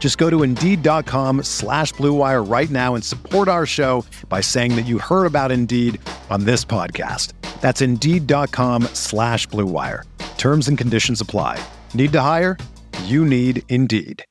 Just 0.00 0.18
go 0.18 0.28
to 0.30 0.42
Indeed.com 0.42 1.44
slash 1.44 1.92
BlueWire 1.94 2.50
right 2.50 2.70
now 2.70 2.96
and 2.96 3.04
support 3.04 3.46
our 3.46 3.66
show 3.66 4.04
by 4.28 4.40
saying 4.40 4.74
that 4.74 4.86
you 4.86 4.98
heard 4.98 5.26
about 5.26 5.52
Indeed 5.52 6.00
on 6.30 6.44
this 6.44 6.64
podcast. 6.64 7.34
That's 7.60 7.82
Indeed.com 7.82 8.84
slash 8.94 9.46
BlueWire. 9.48 10.04
Terms 10.38 10.66
and 10.68 10.78
conditions 10.78 11.20
apply. 11.20 11.62
Need 11.92 12.12
to 12.12 12.20
hire? 12.22 12.56
You 13.04 13.24
need 13.26 13.62
Indeed. 13.68 14.24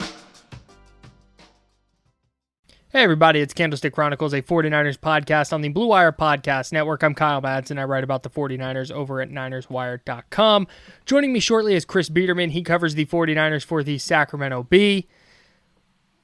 Hey, 2.91 3.03
everybody, 3.03 3.39
it's 3.39 3.53
Candlestick 3.53 3.93
Chronicles, 3.93 4.33
a 4.33 4.41
49ers 4.41 4.97
podcast 4.97 5.53
on 5.53 5.61
the 5.61 5.69
Blue 5.69 5.85
Wire 5.85 6.11
Podcast 6.11 6.73
Network. 6.73 7.03
I'm 7.03 7.13
Kyle 7.13 7.39
Madsen. 7.39 7.77
I 7.77 7.83
write 7.83 8.03
about 8.03 8.23
the 8.23 8.31
49ers 8.31 8.91
over 8.91 9.21
at 9.21 9.29
NinersWire.com. 9.29 10.65
Joining 11.05 11.31
me 11.31 11.39
shortly 11.39 11.75
is 11.75 11.85
Chris 11.85 12.09
Biderman. 12.09 12.49
He 12.49 12.63
covers 12.63 12.95
the 12.95 13.05
49ers 13.05 13.63
for 13.63 13.83
the 13.83 13.99
Sacramento 13.99 14.63
Bee. 14.63 15.07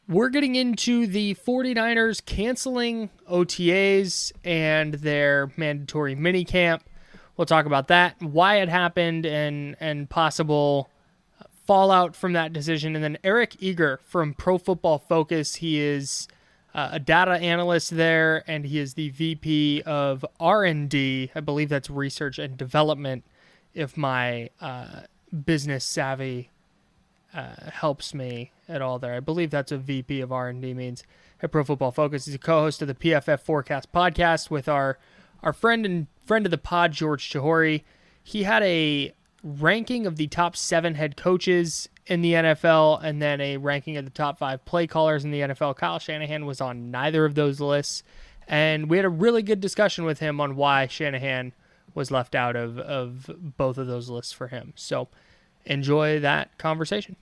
We're 0.07 0.29
getting 0.29 0.55
into 0.55 1.07
the 1.07 1.33
49ers 1.33 2.23
canceling 2.23 3.09
OTAs 3.29 4.31
and 4.43 4.93
their 4.93 5.51
mandatory 5.57 6.15
minicamp. 6.15 6.81
We'll 7.35 7.47
talk 7.47 7.65
about 7.65 7.87
that, 7.87 8.21
why 8.21 8.57
it 8.61 8.69
happened, 8.69 9.25
and, 9.25 9.75
and 9.79 10.07
possible 10.07 10.89
fallout 11.65 12.15
from 12.15 12.33
that 12.33 12.53
decision. 12.53 12.93
And 12.95 13.03
then 13.03 13.17
Eric 13.23 13.55
Eager 13.59 13.99
from 14.03 14.33
Pro 14.35 14.57
Football 14.57 14.99
Focus. 14.99 15.55
He 15.55 15.79
is 15.79 16.27
uh, 16.75 16.89
a 16.91 16.99
data 16.99 17.31
analyst 17.31 17.89
there, 17.95 18.43
and 18.47 18.65
he 18.65 18.77
is 18.77 18.93
the 18.93 19.09
VP 19.09 19.81
of 19.87 20.23
R&D. 20.39 21.31
I 21.33 21.39
believe 21.39 21.69
that's 21.69 21.89
research 21.89 22.37
and 22.37 22.57
development. 22.57 23.23
If 23.73 23.97
my 23.97 24.51
uh, 24.61 25.01
business 25.45 25.83
savvy 25.83 26.51
uh, 27.35 27.69
helps 27.71 28.13
me 28.13 28.51
at 28.67 28.81
all 28.81 28.97
there, 28.97 29.13
I 29.13 29.19
believe 29.19 29.51
that's 29.51 29.71
a 29.71 29.77
VP 29.77 30.21
of 30.21 30.31
R&D 30.31 30.73
means 30.73 31.03
at 31.41 31.51
Pro 31.51 31.63
Football 31.63 31.91
Focus. 31.91 32.25
He's 32.25 32.35
a 32.35 32.39
co-host 32.39 32.81
of 32.81 32.87
the 32.87 32.95
PFF 32.95 33.41
Forecast 33.41 33.91
podcast 33.91 34.49
with 34.49 34.67
our 34.67 34.97
our 35.43 35.53
friend 35.53 35.85
and 35.85 36.07
friend 36.25 36.45
of 36.45 36.51
the 36.51 36.57
pod, 36.57 36.91
George 36.91 37.29
Chahrouri. 37.29 37.83
He 38.23 38.43
had 38.43 38.63
a 38.63 39.13
ranking 39.43 40.07
of 40.07 40.15
the 40.15 40.27
top 40.27 40.55
seven 40.55 40.95
head 40.95 41.15
coaches 41.15 41.87
in 42.07 42.21
the 42.21 42.33
NFL 42.33 43.03
and 43.03 43.21
then 43.21 43.39
a 43.41 43.57
ranking 43.57 43.97
of 43.97 44.05
the 44.05 44.11
top 44.11 44.39
five 44.39 44.65
play 44.65 44.87
callers 44.87 45.23
in 45.23 45.31
the 45.31 45.41
NFL. 45.41 45.75
Kyle 45.75 45.99
Shanahan 45.99 46.45
was 46.45 46.61
on 46.61 46.89
neither 46.89 47.25
of 47.25 47.35
those 47.35 47.59
lists. 47.59 48.01
And 48.47 48.89
we 48.89 48.97
had 48.97 49.05
a 49.05 49.09
really 49.09 49.43
good 49.43 49.59
discussion 49.59 50.05
with 50.05 50.19
him 50.19 50.39
on 50.39 50.55
why 50.55 50.87
Shanahan 50.87 51.53
was 51.93 52.11
left 52.11 52.35
out 52.35 52.55
of, 52.55 52.77
of 52.79 53.29
both 53.57 53.77
of 53.77 53.87
those 53.87 54.09
lists 54.09 54.33
for 54.33 54.47
him. 54.47 54.73
So 54.75 55.07
enjoy 55.65 56.19
that 56.19 56.57
conversation. 56.57 57.15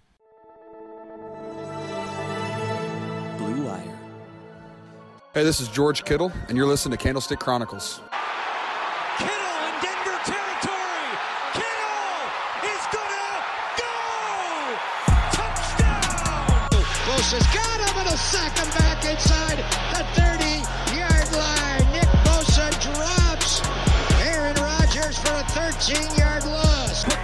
Hey, 5.34 5.44
this 5.44 5.60
is 5.60 5.68
George 5.68 6.06
Kittle, 6.06 6.32
and 6.48 6.56
you're 6.56 6.68
listening 6.68 6.96
to 6.96 7.04
Candlestick 7.04 7.40
Chronicles. 7.40 8.02
Kittle 9.18 9.34
in 9.34 9.74
Denver 9.82 10.20
territory. 10.30 11.10
Kittle 11.58 12.22
is 12.70 12.84
gonna 12.94 13.42
go. 13.82 14.78
Touchdown. 15.34 16.70
Bosa's 17.10 17.48
got 17.50 17.80
him 17.82 17.98
and 17.98 18.10
a 18.10 18.16
sack 18.16 18.56
him 18.60 18.70
back 18.78 19.04
inside 19.10 19.58
the 19.98 20.06
30 20.14 20.62
yard 20.96 21.32
line. 21.34 21.92
Nick 21.94 22.10
Bosa 22.22 22.70
drops 22.94 23.64
Aaron 24.22 24.54
Rodgers 24.62 25.18
for 25.18 25.34
a 25.34 25.44
13 25.50 26.16
yard 26.16 26.46
loss. 26.46 27.23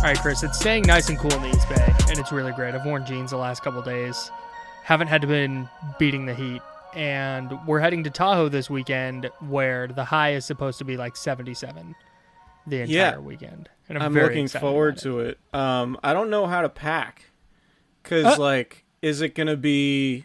All 0.00 0.06
right, 0.06 0.18
Chris, 0.18 0.42
it's 0.42 0.58
staying 0.58 0.84
nice 0.84 1.10
and 1.10 1.18
cool 1.18 1.30
in 1.34 1.42
the 1.42 1.50
East 1.50 1.68
Bay, 1.68 1.94
and 2.08 2.18
it's 2.18 2.32
really 2.32 2.52
great. 2.52 2.74
I've 2.74 2.86
worn 2.86 3.04
jeans 3.04 3.32
the 3.32 3.36
last 3.36 3.62
couple 3.62 3.82
days. 3.82 4.30
Haven't 4.82 5.08
had 5.08 5.20
to 5.20 5.26
been 5.26 5.68
beating 5.98 6.24
the 6.24 6.34
heat. 6.34 6.62
And 6.94 7.52
we're 7.66 7.80
heading 7.80 8.02
to 8.04 8.10
Tahoe 8.10 8.48
this 8.48 8.70
weekend 8.70 9.30
where 9.40 9.86
the 9.88 10.04
high 10.04 10.32
is 10.32 10.46
supposed 10.46 10.78
to 10.78 10.84
be 10.84 10.96
like 10.96 11.16
77 11.16 11.94
the 12.66 12.80
entire 12.80 12.88
Yeah. 12.96 13.18
weekend. 13.18 13.68
And 13.88 13.98
I'm, 13.98 14.04
I'm 14.04 14.14
looking 14.14 14.48
forward 14.48 14.94
about 14.94 15.02
to 15.02 15.20
it. 15.20 15.38
Um, 15.52 15.98
I 16.02 16.14
don't 16.14 16.30
know 16.30 16.46
how 16.46 16.62
to 16.62 16.68
pack, 16.70 17.26
cause 18.02 18.24
Uh. 18.24 18.36
like, 18.40 18.84
is 19.02 19.20
it 19.20 19.34
gonna 19.34 19.56
be, 19.56 20.24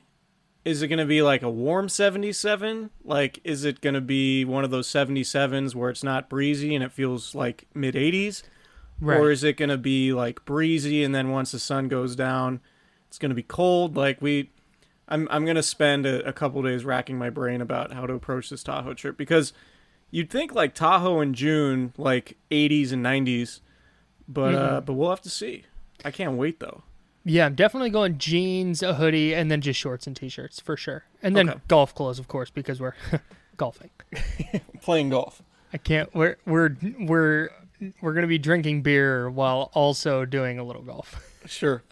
is 0.64 0.82
it 0.82 0.88
gonna 0.88 1.06
be 1.06 1.22
like 1.22 1.44
a 1.44 1.50
warm 1.50 1.90
77? 1.90 2.92
Like, 3.04 3.40
is 3.44 3.66
it 3.66 3.82
gonna 3.82 4.02
be 4.02 4.46
one 4.46 4.64
of 4.64 4.72
those 4.72 4.88
77s 4.88 5.76
where 5.76 5.90
it's 5.90 6.04
not 6.04 6.30
breezy 6.30 6.74
and 6.74 6.84
it 6.84 6.92
feels 6.94 7.36
like 7.36 7.66
mid 7.76 7.94
80s, 7.96 8.42
Right. 9.00 9.20
or 9.20 9.30
is 9.32 9.44
it 9.44 9.58
gonna 9.58 9.78
be 9.78 10.14
like 10.14 10.46
breezy 10.46 11.04
and 11.04 11.14
then 11.14 11.30
once 11.30 11.52
the 11.52 11.60
sun 11.60 11.88
goes 11.90 12.16
down, 12.16 12.62
it's 13.08 13.18
gonna 13.18 13.34
be 13.34 13.44
cold? 13.44 13.96
Like 13.98 14.22
we, 14.22 14.50
I'm 15.10 15.28
I'm 15.32 15.46
gonna 15.46 15.62
spend 15.64 16.06
a, 16.06 16.26
a 16.28 16.32
couple 16.34 16.62
days 16.64 16.86
racking 16.86 17.18
my 17.18 17.30
brain 17.30 17.62
about 17.62 17.92
how 17.94 18.06
to 18.06 18.14
approach 18.14 18.50
this 18.50 18.64
Tahoe 18.64 18.94
trip 18.94 19.18
because 19.18 19.52
you'd 20.12 20.30
think 20.30 20.54
like 20.56 20.74
Tahoe 20.74 21.20
in 21.22 21.34
June, 21.34 21.94
like 21.98 22.38
80s 22.52 22.92
and 22.94 23.06
90s, 23.06 23.60
but 24.28 24.56
uh, 24.56 24.58
Mm-hmm. 24.78 24.86
but 24.86 24.94
we'll 24.94 25.10
have 25.10 25.22
to 25.22 25.30
see. 25.30 25.64
I 26.04 26.12
can't 26.12 26.34
wait 26.38 26.60
though. 26.60 26.84
Yeah, 27.28 27.48
I'm 27.48 27.56
definitely 27.56 27.90
going 27.90 28.20
jeans, 28.20 28.84
a 28.84 28.94
hoodie, 28.94 29.34
and 29.34 29.50
then 29.50 29.60
just 29.60 29.80
shorts 29.80 30.06
and 30.06 30.16
t-shirts 30.16 30.60
for 30.60 30.78
sure. 30.78 31.06
And 31.24 31.36
then 31.36 31.50
Okay. 31.50 31.60
golf 31.68 31.96
clothes, 31.96 32.20
of 32.20 32.28
course, 32.28 32.52
because 32.52 32.80
we're 32.80 32.94
golfing. 33.58 33.90
Playing 34.82 35.10
golf. 35.10 35.42
I 35.74 35.78
can't. 35.78 36.14
We're 36.14 36.38
we're 36.46 36.76
we're 37.00 37.50
we're 38.02 38.14
gonna 38.14 38.28
be 38.28 38.38
drinking 38.38 38.82
beer 38.82 39.30
while 39.30 39.72
also 39.74 40.26
doing 40.26 40.60
a 40.60 40.64
little 40.64 40.82
golf. 40.82 41.22
Sure. 41.46 41.84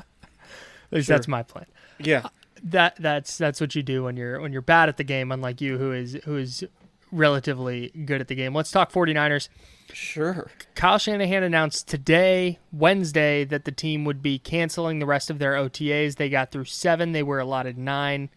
At 0.92 0.98
least 0.98 1.08
Sure. 1.08 1.16
that's 1.18 1.28
my 1.28 1.44
plan. 1.44 1.66
Yeah. 2.00 2.22
Uh, 2.26 2.30
that 2.66 2.96
that's 2.98 3.38
that's 3.38 3.60
what 3.60 3.76
you 3.76 3.84
do 3.84 4.04
when 4.04 4.16
you're 4.16 4.40
when 4.40 4.54
you're 4.54 4.62
bad 4.62 4.88
at 4.90 4.98
the 4.98 5.04
game, 5.04 5.32
unlike 5.32 5.60
you, 5.60 5.78
who 5.78 5.92
is 5.92 6.18
who 6.24 6.38
is 6.38 6.64
relatively 7.12 7.90
good 8.06 8.22
at 8.22 8.28
the 8.28 8.36
game. 8.36 8.56
Let's 8.56 8.72
talk 8.72 8.92
49ers. 8.92 9.50
Sure. 9.92 10.50
Kyle 10.74 10.98
Shanahan 10.98 11.44
announced 11.44 11.88
today, 11.88 12.58
Wednesday, 12.72 13.44
that 13.44 13.66
the 13.66 13.72
team 13.72 14.06
would 14.06 14.22
be 14.24 14.40
canceling 14.40 15.00
the 15.00 15.06
rest 15.06 15.30
of 15.30 15.38
their 15.40 15.54
OTAs. 15.54 16.16
They 16.16 16.30
got 16.30 16.52
through 16.52 16.66
seven, 16.66 17.12
they 17.12 17.22
were 17.22 17.40
allotted 17.40 17.78
nine, 17.78 18.30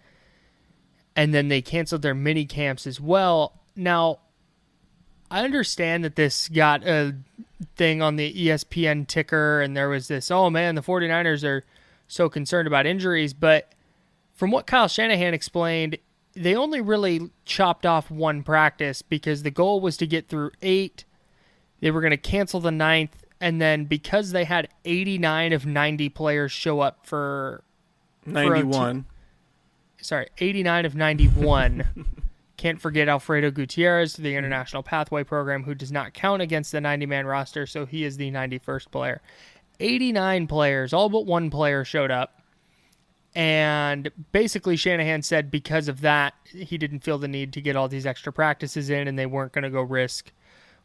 and 1.15 1.33
then 1.33 1.49
they 1.49 1.63
canceled 1.63 2.03
their 2.03 2.15
mini 2.15 2.45
camps 2.45 2.87
as 2.87 3.01
well. 3.01 3.61
Now, 3.75 4.19
I 5.31 5.45
understand 5.45 6.05
that 6.05 6.17
this 6.17 6.49
got 6.49 6.87
a 6.87 7.17
thing 7.77 8.03
on 8.03 8.17
the 8.17 8.33
ESPN 8.33 9.07
ticker, 9.07 9.61
and 9.61 9.77
there 9.77 9.89
was 9.89 10.09
this, 10.09 10.31
oh 10.31 10.51
man, 10.51 10.75
the 10.75 10.83
49ers 10.83 11.45
are 11.45 11.65
so 12.09 12.29
concerned 12.29 12.67
about 12.67 12.87
injuries, 12.87 13.33
but 13.33 13.73
from 14.35 14.51
what 14.51 14.67
Kyle 14.67 14.89
Shanahan 14.89 15.35
explained, 15.35 15.99
they 16.35 16.55
only 16.55 16.81
really 16.81 17.31
chopped 17.45 17.87
off 17.87 18.11
one 18.11 18.43
practice 18.43 19.03
because 19.03 19.43
the 19.43 19.51
goal 19.51 19.81
was 19.81 19.97
to 19.97 20.07
get 20.07 20.29
through 20.29 20.51
eight. 20.61 21.05
They 21.81 21.91
were 21.91 22.01
going 22.01 22.11
to 22.11 22.17
cancel 22.19 22.61
the 22.61 22.71
ninth, 22.71 23.25
and 23.41 23.61
then 23.61 23.87
because 23.87 24.33
they 24.33 24.45
had 24.45 24.69
89 24.85 25.53
of 25.53 25.67
90 25.67 26.09
players 26.11 26.53
show 26.53 26.81
up 26.81 27.07
for, 27.07 27.63
91. 28.27 29.07
sorry, 30.01 30.29
89 30.39 30.85
of 30.85 30.95
91. 30.95 32.23
Can't 32.57 32.81
forget 32.81 33.09
Alfredo 33.09 33.51
Gutierrez, 33.51 34.15
to 34.15 34.23
the 34.23 34.31
mm-hmm. 34.31 34.39
International 34.39 34.83
Pathway 34.83 35.25
Program, 35.25 35.63
who 35.65 35.75
does 35.75 35.93
not 35.93 36.15
count 36.15 36.43
against 36.43 36.73
the 36.73 36.81
90 36.81 37.07
man 37.07 37.27
roster, 37.27 37.67
so 37.67 37.87
he 37.87 38.05
is 38.05 38.17
the 38.17 38.31
91st 38.31 38.91
player. 38.91 39.21
89 39.79 40.47
players, 40.47 40.93
all 40.93 41.09
but 41.09 41.27
one 41.27 41.51
player 41.51 41.85
showed 41.85 42.11
up. 42.11 42.41
And 43.35 44.11
basically, 44.33 44.77
Shanahan 44.77 45.21
said 45.21 45.51
because 45.51 45.89
of 45.89 46.01
that, 46.01 46.33
he 46.51 46.79
didn't 46.79 47.01
feel 47.01 47.19
the 47.19 47.29
need 47.29 47.53
to 47.53 47.61
get 47.61 47.77
all 47.77 47.87
these 47.87 48.07
extra 48.07 48.33
practices 48.33 48.89
in, 48.89 49.07
and 49.07 49.19
they 49.19 49.27
weren't 49.27 49.53
going 49.53 49.65
to 49.65 49.71
go 49.71 49.83
risk 49.83 50.33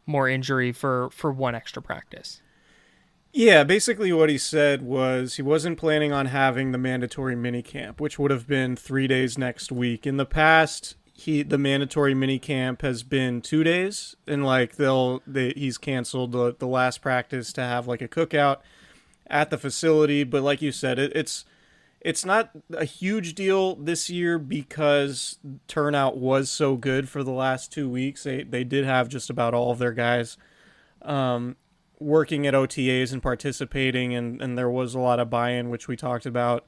more 0.04 0.28
injury 0.28 0.72
for 0.72 1.08
for 1.10 1.32
one 1.32 1.54
extra 1.54 1.80
practice. 1.80 2.42
Yeah, 3.32 3.64
basically 3.64 4.12
what 4.12 4.28
he 4.28 4.36
said 4.36 4.82
was 4.82 5.36
he 5.36 5.42
wasn't 5.42 5.78
planning 5.78 6.12
on 6.12 6.26
having 6.26 6.72
the 6.72 6.78
mandatory 6.78 7.34
mini 7.34 7.62
camp, 7.62 7.98
which 7.98 8.18
would 8.18 8.30
have 8.30 8.46
been 8.46 8.76
three 8.76 9.06
days 9.06 9.38
next 9.38 9.72
week. 9.72 10.06
In 10.06 10.18
the 10.18 10.26
past, 10.26 10.96
he 11.12 11.42
the 11.42 11.58
mandatory 11.58 12.14
mini 12.14 12.38
camp 12.38 12.82
has 12.82 13.02
been 13.02 13.40
two 13.40 13.64
days, 13.64 14.16
and 14.26 14.44
like 14.44 14.76
they'll 14.76 15.22
they, 15.26 15.52
he's 15.56 15.78
canceled 15.78 16.32
the 16.32 16.54
the 16.58 16.66
last 16.66 17.00
practice 17.02 17.52
to 17.54 17.60
have 17.60 17.86
like 17.86 18.02
a 18.02 18.08
cookout 18.08 18.58
at 19.26 19.50
the 19.50 19.58
facility. 19.58 20.24
But 20.24 20.42
like 20.42 20.62
you 20.62 20.72
said, 20.72 20.98
it, 20.98 21.12
it's 21.14 21.44
it's 22.00 22.24
not 22.24 22.50
a 22.72 22.84
huge 22.84 23.34
deal 23.34 23.76
this 23.76 24.10
year 24.10 24.38
because 24.38 25.38
turnout 25.68 26.16
was 26.16 26.50
so 26.50 26.76
good 26.76 27.08
for 27.08 27.22
the 27.22 27.30
last 27.30 27.72
two 27.72 27.88
weeks. 27.88 28.24
They 28.24 28.42
they 28.42 28.64
did 28.64 28.84
have 28.84 29.08
just 29.08 29.30
about 29.30 29.54
all 29.54 29.70
of 29.70 29.78
their 29.78 29.92
guys 29.92 30.36
um, 31.02 31.56
working 32.00 32.46
at 32.46 32.54
OTAs 32.54 33.12
and 33.12 33.22
participating, 33.22 34.14
and, 34.14 34.40
and 34.40 34.58
there 34.58 34.70
was 34.70 34.94
a 34.94 34.98
lot 34.98 35.20
of 35.20 35.30
buy-in, 35.30 35.70
which 35.70 35.88
we 35.88 35.96
talked 35.96 36.26
about, 36.26 36.66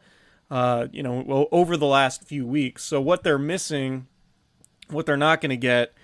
uh, 0.50 0.86
you 0.92 1.02
know, 1.02 1.48
over 1.50 1.76
the 1.76 1.86
last 1.86 2.24
few 2.24 2.46
weeks. 2.46 2.84
So 2.84 3.00
what 3.00 3.24
they're 3.24 3.38
missing, 3.38 4.06
what 4.88 5.06
they're 5.06 5.16
not 5.16 5.40
going 5.40 5.50
to 5.50 5.56
get, 5.56 5.94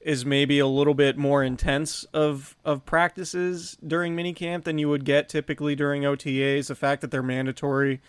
is 0.00 0.26
maybe 0.26 0.58
a 0.58 0.66
little 0.66 0.94
bit 0.94 1.16
more 1.16 1.42
intense 1.42 2.04
of 2.12 2.56
of 2.64 2.84
practices 2.84 3.76
during 3.86 4.14
minicamp 4.14 4.64
than 4.64 4.78
you 4.78 4.88
would 4.88 5.04
get 5.04 5.28
typically 5.28 5.74
during 5.74 6.02
OTAs. 6.02 6.68
The 6.68 6.74
fact 6.74 7.00
that 7.00 7.10
they're 7.10 7.22
mandatory, 7.22 8.00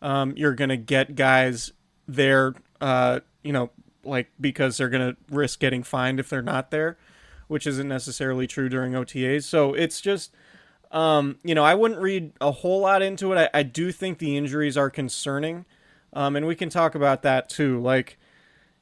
um, 0.00 0.32
you're 0.36 0.54
going 0.54 0.70
to 0.70 0.76
get 0.76 1.14
guys 1.14 1.72
there, 2.08 2.54
uh, 2.80 3.20
you 3.42 3.52
know, 3.52 3.70
like 4.04 4.30
because 4.40 4.78
they're 4.78 4.88
going 4.88 5.14
to 5.14 5.16
risk 5.30 5.60
getting 5.60 5.82
fined 5.82 6.18
if 6.18 6.28
they're 6.28 6.42
not 6.42 6.70
there 6.70 6.96
which 7.48 7.66
isn't 7.66 7.88
necessarily 7.88 8.46
true 8.46 8.68
during 8.68 8.92
OTAs. 8.92 9.44
So 9.44 9.74
it's 9.74 10.00
just, 10.00 10.32
um, 10.90 11.38
you 11.44 11.54
know, 11.54 11.64
I 11.64 11.74
wouldn't 11.74 12.00
read 12.00 12.32
a 12.40 12.50
whole 12.50 12.80
lot 12.80 13.02
into 13.02 13.32
it. 13.32 13.50
I, 13.54 13.60
I 13.60 13.62
do 13.62 13.92
think 13.92 14.18
the 14.18 14.36
injuries 14.36 14.76
are 14.76 14.90
concerning, 14.90 15.64
um, 16.12 16.36
and 16.36 16.46
we 16.46 16.54
can 16.54 16.68
talk 16.68 16.94
about 16.94 17.22
that 17.22 17.48
too. 17.48 17.80
Like, 17.80 18.18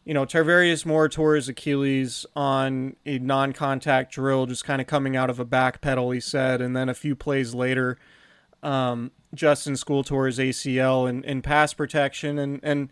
you 0.05 0.15
know, 0.15 0.27
Tarvarius 0.27 0.85
Moore 0.85 1.09
Achilles 1.49 2.27
on 2.35 2.97
a 3.07 3.19
non-contact 3.19 4.13
drill, 4.13 4.47
just 4.47 4.65
kind 4.65 4.81
of 4.81 4.87
coming 4.87 5.17
out 5.17 5.31
of 5.31 5.39
a 5.39 5.45
back 5.45 5.81
pedal. 5.81 6.11
He 6.11 6.21
said, 6.21 6.61
and 6.61 6.77
then 6.77 6.89
a 6.89 6.95
few 6.95 7.15
plays 7.15 7.55
later, 7.55 7.99
um, 8.63 9.13
Justin 9.35 9.75
Skule 9.75 10.05
tore 10.05 10.27
his 10.27 10.39
ACL 10.39 11.09
in, 11.09 11.23
in 11.25 11.41
pass 11.41 11.73
protection, 11.73 12.39
and 12.39 12.61
and 12.63 12.89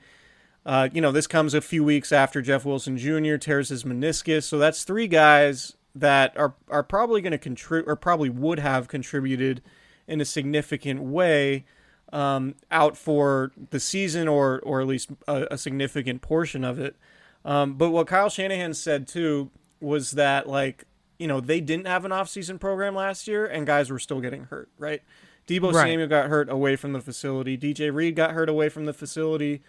uh, 0.64 0.88
you 0.92 1.00
know, 1.00 1.10
this 1.10 1.26
comes 1.26 1.54
a 1.54 1.60
few 1.60 1.82
weeks 1.82 2.12
after 2.12 2.40
Jeff 2.42 2.64
Wilson 2.64 2.96
Jr. 2.96 3.36
tears 3.36 3.70
his 3.70 3.84
meniscus. 3.84 4.44
So 4.44 4.58
that's 4.58 4.84
three 4.84 5.08
guys 5.08 5.76
that 5.94 6.36
are 6.36 6.54
are 6.68 6.84
probably 6.84 7.20
going 7.20 7.32
to 7.32 7.38
contribute 7.38 7.90
or 7.90 7.96
probably 7.96 8.30
would 8.30 8.60
have 8.60 8.86
contributed 8.86 9.62
in 10.06 10.20
a 10.20 10.24
significant 10.24 11.00
way 11.00 11.64
um, 12.12 12.54
out 12.70 12.96
for 12.96 13.52
the 13.70 13.80
season 13.80 14.28
or 14.28 14.60
or 14.60 14.80
at 14.80 14.86
least 14.86 15.10
a, 15.28 15.46
a 15.52 15.58
significant 15.58 16.22
portion 16.22 16.64
of 16.64 16.78
it. 16.78 16.96
Um, 17.44 17.74
but 17.74 17.90
what 17.90 18.06
Kyle 18.06 18.28
Shanahan 18.28 18.74
said 18.74 19.06
too 19.08 19.50
was 19.80 20.12
that 20.12 20.48
like 20.48 20.84
you 21.18 21.26
know 21.26 21.40
they 21.40 21.60
didn't 21.60 21.86
have 21.86 22.04
an 22.04 22.10
offseason 22.10 22.60
program 22.60 22.94
last 22.94 23.26
year 23.26 23.46
and 23.46 23.66
guys 23.66 23.90
were 23.90 23.98
still 23.98 24.20
getting 24.20 24.44
hurt, 24.44 24.68
right? 24.78 25.02
Deebo 25.46 25.72
right. 25.72 25.82
Samuel 25.88 26.06
got 26.06 26.28
hurt 26.28 26.48
away 26.48 26.76
from 26.76 26.92
the 26.92 27.00
facility. 27.00 27.58
DJ 27.58 27.92
Reed 27.92 28.14
got 28.14 28.32
hurt 28.32 28.48
away 28.48 28.68
from 28.68 28.84
the 28.84 28.92
facility. 28.92 29.62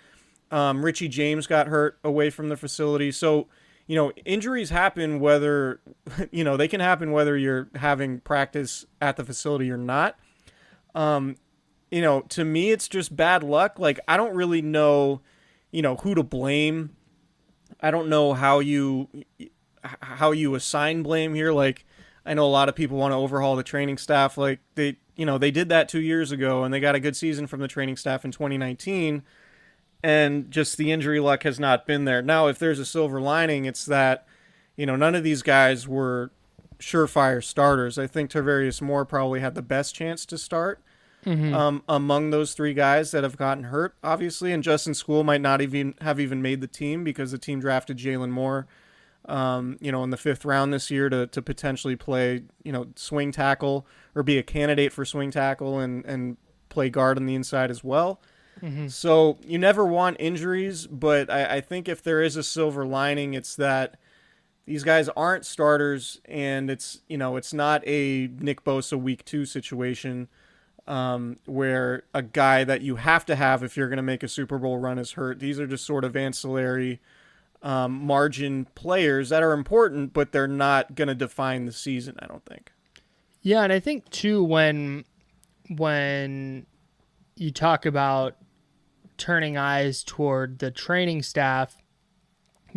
Um, 0.52 0.84
Richie 0.84 1.08
James 1.08 1.48
got 1.48 1.68
hurt 1.68 1.98
away 2.04 2.30
from 2.30 2.50
the 2.50 2.58
facility. 2.58 3.12
So, 3.12 3.48
you 3.88 3.96
know, 3.96 4.12
injuries 4.26 4.70
happen 4.70 5.20
whether, 5.20 5.80
you 6.32 6.44
know, 6.44 6.56
they 6.56 6.68
can 6.68 6.82
happen 6.82 7.12
whether 7.12 7.38
you're 7.38 7.70
having 7.76 8.20
practice 8.20 8.86
at 9.02 9.16
the 9.16 9.24
facility 9.24 9.72
or 9.72 9.78
not. 9.78 10.20
Um, 10.94 11.38
you 11.92 12.02
know, 12.02 12.22
to 12.22 12.44
me, 12.44 12.72
it's 12.72 12.88
just 12.88 13.16
bad 13.16 13.44
luck. 13.44 13.78
Like, 13.78 14.00
I 14.08 14.18
don't 14.18 14.34
really 14.34 14.62
know, 14.62 15.22
you 15.72 15.82
know, 15.82 15.98
who 15.98 16.16
to 16.16 16.24
blame. 16.24 16.96
I 17.82 17.92
don't 17.92 18.10
know 18.10 18.34
how 18.34 18.60
you 18.60 19.10
how 20.02 20.32
you 20.32 20.56
assign 20.56 21.04
blame 21.04 21.34
here. 21.36 21.52
Like, 21.52 21.86
I 22.26 22.34
know 22.34 22.46
a 22.46 22.48
lot 22.48 22.70
of 22.70 22.76
people 22.76 22.98
want 22.98 23.12
to 23.12 23.18
overhaul 23.18 23.56
the 23.56 23.64
training 23.64 23.98
staff. 23.98 24.38
Like 24.38 24.60
they, 24.76 24.98
you 25.16 25.26
know, 25.26 25.38
they 25.38 25.52
did 25.52 25.70
that 25.70 25.90
two 25.90 26.02
years 26.02 26.32
ago, 26.32 26.64
and 26.64 26.74
they 26.74 26.80
got 26.80 26.96
a 26.96 27.00
good 27.00 27.16
season 27.16 27.48
from 27.48 27.60
the 27.60 27.68
training 27.68 27.98
staff 27.98 28.24
in 28.24 28.32
2019 28.32 29.24
and 30.04 30.50
just 30.50 30.78
the 30.78 30.92
injury 30.92 31.20
luck 31.20 31.44
has 31.44 31.60
not 31.60 31.86
been 31.86 32.06
there. 32.06 32.22
Now, 32.22 32.48
if 32.48 32.58
there's 32.58 32.80
a 32.80 32.86
silver 32.86 33.22
lining, 33.22 33.66
it's 33.66 33.86
that 33.86 34.26
you 34.76 34.86
know 34.86 34.96
none 34.96 35.16
of 35.16 35.24
these 35.24 35.42
guys 35.42 35.88
were 35.88 36.32
surefire 36.80 37.44
starters. 37.44 37.98
I 37.98 38.08
think 38.08 38.32
Tarvarius 38.32 38.82
Moore 38.82 39.06
probably 39.06 39.40
had 39.40 39.56
the 39.56 39.62
best 39.62 39.94
chance 39.94 40.26
to 40.26 40.38
start 40.38 40.82
mm-hmm. 41.26 41.54
um, 41.54 41.84
among 41.88 42.30
those 42.30 42.54
three 42.54 42.74
guys 42.74 43.12
that 43.12 43.24
have 43.24 43.38
gotten 43.38 43.66
hurt, 43.66 43.96
obviously. 44.04 44.52
And 44.52 44.64
Justin 44.64 44.94
Skule 44.94 45.24
might 45.24 45.42
not 45.42 45.62
even 45.62 45.96
have 46.02 46.20
even 46.20 46.42
made 46.42 46.62
the 46.62 46.68
team 46.68 47.04
because 47.04 47.32
the 47.32 47.38
team 47.38 47.60
drafted 47.60 47.98
Jaylon 47.98 48.30
Moore, 48.30 48.68
um, 49.26 49.78
you 49.80 49.92
know, 49.92 50.04
in 50.04 50.10
the 50.10 50.18
fifth 50.18 50.46
round 50.46 50.74
this 50.74 50.90
year 50.90 51.10
to 51.10 51.28
to 51.28 51.42
potentially 51.42 51.96
play, 51.96 52.44
you 52.64 52.72
know, 52.72 52.88
swing 52.96 53.32
tackle 53.32 53.86
or 54.16 54.24
be 54.24 54.38
a 54.38 54.44
candidate 54.44 54.92
for 54.94 55.06
swing 55.06 55.32
tackle 55.32 55.80
and 55.80 56.06
and 56.06 56.38
play 56.70 56.90
guard 56.90 57.18
on 57.18 57.26
the 57.26 57.36
inside 57.36 57.70
as 57.70 57.84
well. 57.84 58.22
Mm-hmm. 58.62 58.88
So 58.88 59.38
you 59.44 59.58
never 59.58 59.86
want 59.86 60.18
injuries, 60.20 60.86
but 60.88 61.30
I, 61.30 61.58
I 61.58 61.62
think 61.62 61.90
if 61.90 62.04
there 62.04 62.22
is 62.22 62.36
a 62.36 62.44
silver 62.44 62.86
lining, 62.86 63.34
it's 63.34 63.56
that 63.56 63.98
these 64.66 64.84
guys 64.84 65.10
aren't 65.10 65.46
starters, 65.46 66.22
and 66.26 66.70
it's 66.70 67.02
you 67.08 67.18
know 67.18 67.36
it's 67.38 67.54
not 67.54 67.84
a 67.88 68.30
Nick 68.40 68.64
Bosa 68.64 69.00
week 69.00 69.26
two 69.26 69.46
situation 69.46 70.28
um, 70.88 71.38
where 71.46 72.04
a 72.14 72.22
guy 72.22 72.64
that 72.64 72.82
you 72.82 72.98
have 72.98 73.26
to 73.26 73.36
have 73.36 73.64
if 73.64 73.78
you're 73.78 73.88
going 73.88 73.98
to 73.98 74.04
make 74.04 74.24
a 74.24 74.28
Super 74.28 74.58
Bowl 74.58 74.78
run 74.78 74.98
is 74.98 75.14
hurt. 75.14 75.40
These 75.40 75.60
are 75.60 75.68
just 75.68 75.86
sort 75.86 76.04
of 76.04 76.16
ancillary 76.16 77.00
um, 77.62 78.06
margin 78.06 78.66
players 78.76 79.30
that 79.30 79.44
are 79.44 79.54
important, 79.54 80.14
but 80.14 80.32
they're 80.32 80.48
not 80.48 80.96
going 80.96 81.08
to 81.08 81.16
define 81.16 81.66
the 81.66 81.72
season. 81.72 82.16
I 82.20 82.28
don't 82.28 82.46
think. 82.46 82.72
Yeah, 83.42 83.64
and 83.64 83.74
I 83.74 83.80
think 83.80 84.10
too 84.10 84.44
when 84.44 85.06
when 85.70 86.66
you 87.36 87.52
talk 87.52 87.86
about 87.86 88.36
turning 89.18 89.58
eyes 89.58 90.04
toward 90.04 90.60
the 90.60 90.72
training 90.72 91.22
staff, 91.24 91.78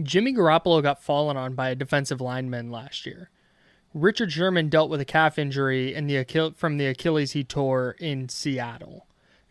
Jimmy 0.03 0.33
Garoppolo 0.33 0.83
got 0.83 1.03
fallen 1.03 1.37
on 1.37 1.55
by 1.55 1.71
a 1.71 1.75
defensive 1.75 2.21
lineman 2.21 2.71
last 2.71 3.07
year. 3.07 3.31
Richard 3.95 4.33
Sherman 4.33 4.69
dealt 4.69 4.91
with 4.91 5.01
a 5.01 5.05
calf 5.05 5.39
injury 5.39 5.95
in 5.95 6.07
the 6.07 6.17
Achille- 6.17 6.53
from 6.53 6.77
the 6.77 6.87
Achilles 6.87 7.33
he 7.33 7.45
tore 7.45 7.93
in 8.01 8.29
Seattle. 8.29 9.07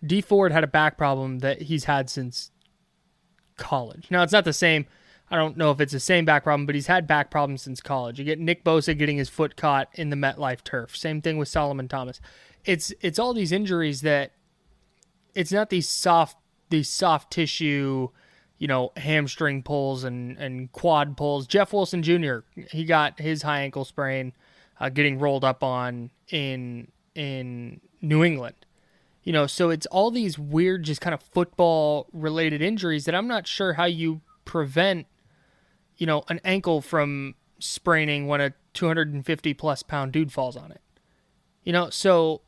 Dee 0.06 0.22
Ford 0.22 0.52
had 0.52 0.66
a 0.66 0.68
back 0.68 0.98
problem 0.98 1.40
that 1.40 1.64
he's 1.64 1.86
had 1.86 2.10
since 2.10 2.52
college. 3.56 4.08
Now, 4.12 4.22
it's 4.22 4.34
not 4.34 4.44
the 4.44 4.54
same. 4.54 4.86
I 5.32 5.38
don't 5.38 5.56
know 5.56 5.72
if 5.72 5.80
it's 5.80 5.94
the 5.94 6.00
same 6.00 6.26
back 6.26 6.44
problem, 6.44 6.66
but 6.66 6.76
he's 6.76 6.88
had 6.88 7.08
back 7.08 7.32
problems 7.32 7.62
since 7.62 7.82
college. 7.82 8.20
You 8.20 8.26
get 8.26 8.38
Nick 8.40 8.66
Bosa 8.66 8.98
getting 8.98 9.18
his 9.18 9.30
foot 9.30 9.56
caught 9.56 9.88
in 9.94 10.10
the 10.10 10.18
MetLife 10.18 10.64
turf. 10.64 10.96
Same 10.96 11.22
thing 11.22 11.38
with 11.38 11.48
Solomon 11.48 11.88
Thomas. 11.88 12.20
It's 12.66 12.94
it's 13.02 13.18
all 13.18 13.34
these 13.34 13.52
injuries 13.52 14.02
that 14.02 14.34
it's 15.34 15.52
not 15.52 15.70
these 15.70 15.88
soft 15.88 16.38
these 16.70 16.90
soft 16.90 17.32
tissue, 17.32 18.10
you 18.58 18.68
know, 18.68 18.92
hamstring 18.98 19.64
pulls 19.64 20.04
and, 20.04 20.38
and 20.38 20.72
quad 20.72 21.18
pulls. 21.18 21.48
Jeff 21.48 21.74
Wilson 21.74 22.04
Jr. 22.04 22.40
he 22.72 22.86
got 22.86 23.20
his 23.20 23.42
high 23.42 23.62
ankle 23.62 23.86
sprain 23.86 24.34
uh, 24.80 24.90
getting 24.90 25.20
rolled 25.20 25.44
up 25.44 25.64
on 25.64 26.12
in 26.30 26.88
in 27.16 27.82
New 28.02 28.24
England. 28.24 28.56
You 29.24 29.32
know, 29.32 29.48
so 29.48 29.70
it's 29.70 29.86
all 29.86 30.12
these 30.12 30.38
weird, 30.38 30.84
just 30.84 31.00
kind 31.00 31.14
of 31.14 31.22
football 31.22 32.08
related 32.12 32.62
injuries 32.62 33.06
that 33.06 33.16
I'm 33.16 33.28
not 33.28 33.48
sure 33.48 33.74
how 33.74 33.86
you 33.86 34.20
prevent, 34.44 35.08
you 35.96 36.06
know, 36.06 36.24
an 36.28 36.42
ankle 36.44 36.82
from 36.82 37.36
spraining 37.60 38.28
when 38.28 38.42
a 38.42 38.54
250 38.74 39.54
plus 39.54 39.82
pound 39.82 40.12
dude 40.12 40.34
falls 40.34 40.58
on 40.58 40.72
it. 40.72 40.82
You 41.64 41.72
know, 41.72 41.90
so 41.90 42.42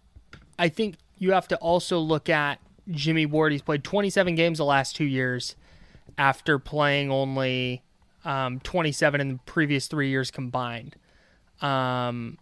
I 0.59 0.67
think 0.67 0.97
you 1.17 1.31
have 1.31 1.47
to 1.47 1.55
also 1.57 1.97
look 2.00 2.27
at 2.27 2.59
Jimmy 2.91 3.25
Ward. 3.25 3.53
He's 3.53 3.62
played 3.62 3.85
27 3.85 4.35
games 4.35 4.57
the 4.57 4.65
last 4.65 4.97
two 4.97 5.05
years 5.05 5.55
after 6.17 6.60
playing 6.60 7.12
only 7.12 7.84
um, 8.24 8.60
27 8.62 9.22
in 9.22 9.29
the 9.29 9.39
previous 9.45 9.88
three 9.88 10.10
years 10.10 10.31
combined. 10.31 10.95
Um, 11.62 12.38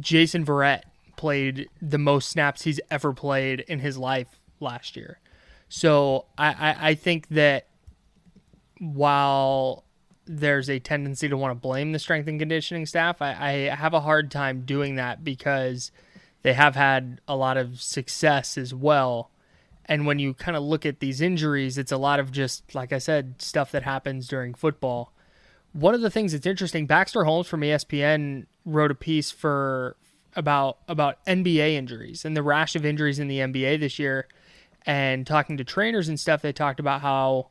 Jason 0.00 0.44
Verrett 0.44 0.82
played 1.16 1.68
the 1.80 1.98
most 1.98 2.28
snaps 2.28 2.62
he's 2.62 2.80
ever 2.90 3.12
played 3.12 3.60
in 3.60 3.80
his 3.80 3.98
life 3.98 4.40
last 4.60 4.96
year. 4.96 5.18
So 5.68 6.26
I, 6.38 6.48
I, 6.48 6.88
I 6.90 6.94
think 6.94 7.28
that 7.28 7.66
while 8.78 9.84
there's 10.26 10.68
a 10.68 10.78
tendency 10.78 11.28
to 11.28 11.36
want 11.36 11.52
to 11.52 11.60
blame 11.60 11.92
the 11.92 11.98
strength 11.98 12.28
and 12.28 12.38
conditioning 12.38 12.86
staff, 12.86 13.22
I, 13.22 13.30
I 13.30 13.50
have 13.74 13.94
a 13.94 14.00
hard 14.00 14.30
time 14.30 14.62
doing 14.62 14.96
that 14.96 15.24
because 15.24 15.90
they 16.42 16.52
have 16.52 16.76
had 16.76 17.20
a 17.26 17.36
lot 17.36 17.56
of 17.56 17.80
success 17.80 18.58
as 18.58 18.72
well 18.74 19.30
And 19.86 20.04
when 20.06 20.18
you 20.18 20.34
kind 20.34 20.56
of 20.56 20.62
look 20.62 20.84
at 20.84 21.00
these 21.00 21.20
injuries, 21.20 21.78
it's 21.78 21.92
a 21.92 21.96
lot 21.96 22.20
of 22.20 22.32
just, 22.32 22.74
like 22.74 22.92
I 22.92 22.98
said, 22.98 23.40
stuff 23.40 23.70
that 23.70 23.84
happens 23.84 24.26
during 24.26 24.52
football. 24.52 25.12
One 25.72 25.94
of 25.94 26.00
the 26.00 26.10
things 26.10 26.32
that's 26.32 26.46
interesting, 26.46 26.86
Baxter 26.86 27.24
Holmes 27.24 27.46
from 27.46 27.60
ESPN 27.60 28.46
wrote 28.64 28.90
a 28.90 28.94
piece 28.94 29.30
for 29.30 29.96
about 30.34 30.78
about 30.86 31.24
NBA 31.24 31.72
injuries 31.72 32.24
and 32.24 32.36
the 32.36 32.42
rash 32.42 32.76
of 32.76 32.84
injuries 32.84 33.18
in 33.18 33.28
the 33.28 33.38
NBA 33.38 33.80
this 33.80 33.98
year. 33.98 34.26
And 34.84 35.26
talking 35.26 35.56
to 35.56 35.64
trainers 35.64 36.08
and 36.08 36.18
stuff, 36.18 36.42
they 36.42 36.52
talked 36.52 36.78
about 36.78 37.00
how 37.00 37.48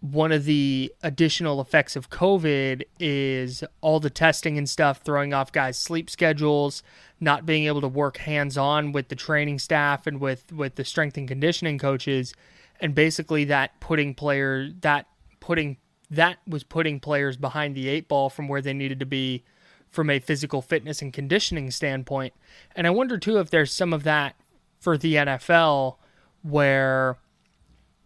one 0.00 0.30
of 0.30 0.44
the 0.44 0.92
additional 1.02 1.60
effects 1.60 1.96
of 1.96 2.10
COVID 2.10 2.82
is 3.00 3.64
all 3.80 3.98
the 3.98 4.10
testing 4.10 4.58
and 4.58 4.68
stuff 4.68 5.00
throwing 5.04 5.32
off 5.32 5.52
guys' 5.52 5.78
sleep 5.78 6.10
schedules, 6.10 6.82
not 7.18 7.46
being 7.46 7.64
able 7.64 7.80
to 7.80 7.88
work 7.88 8.18
hands 8.18 8.58
on 8.58 8.92
with 8.92 9.08
the 9.08 9.16
training 9.16 9.58
staff 9.58 10.06
and 10.06 10.20
with, 10.20 10.52
with 10.52 10.74
the 10.74 10.84
strength 10.84 11.16
and 11.16 11.26
conditioning 11.26 11.78
coaches, 11.78 12.34
and 12.80 12.94
basically 12.94 13.44
that 13.44 13.80
putting 13.80 14.14
player 14.14 14.68
that 14.80 15.06
putting 15.40 15.78
that 16.10 16.38
was 16.46 16.62
putting 16.62 17.00
players 17.00 17.36
behind 17.36 17.74
the 17.74 17.88
eight 17.88 18.06
ball 18.06 18.30
from 18.30 18.48
where 18.48 18.60
they 18.60 18.72
needed 18.72 19.00
to 19.00 19.06
be 19.06 19.42
from 19.90 20.10
a 20.10 20.18
physical 20.18 20.60
fitness 20.60 21.00
and 21.00 21.12
conditioning 21.12 21.70
standpoint. 21.70 22.34
And 22.74 22.86
I 22.86 22.90
wonder 22.90 23.18
too 23.18 23.38
if 23.38 23.50
there's 23.50 23.72
some 23.72 23.92
of 23.92 24.02
that 24.04 24.36
for 24.78 24.98
the 24.98 25.14
NFL 25.14 25.96
where 26.42 27.16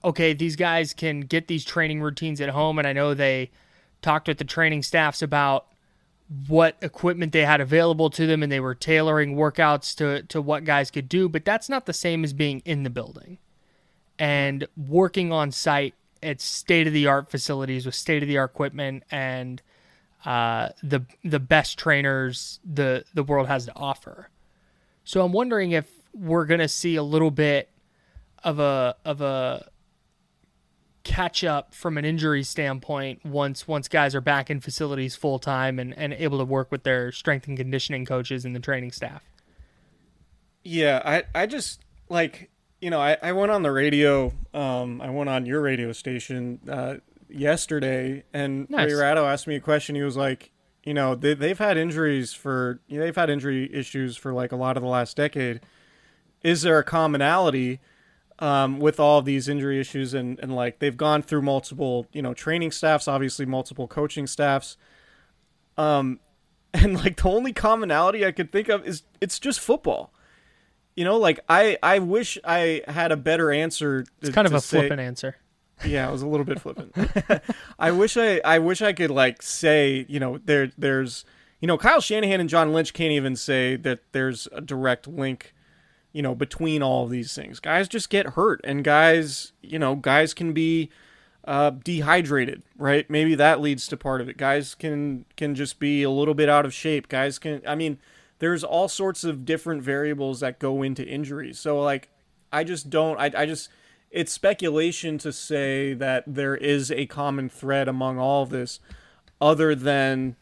okay, 0.04 0.32
these 0.32 0.56
guys 0.56 0.94
can 0.94 1.20
get 1.20 1.48
these 1.48 1.64
training 1.64 2.00
routines 2.00 2.40
at 2.40 2.50
home, 2.50 2.78
and 2.78 2.86
I 2.86 2.92
know 2.92 3.14
they 3.14 3.50
talked 4.02 4.28
with 4.28 4.38
the 4.38 4.44
training 4.44 4.82
staffs 4.82 5.22
about 5.22 5.66
what 6.46 6.76
equipment 6.80 7.32
they 7.32 7.44
had 7.44 7.60
available 7.60 8.08
to 8.10 8.26
them, 8.26 8.42
and 8.42 8.50
they 8.50 8.60
were 8.60 8.74
tailoring 8.74 9.36
workouts 9.36 9.94
to 9.96 10.22
to 10.24 10.40
what 10.40 10.64
guys 10.64 10.90
could 10.90 11.08
do. 11.08 11.28
But 11.28 11.44
that's 11.44 11.68
not 11.68 11.86
the 11.86 11.92
same 11.92 12.24
as 12.24 12.32
being 12.32 12.62
in 12.64 12.82
the 12.82 12.90
building 12.90 13.38
and 14.18 14.68
working 14.76 15.32
on 15.32 15.50
site 15.50 15.94
at 16.22 16.40
state 16.40 16.86
of 16.86 16.92
the 16.92 17.06
art 17.06 17.30
facilities 17.30 17.86
with 17.86 17.94
state 17.94 18.22
of 18.22 18.28
the 18.28 18.36
art 18.36 18.50
equipment 18.50 19.02
and 19.10 19.62
uh, 20.24 20.68
the 20.82 21.04
the 21.24 21.40
best 21.40 21.78
trainers 21.78 22.60
the 22.64 23.04
the 23.14 23.24
world 23.24 23.48
has 23.48 23.64
to 23.66 23.74
offer. 23.74 24.28
So 25.04 25.24
I'm 25.24 25.32
wondering 25.32 25.72
if 25.72 25.90
we're 26.14 26.44
gonna 26.44 26.68
see 26.68 26.96
a 26.96 27.02
little 27.02 27.30
bit 27.30 27.70
of 28.44 28.58
a 28.58 28.96
of 29.04 29.22
a 29.22 29.68
catch 31.02 31.44
up 31.44 31.74
from 31.74 31.96
an 31.96 32.04
injury 32.04 32.42
standpoint 32.42 33.24
once 33.24 33.66
once 33.66 33.88
guys 33.88 34.14
are 34.14 34.20
back 34.20 34.50
in 34.50 34.60
facilities 34.60 35.16
full 35.16 35.38
time 35.38 35.78
and, 35.78 35.96
and 35.96 36.12
able 36.12 36.38
to 36.38 36.44
work 36.44 36.70
with 36.70 36.82
their 36.82 37.10
strength 37.12 37.48
and 37.48 37.56
conditioning 37.56 38.04
coaches 38.04 38.44
and 38.44 38.54
the 38.54 38.60
training 38.60 38.92
staff. 38.92 39.22
Yeah, 40.62 41.00
I 41.04 41.22
I 41.34 41.46
just 41.46 41.80
like 42.08 42.50
you 42.80 42.90
know 42.90 43.00
I, 43.00 43.16
I 43.22 43.32
went 43.32 43.50
on 43.50 43.62
the 43.62 43.72
radio. 43.72 44.32
Um, 44.52 45.00
I 45.00 45.10
went 45.10 45.30
on 45.30 45.46
your 45.46 45.60
radio 45.60 45.92
station 45.92 46.60
uh, 46.68 46.96
yesterday, 47.28 48.24
and 48.32 48.68
Nice. 48.68 48.92
Ray 48.92 48.94
Ratto 48.94 49.24
asked 49.24 49.46
me 49.46 49.56
a 49.56 49.60
question. 49.60 49.94
He 49.94 50.02
was 50.02 50.16
like, 50.16 50.50
you 50.84 50.92
know, 50.92 51.14
they, 51.14 51.34
they've 51.34 51.58
had 51.58 51.76
injuries 51.76 52.32
for 52.34 52.80
they've 52.90 53.16
had 53.16 53.30
injury 53.30 53.72
issues 53.72 54.16
for 54.16 54.32
like 54.32 54.52
a 54.52 54.56
lot 54.56 54.76
of 54.76 54.82
the 54.82 54.88
last 54.88 55.16
decade. 55.16 55.60
Is 56.42 56.62
there 56.62 56.78
a 56.78 56.84
commonality 56.84 57.80
um, 58.40 58.80
with 58.80 58.98
all 58.98 59.18
of 59.18 59.24
these 59.24 59.48
injury 59.48 59.78
issues 59.78 60.14
and 60.14 60.38
and 60.40 60.54
like 60.54 60.78
they've 60.78 60.96
gone 60.96 61.22
through 61.22 61.42
multiple 61.42 62.06
you 62.12 62.22
know 62.22 62.34
training 62.34 62.72
staffs, 62.72 63.06
obviously 63.06 63.46
multiple 63.46 63.86
coaching 63.86 64.26
staffs. 64.26 64.76
Um, 65.76 66.20
and 66.74 66.94
like 66.94 67.16
the 67.16 67.28
only 67.28 67.52
commonality 67.52 68.24
I 68.24 68.32
could 68.32 68.52
think 68.52 68.68
of 68.68 68.86
is 68.86 69.02
it's 69.20 69.38
just 69.38 69.60
football. 69.60 70.12
You 70.96 71.04
know, 71.04 71.16
like 71.16 71.40
I 71.48 71.78
I 71.82 71.98
wish 71.98 72.38
I 72.44 72.82
had 72.86 73.12
a 73.12 73.16
better 73.16 73.50
answer. 73.50 74.04
It's 74.20 74.30
kind 74.30 74.46
of 74.46 74.54
a 74.54 74.60
flippant 74.60 75.00
answer. 75.00 75.36
Yeah, 75.82 76.06
it 76.06 76.12
was 76.12 76.20
a 76.20 76.26
little 76.26 76.44
bit 76.44 76.60
flippant. 76.62 76.94
I 77.78 77.90
wish 77.90 78.18
I 78.18 78.42
I 78.44 78.58
wish 78.58 78.82
I 78.82 78.92
could 78.92 79.10
like 79.10 79.40
say, 79.40 80.04
you 80.10 80.20
know, 80.20 80.36
there 80.36 80.70
there's 80.76 81.24
you 81.60 81.66
know, 81.66 81.78
Kyle 81.78 82.00
Shanahan 82.00 82.40
and 82.40 82.48
John 82.48 82.74
Lynch 82.74 82.92
can't 82.92 83.12
even 83.12 83.36
say 83.36 83.76
that 83.76 84.00
there's 84.12 84.46
a 84.52 84.60
direct 84.60 85.06
link, 85.06 85.54
you 86.12 86.22
know, 86.22 86.34
between 86.34 86.82
all 86.82 87.04
of 87.04 87.10
these 87.10 87.34
things. 87.34 87.60
Guys 87.60 87.88
just 87.88 88.10
get 88.10 88.30
hurt 88.30 88.60
and 88.64 88.82
guys, 88.82 89.52
you 89.62 89.78
know, 89.78 89.94
guys 89.94 90.34
can 90.34 90.52
be 90.52 90.90
uh, 91.44 91.70
dehydrated, 91.70 92.62
right? 92.76 93.08
Maybe 93.08 93.34
that 93.34 93.60
leads 93.60 93.86
to 93.88 93.96
part 93.96 94.20
of 94.20 94.28
it. 94.28 94.36
Guys 94.36 94.74
can 94.74 95.24
can 95.36 95.54
just 95.54 95.78
be 95.78 96.02
a 96.02 96.10
little 96.10 96.34
bit 96.34 96.48
out 96.48 96.64
of 96.64 96.74
shape. 96.74 97.08
Guys 97.08 97.38
can 97.38 97.62
I 97.66 97.74
mean, 97.74 97.98
there's 98.40 98.64
all 98.64 98.88
sorts 98.88 99.24
of 99.24 99.44
different 99.44 99.82
variables 99.82 100.40
that 100.40 100.58
go 100.58 100.82
into 100.82 101.06
injuries. 101.06 101.58
So 101.58 101.80
like 101.80 102.08
I 102.52 102.64
just 102.64 102.90
don't 102.90 103.18
I 103.18 103.30
I 103.36 103.46
just 103.46 103.68
it's 104.10 104.32
speculation 104.32 105.18
to 105.18 105.32
say 105.32 105.94
that 105.94 106.24
there 106.26 106.56
is 106.56 106.90
a 106.90 107.06
common 107.06 107.48
thread 107.48 107.86
among 107.88 108.18
all 108.18 108.42
of 108.42 108.50
this 108.50 108.80
other 109.40 109.74
than 109.74 110.36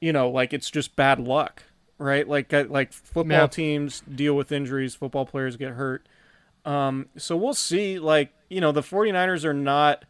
you 0.00 0.12
know 0.12 0.30
like 0.30 0.52
it's 0.52 0.70
just 0.70 0.96
bad 0.96 1.20
luck 1.20 1.64
right 1.98 2.28
like 2.28 2.52
uh, 2.54 2.64
like 2.68 2.92
football 2.92 3.36
Yeah. 3.38 3.46
teams 3.48 4.00
deal 4.02 4.34
with 4.34 4.52
injuries 4.52 4.94
football 4.94 5.26
players 5.26 5.56
get 5.56 5.72
hurt 5.72 6.06
um 6.64 7.06
so 7.16 7.36
we'll 7.36 7.54
see 7.54 7.98
like 7.98 8.32
you 8.48 8.60
know 8.60 8.72
the 8.72 8.82
49ers 8.82 9.44
are 9.44 9.54
not 9.54 10.04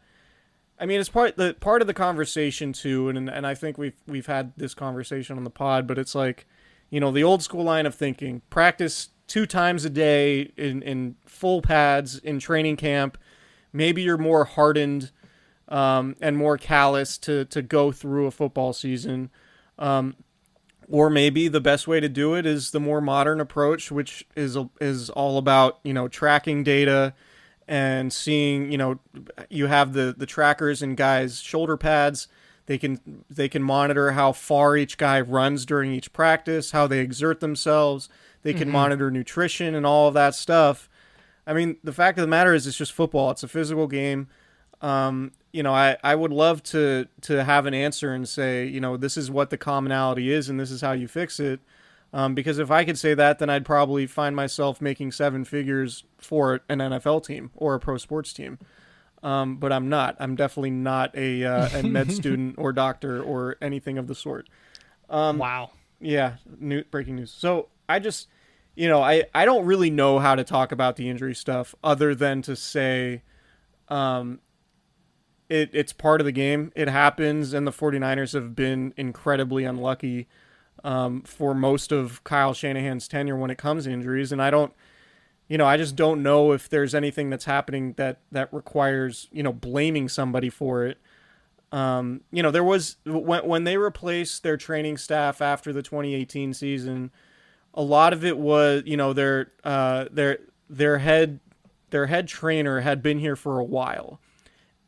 I 0.81 0.85
mean, 0.85 1.01
it's 1.01 1.09
part 1.09 1.35
the 1.35 1.55
part 1.59 1.81
of 1.81 1.87
the 1.87 1.93
conversation 1.93 2.71
too, 2.71 3.09
and 3.09 3.29
and 3.29 3.45
I 3.45 3.53
think 3.53 3.77
we've 3.77 3.97
we've 4.07 4.27
had 4.27 4.53
this 4.55 4.73
conversation 4.73 5.35
on 5.35 5.43
the 5.43 5.49
pod, 5.49 5.85
but 5.87 5.97
it's 5.97 6.15
like, 6.15 6.47
you 6.89 7.01
know, 7.01 7.11
the 7.11 7.21
old 7.21 7.43
school 7.43 7.65
line 7.65 7.85
of 7.85 7.93
thinking: 7.95 8.43
practice 8.49 9.09
two 9.27 9.45
times 9.45 9.83
a 9.83 9.89
day 9.89 10.53
in 10.55 10.81
in 10.83 11.17
full 11.25 11.61
pads 11.61 12.17
in 12.19 12.39
training 12.39 12.77
camp. 12.77 13.17
Maybe 13.73 14.03
you're 14.03 14.17
more 14.17 14.45
hardened 14.45 15.11
um, 15.67 16.15
and 16.21 16.37
more 16.37 16.57
callous 16.57 17.17
to 17.17 17.43
to 17.43 17.61
go 17.61 17.91
through 17.91 18.27
a 18.27 18.31
football 18.31 18.71
season. 18.71 19.31
Um, 19.77 20.15
or 20.89 21.09
maybe 21.09 21.47
the 21.47 21.61
best 21.61 21.87
way 21.87 21.99
to 21.99 22.09
do 22.09 22.33
it 22.33 22.45
is 22.45 22.71
the 22.71 22.79
more 22.79 22.99
modern 22.99 23.39
approach, 23.39 23.91
which 23.91 24.25
is 24.35 24.57
is 24.81 25.09
all 25.11 25.37
about 25.37 25.79
you 25.83 25.93
know 25.93 26.07
tracking 26.07 26.63
data 26.63 27.13
and 27.67 28.11
seeing 28.11 28.71
you 28.71 28.77
know 28.77 28.99
you 29.49 29.67
have 29.67 29.93
the 29.93 30.13
the 30.17 30.25
trackers 30.25 30.81
and 30.81 30.97
guys 30.97 31.39
shoulder 31.39 31.77
pads. 31.77 32.27
They 32.65 32.77
can 32.77 33.23
they 33.29 33.47
can 33.47 33.63
monitor 33.63 34.11
how 34.11 34.31
far 34.31 34.75
each 34.75 34.97
guy 34.97 35.21
runs 35.21 35.65
during 35.65 35.91
each 35.91 36.11
practice 36.11 36.71
how 36.71 36.87
they 36.87 36.99
exert 36.99 37.39
themselves. 37.39 38.09
They 38.41 38.53
can 38.53 38.69
monitor 38.69 39.11
nutrition 39.11 39.75
and 39.75 39.85
all 39.85 40.07
of 40.07 40.13
that 40.15 40.33
stuff. 40.33 40.89
I 41.45 41.53
mean 41.53 41.77
the 41.83 41.93
fact 41.93 42.17
of 42.17 42.23
the 42.23 42.27
matter 42.27 42.53
is 42.53 42.65
it's 42.67 42.77
just 42.77 42.93
football. 42.93 43.31
It's 43.31 43.43
a 43.43 43.47
physical 43.47 43.87
game. 43.87 44.27
Um, 44.81 45.31
you 45.51 45.63
know 45.63 45.73
I, 45.73 45.97
I 46.03 46.15
would 46.15 46.31
love 46.31 46.63
to 46.63 47.07
to 47.21 47.43
have 47.43 47.65
an 47.65 47.73
answer 47.73 48.13
and 48.13 48.27
say 48.27 48.65
you 48.65 48.79
know 48.79 48.97
this 48.97 49.17
is 49.17 49.31
what 49.31 49.49
the 49.49 49.57
commonality 49.57 50.31
is 50.31 50.49
and 50.49 50.59
this 50.59 50.71
is 50.71 50.81
how 50.81 50.91
you 50.91 51.07
fix 51.07 51.39
it 51.39 51.59
um, 52.11 52.33
because 52.33 52.57
if 52.59 52.71
I 52.71 52.85
could 52.85 52.97
say 52.97 53.13
that, 53.13 53.39
then 53.39 53.49
I'd 53.49 53.65
probably 53.65 54.07
find 54.07 54.35
myself 54.35 54.81
making 54.81 55.11
seven 55.11 55.45
figures 55.45 56.05
for 56.17 56.61
an 56.67 56.79
NFL 56.79 57.25
team 57.25 57.51
or 57.55 57.75
a 57.75 57.79
pro 57.79 57.97
sports 57.97 58.33
team. 58.33 58.57
Um, 59.21 59.57
but 59.57 59.71
I'm 59.71 59.89
not. 59.89 60.15
I'm 60.19 60.35
definitely 60.35 60.71
not 60.71 61.15
a, 61.15 61.43
uh, 61.43 61.79
a 61.79 61.83
med 61.83 62.11
student 62.15 62.55
or 62.57 62.71
doctor 62.73 63.21
or 63.21 63.57
anything 63.61 63.97
of 63.97 64.07
the 64.07 64.15
sort. 64.15 64.49
Um, 65.09 65.37
wow. 65.37 65.71
Yeah, 65.99 66.37
new, 66.59 66.83
breaking 66.85 67.17
news. 67.17 67.31
So 67.31 67.67
I 67.87 67.99
just, 67.99 68.27
you 68.75 68.87
know, 68.87 69.03
I, 69.03 69.25
I 69.35 69.45
don't 69.45 69.65
really 69.65 69.89
know 69.89 70.17
how 70.19 70.35
to 70.35 70.43
talk 70.43 70.71
about 70.71 70.95
the 70.95 71.09
injury 71.09 71.35
stuff 71.35 71.75
other 71.83 72.15
than 72.15 72.41
to 72.43 72.55
say 72.55 73.23
um, 73.89 74.39
it, 75.49 75.71
it's 75.73 75.93
part 75.93 76.21
of 76.21 76.25
the 76.25 76.31
game. 76.31 76.71
It 76.75 76.87
happens, 76.87 77.53
and 77.53 77.65
the 77.65 77.71
49ers 77.71 78.33
have 78.33 78.55
been 78.55 78.93
incredibly 78.95 79.65
unlucky 79.65 80.27
um, 80.83 81.21
for 81.23 81.53
most 81.53 81.91
of 81.91 82.23
Kyle 82.23 82.53
Shanahan's 82.53 83.07
tenure 83.07 83.35
when 83.35 83.49
it 83.49 83.57
comes 83.57 83.85
to 83.85 83.91
injuries. 83.91 84.31
And 84.31 84.41
I 84.41 84.49
don't, 84.49 84.73
you 85.47 85.57
know, 85.57 85.65
I 85.65 85.77
just 85.77 85.95
don't 85.95 86.23
know 86.23 86.51
if 86.51 86.69
there's 86.69 86.93
anything 86.93 87.29
that's 87.29 87.45
happening 87.45 87.93
that 87.93 88.19
that 88.31 88.53
requires, 88.53 89.27
you 89.31 89.43
know, 89.43 89.53
blaming 89.53 90.07
somebody 90.07 90.49
for 90.49 90.85
it. 90.85 90.99
Um, 91.71 92.21
you 92.31 92.41
know, 92.41 92.51
there 92.51 92.63
was 92.63 92.97
when 93.05 93.45
when 93.45 93.63
they 93.63 93.77
replaced 93.77 94.43
their 94.43 94.57
training 94.57 94.97
staff 94.97 95.41
after 95.41 95.73
the 95.73 95.81
2018 95.81 96.53
season, 96.53 97.11
a 97.73 97.81
lot 97.81 98.13
of 98.13 98.23
it 98.23 98.37
was, 98.37 98.83
you 98.85 98.97
know, 98.97 99.13
their 99.13 99.51
uh, 99.63 100.05
their 100.11 100.39
their 100.69 100.99
head 100.99 101.39
their 101.89 102.05
head 102.05 102.27
trainer 102.27 102.81
had 102.81 103.01
been 103.01 103.19
here 103.19 103.35
for 103.35 103.59
a 103.59 103.63
while, 103.63 104.19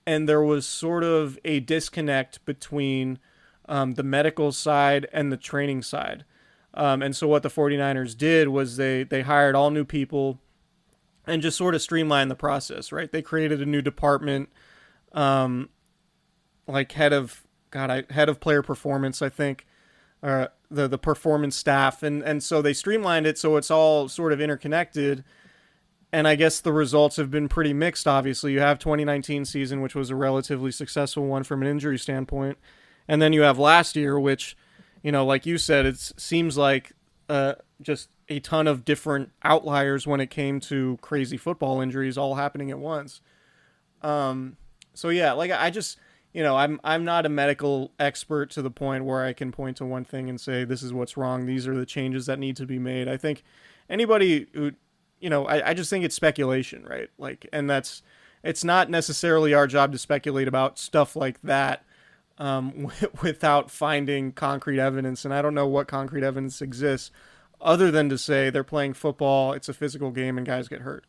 and 0.06 0.28
there 0.28 0.42
was 0.42 0.66
sort 0.66 1.04
of 1.04 1.38
a 1.46 1.60
disconnect 1.60 2.44
between 2.46 3.20
um, 3.68 3.94
the 3.94 4.04
medical 4.04 4.52
side 4.52 5.08
and 5.14 5.32
the 5.32 5.38
training 5.38 5.82
side. 5.82 6.26
Um, 6.74 7.02
and 7.02 7.16
so 7.16 7.28
what 7.28 7.44
the 7.44 7.50
49ers 7.50 8.18
did 8.18 8.48
was 8.48 8.78
they 8.78 9.04
they 9.04 9.22
hired 9.22 9.56
all 9.56 9.72
new 9.72 9.86
people 9.86 10.40
and 11.28 11.42
just 11.42 11.58
sort 11.58 11.76
of 11.76 11.82
streamlined 11.82 12.32
the 12.32 12.36
process, 12.36 12.92
right? 12.92 13.12
They 13.12 13.22
created 13.22 13.62
a 13.62 13.66
new 13.66 13.82
department 13.82 14.50
um, 15.14 15.70
like 16.68 16.94
head 16.94 17.14
of 17.14 17.44
god, 17.70 17.90
I 17.90 18.04
head 18.10 18.30
of 18.30 18.40
player 18.40 18.62
performance, 18.62 19.22
I 19.22 19.30
think. 19.30 19.68
Uh, 20.24 20.48
the 20.70 20.88
the 20.88 20.98
performance 20.98 21.56
staff 21.56 22.04
and 22.04 22.24
and 22.24 22.44
so 22.44 22.62
they 22.62 22.74
streamlined 22.74 23.26
it 23.26 23.38
so 23.40 23.58
it's 23.58 23.72
all 23.72 24.08
sort 24.08 24.32
of 24.32 24.40
interconnected 24.40 25.24
and 26.14 26.28
I 26.28 26.36
guess 26.36 26.60
the 26.60 26.74
results 26.74 27.16
have 27.16 27.32
been 27.32 27.48
pretty 27.48 27.74
mixed. 27.74 28.08
Obviously, 28.08 28.54
you 28.54 28.60
have 28.60 28.80
2019 28.80 29.46
season, 29.46 29.82
which 29.82 29.96
was 29.96 30.10
a 30.10 30.16
relatively 30.16 30.72
successful 30.72 31.26
one 31.26 31.44
from 31.44 31.62
an 31.62 31.68
injury 31.68 31.98
standpoint, 31.98 32.58
and 33.08 33.22
then 33.22 33.34
you 33.34 33.42
have 33.42 33.58
last 33.58 33.96
year, 33.96 34.20
which, 34.20 34.58
you 35.04 35.12
know, 35.12 35.26
like 35.26 35.46
you 35.46 35.58
said, 35.58 35.86
it 35.86 35.98
seems 35.98 36.58
like 36.58 36.94
uh, 37.30 37.56
just 37.82 38.10
a 38.28 38.40
ton 38.40 38.68
of 38.68 38.86
different 38.86 39.32
outliers 39.44 40.08
when 40.08 40.20
it 40.20 40.30
came 40.30 40.60
to 40.62 40.98
crazy 41.02 41.38
football 41.38 41.82
injuries 41.82 42.18
all 42.18 42.36
happening 42.36 42.72
at 42.72 42.80
once. 42.80 43.22
Um, 44.02 44.58
so 44.94 45.10
yeah, 45.10 45.34
like 45.34 45.52
I 45.52 45.70
just, 45.70 45.98
you 46.34 46.44
know, 46.44 46.58
I'm 46.58 46.80
I'm 46.84 47.04
not 47.04 47.26
a 47.26 47.30
medical 47.30 47.92
expert 48.00 48.52
to 48.52 48.62
the 48.62 48.72
point 48.72 49.06
where 49.06 49.24
I 49.24 49.34
can 49.34 49.52
point 49.52 49.78
to 49.78 49.86
one 49.86 50.06
thing 50.06 50.30
and 50.30 50.40
say 50.40 50.64
this 50.64 50.84
is 50.84 50.94
what's 50.94 51.18
wrong. 51.18 51.46
These 51.46 51.68
are 51.68 51.76
the 51.76 51.86
changes 51.86 52.26
that 52.26 52.40
need 52.40 52.56
to 52.58 52.66
be 52.66 52.80
made. 52.80 53.08
I 53.08 53.18
think 53.18 53.44
anybody 53.90 54.48
who 54.54 54.72
you 55.22 55.30
know, 55.30 55.46
I, 55.46 55.70
I 55.70 55.74
just 55.74 55.90
think 55.90 56.04
it's 56.04 56.16
speculation, 56.16 56.84
right? 56.84 57.10
Like, 57.18 57.48
and 57.54 57.70
that's 57.70 58.02
it's 58.44 58.64
not 58.64 58.90
necessarily 58.90 59.54
our 59.54 59.68
job 59.68 59.92
to 59.92 59.98
speculate 59.98 60.48
about 60.48 60.80
stuff 60.80 61.16
like 61.16 61.42
that 61.44 61.86
um, 62.38 62.92
without 63.22 63.70
finding 63.70 64.32
concrete 64.32 64.80
evidence. 64.80 65.24
And 65.24 65.34
I 65.34 65.42
don't 65.42 65.54
know 65.54 65.68
what 65.68 65.88
concrete 65.88 66.24
evidence 66.24 66.62
exists 66.62 67.12
other 67.62 67.92
than 67.92 68.10
to 68.10 68.18
say 68.18 68.50
they're 68.50 68.64
playing 68.64 68.94
football, 68.94 69.54
it's 69.54 69.70
a 69.70 69.74
physical 69.74 70.10
game, 70.12 70.38
and 70.38 70.48
guys 70.48 70.68
get 70.68 70.82
hurt. 70.82 71.06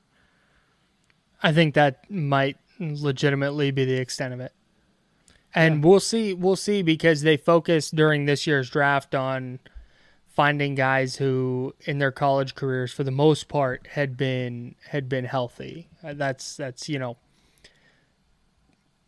I 1.43 1.53
think 1.53 1.75
that 1.75 2.09
might 2.11 2.59
legitimately 2.79 3.71
be 3.71 3.85
the 3.85 3.95
extent 3.95 4.35
of 4.35 4.41
it. 4.41 4.53
And 5.55 5.77
yeah. 5.83 5.89
we'll 5.89 6.01
see 6.01 6.35
we'll 6.35 6.57
see 6.57 6.83
because 6.83 7.23
they 7.23 7.37
focused 7.37 7.95
during 7.95 8.27
this 8.27 8.47
year's 8.47 8.71
draft 8.71 9.15
on 9.15 9.59
finding 10.35 10.75
guys 10.75 11.17
who 11.17 11.75
in 11.83 11.99
their 11.99 12.13
college 12.13 12.55
careers 12.55 12.93
for 12.93 13.05
the 13.05 13.11
most 13.11 13.49
part 13.49 13.87
had 13.89 14.17
been 14.17 14.75
had 14.89 15.09
been 15.09 15.25
healthy. 15.25 15.89
Uh, 16.03 16.15
that's 16.15 16.57
that's 16.57 16.89
you 16.89 16.99
know 16.99 17.17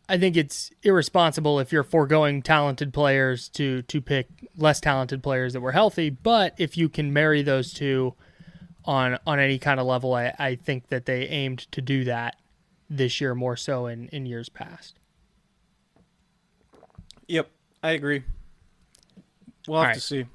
I 0.07 0.17
think 0.17 0.37
it's 0.37 0.71
irresponsible 0.83 1.59
if 1.59 1.71
you're 1.71 1.83
foregoing 1.83 2.41
talented 2.41 2.93
players 2.93 3.49
to 3.49 3.81
to 3.83 4.01
pick 4.01 4.27
less 4.55 4.79
talented 4.79 5.23
players 5.23 5.53
that 5.53 5.61
were 5.61 5.71
healthy, 5.71 6.09
but 6.09 6.53
if 6.57 6.77
you 6.77 6.89
can 6.89 7.11
marry 7.11 7.41
those 7.41 7.73
two 7.73 8.13
on 8.83 9.17
on 9.25 9.39
any 9.39 9.57
kind 9.57 9.79
of 9.79 9.87
level, 9.87 10.13
I, 10.13 10.33
I 10.37 10.55
think 10.55 10.89
that 10.89 11.05
they 11.05 11.27
aimed 11.27 11.71
to 11.71 11.81
do 11.81 12.03
that 12.03 12.35
this 12.87 13.19
year 13.19 13.33
more 13.33 13.57
so 13.57 13.87
in, 13.87 14.07
in 14.09 14.27
years 14.27 14.47
past. 14.47 14.99
Yep, 17.27 17.49
I 17.81 17.91
agree. 17.91 18.23
We'll 19.67 19.79
have 19.79 19.87
right. 19.87 19.95
to 19.95 20.01
see. 20.01 20.25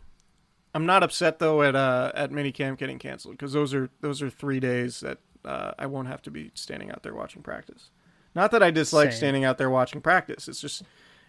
I'm 0.75 0.87
not 0.87 1.03
upset 1.03 1.39
though 1.39 1.62
at 1.62 1.75
uh, 1.75 2.12
at 2.15 2.31
minicamp 2.31 2.79
getting 2.79 2.99
canceled 2.99 3.37
because 3.37 3.53
those 3.53 3.75
are 3.75 3.91
those 4.00 4.23
are 4.23 4.31
three 4.31 4.61
days 4.61 5.00
that 5.00 5.19
uh, 5.45 5.73
I 5.79 5.87
won't 5.87 6.09
have 6.09 6.23
to 6.23 6.31
be 6.31 6.50
standing 6.55 6.91
out 6.91 7.03
there 7.03 7.15
watching 7.15 7.43
practice. 7.43 7.91
Not 8.35 8.53
that 8.53 8.62
I 8.62 8.71
dislike 8.71 9.11
Same. 9.11 9.19
standing 9.19 9.45
out 9.45 9.59
there 9.59 9.71
watching 9.71 10.00
practice. 10.00 10.47
It's 10.47 10.61
just 10.61 10.83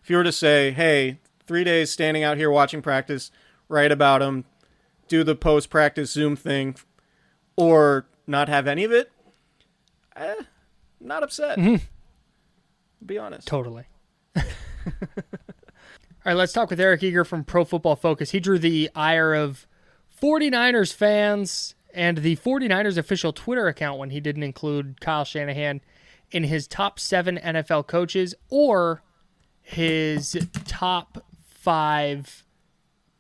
if 0.04 0.10
you 0.10 0.18
were 0.18 0.24
to 0.24 0.32
say, 0.32 0.72
"Hey, 0.72 1.20
three 1.48 1.64
days 1.64 1.90
standing 1.90 2.24
out 2.24 2.38
here 2.38 2.52
watching 2.52 2.82
practice, 2.82 3.32
write 3.68 3.92
about 3.92 4.20
them, 4.20 4.46
do 5.08 5.24
the 5.24 5.36
post 5.36 5.70
practice 5.72 6.12
Zoom 6.12 6.36
thing, 6.36 6.76
or 7.56 8.06
not 8.28 8.48
have 8.50 8.68
any 8.68 8.84
of 8.84 8.92
it," 8.92 9.12
eh, 10.16 10.36
not 11.00 11.24
upset. 11.24 11.58
Mm-hmm. 11.58 11.84
Be 13.04 13.18
honest. 13.18 13.48
Totally. 13.48 13.86
All 16.24 16.30
right, 16.30 16.38
let's 16.38 16.54
talk 16.54 16.70
with 16.70 16.80
Eric 16.80 17.02
Eager 17.02 17.26
from 17.26 17.44
Pro 17.44 17.66
Football 17.66 17.96
Focus. 17.96 18.30
He 18.30 18.40
drew 18.40 18.60
the 18.60 18.92
ire 18.94 19.34
of 19.34 19.66
49ers 20.22 20.94
fans 20.94 21.74
and 21.96 22.20
the 22.20 22.36
49ers 22.36 22.96
official 22.96 23.34
Twitter 23.34 23.68
account 23.68 23.98
when 23.98 24.12
he 24.12 24.20
didn't 24.20 24.44
include 24.44 25.02
Kyle 25.02 25.26
Shanahan 25.26 25.82
in 26.30 26.44
his 26.44 26.68
top 26.68 27.00
seven 27.00 27.40
NFL 27.44 27.88
coaches 27.88 28.36
or 28.52 29.02
his 29.64 30.48
top 30.66 31.26
five 31.44 32.46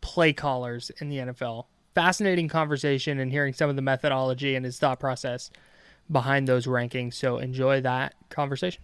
play 0.01 0.31
callers 0.31 0.91
in 1.01 1.09
the 1.09 1.17
NFL. 1.17 1.65
Fascinating 1.95 2.49
conversation 2.49 3.19
and 3.19 3.31
hearing 3.31 3.53
some 3.53 3.67
of 3.67 3.75
the 3.75 3.81
methodology 3.81 4.53
and 4.53 4.63
his 4.63 4.77
thought 4.77 4.99
process 4.99 5.49
behind 6.11 6.47
those 6.47 6.67
rankings. 6.67 7.15
So 7.15 7.39
enjoy 7.39 7.81
that 7.81 8.13
conversation. 8.29 8.83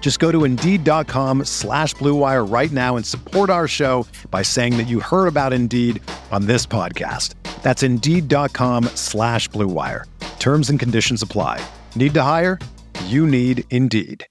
Just 0.00 0.20
go 0.20 0.32
to 0.32 0.44
Indeed.com 0.44 1.44
slash 1.44 1.94
BlueWire 1.96 2.50
right 2.50 2.72
now 2.72 2.96
and 2.96 3.04
support 3.04 3.50
our 3.50 3.68
show 3.68 4.06
by 4.30 4.40
saying 4.40 4.78
that 4.78 4.88
you 4.88 5.00
heard 5.00 5.26
about 5.26 5.52
Indeed 5.52 6.02
on 6.30 6.46
this 6.46 6.64
podcast. 6.64 7.34
That's 7.62 7.82
Indeed.com 7.82 8.84
slash 8.94 9.50
BlueWire. 9.50 10.04
Terms 10.38 10.70
and 10.70 10.80
conditions 10.80 11.20
apply. 11.20 11.60
Need 11.94 12.14
to 12.14 12.22
hire? 12.22 12.58
You 13.04 13.26
need 13.26 13.64
Indeed. 13.68 14.26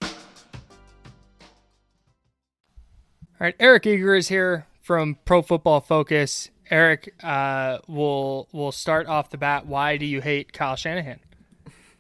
All 3.40 3.46
right, 3.46 3.56
Eric 3.60 3.86
Eager 3.86 4.16
is 4.16 4.30
here 4.30 4.66
from 4.82 5.18
Pro 5.24 5.44
Football 5.44 5.82
Focus. 5.82 6.50
Eric, 6.72 7.14
uh, 7.24 7.78
we'll 7.88 8.48
we'll 8.52 8.72
start 8.72 9.06
off 9.06 9.30
the 9.30 9.38
bat. 9.38 9.68
Why 9.68 9.98
do 9.98 10.08
you 10.08 10.22
hate 10.22 10.54
Kyle 10.54 10.76
Shanahan? 10.76 11.20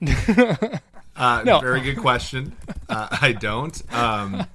Uh, 1.17 1.43
no. 1.43 1.59
Very 1.59 1.81
good 1.81 1.97
question. 1.97 2.55
Uh, 2.89 3.09
I 3.21 3.33
don't. 3.33 3.81
Um, 3.93 4.47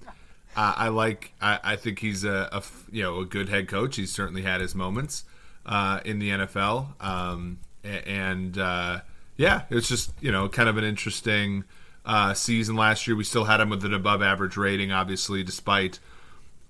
I, 0.56 0.74
I, 0.76 0.88
like. 0.88 1.34
I, 1.38 1.60
I, 1.62 1.76
think 1.76 1.98
he's 1.98 2.24
a, 2.24 2.48
a, 2.50 2.62
you 2.90 3.02
know 3.02 3.20
a 3.20 3.26
good 3.26 3.50
head 3.50 3.68
coach. 3.68 3.96
He's 3.96 4.10
certainly 4.10 4.40
had 4.40 4.62
his 4.62 4.74
moments 4.74 5.24
uh, 5.66 6.00
in 6.02 6.18
the 6.18 6.30
NFL, 6.30 7.02
um, 7.04 7.58
and 7.84 8.56
uh, 8.56 9.00
yeah, 9.36 9.64
it's 9.68 9.86
just 9.86 10.12
you 10.22 10.32
know 10.32 10.48
kind 10.48 10.66
of 10.66 10.78
an 10.78 10.84
interesting 10.84 11.64
uh, 12.06 12.32
season 12.32 12.74
last 12.74 13.06
year. 13.06 13.16
We 13.16 13.24
still 13.24 13.44
had 13.44 13.60
him 13.60 13.68
with 13.68 13.84
an 13.84 13.92
above 13.92 14.22
average 14.22 14.56
rating, 14.56 14.92
obviously, 14.92 15.42
despite 15.42 15.98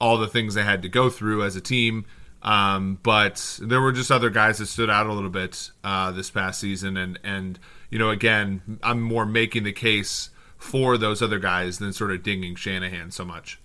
all 0.01 0.19
the 0.19 0.27
things 0.27 0.55
they 0.55 0.65
had 0.65 0.83
to 0.83 0.89
go 0.89 1.11
through 1.11 1.45
as 1.45 1.55
a 1.55 1.61
team. 1.61 2.07
Um, 2.43 2.99
but 3.05 3.61
there 3.63 3.81
were 3.81 3.93
just 3.93 4.11
other 4.11 4.31
guys 4.31 4.59
that 4.59 4.67
stood 4.67 4.91
out 4.91 5.07
a 5.07 5.13
little 5.13 5.31
bit 5.31 5.71
uh, 5.85 6.11
this 6.11 6.29
past 6.31 6.61
season, 6.61 6.97
and 6.97 7.19
and 7.23 7.59
you 7.93 7.99
know, 7.99 8.09
again, 8.09 8.81
I'm 8.83 9.03
more 9.03 9.27
making 9.27 9.65
the 9.65 9.73
case 9.73 10.31
for 10.57 10.97
those 10.97 11.21
other 11.21 11.39
guys 11.39 11.79
than 11.79 11.93
sort 11.93 12.11
of 12.11 12.23
dinging 12.23 12.55
Shanahan 12.55 13.11
so 13.11 13.23
much. 13.23 13.61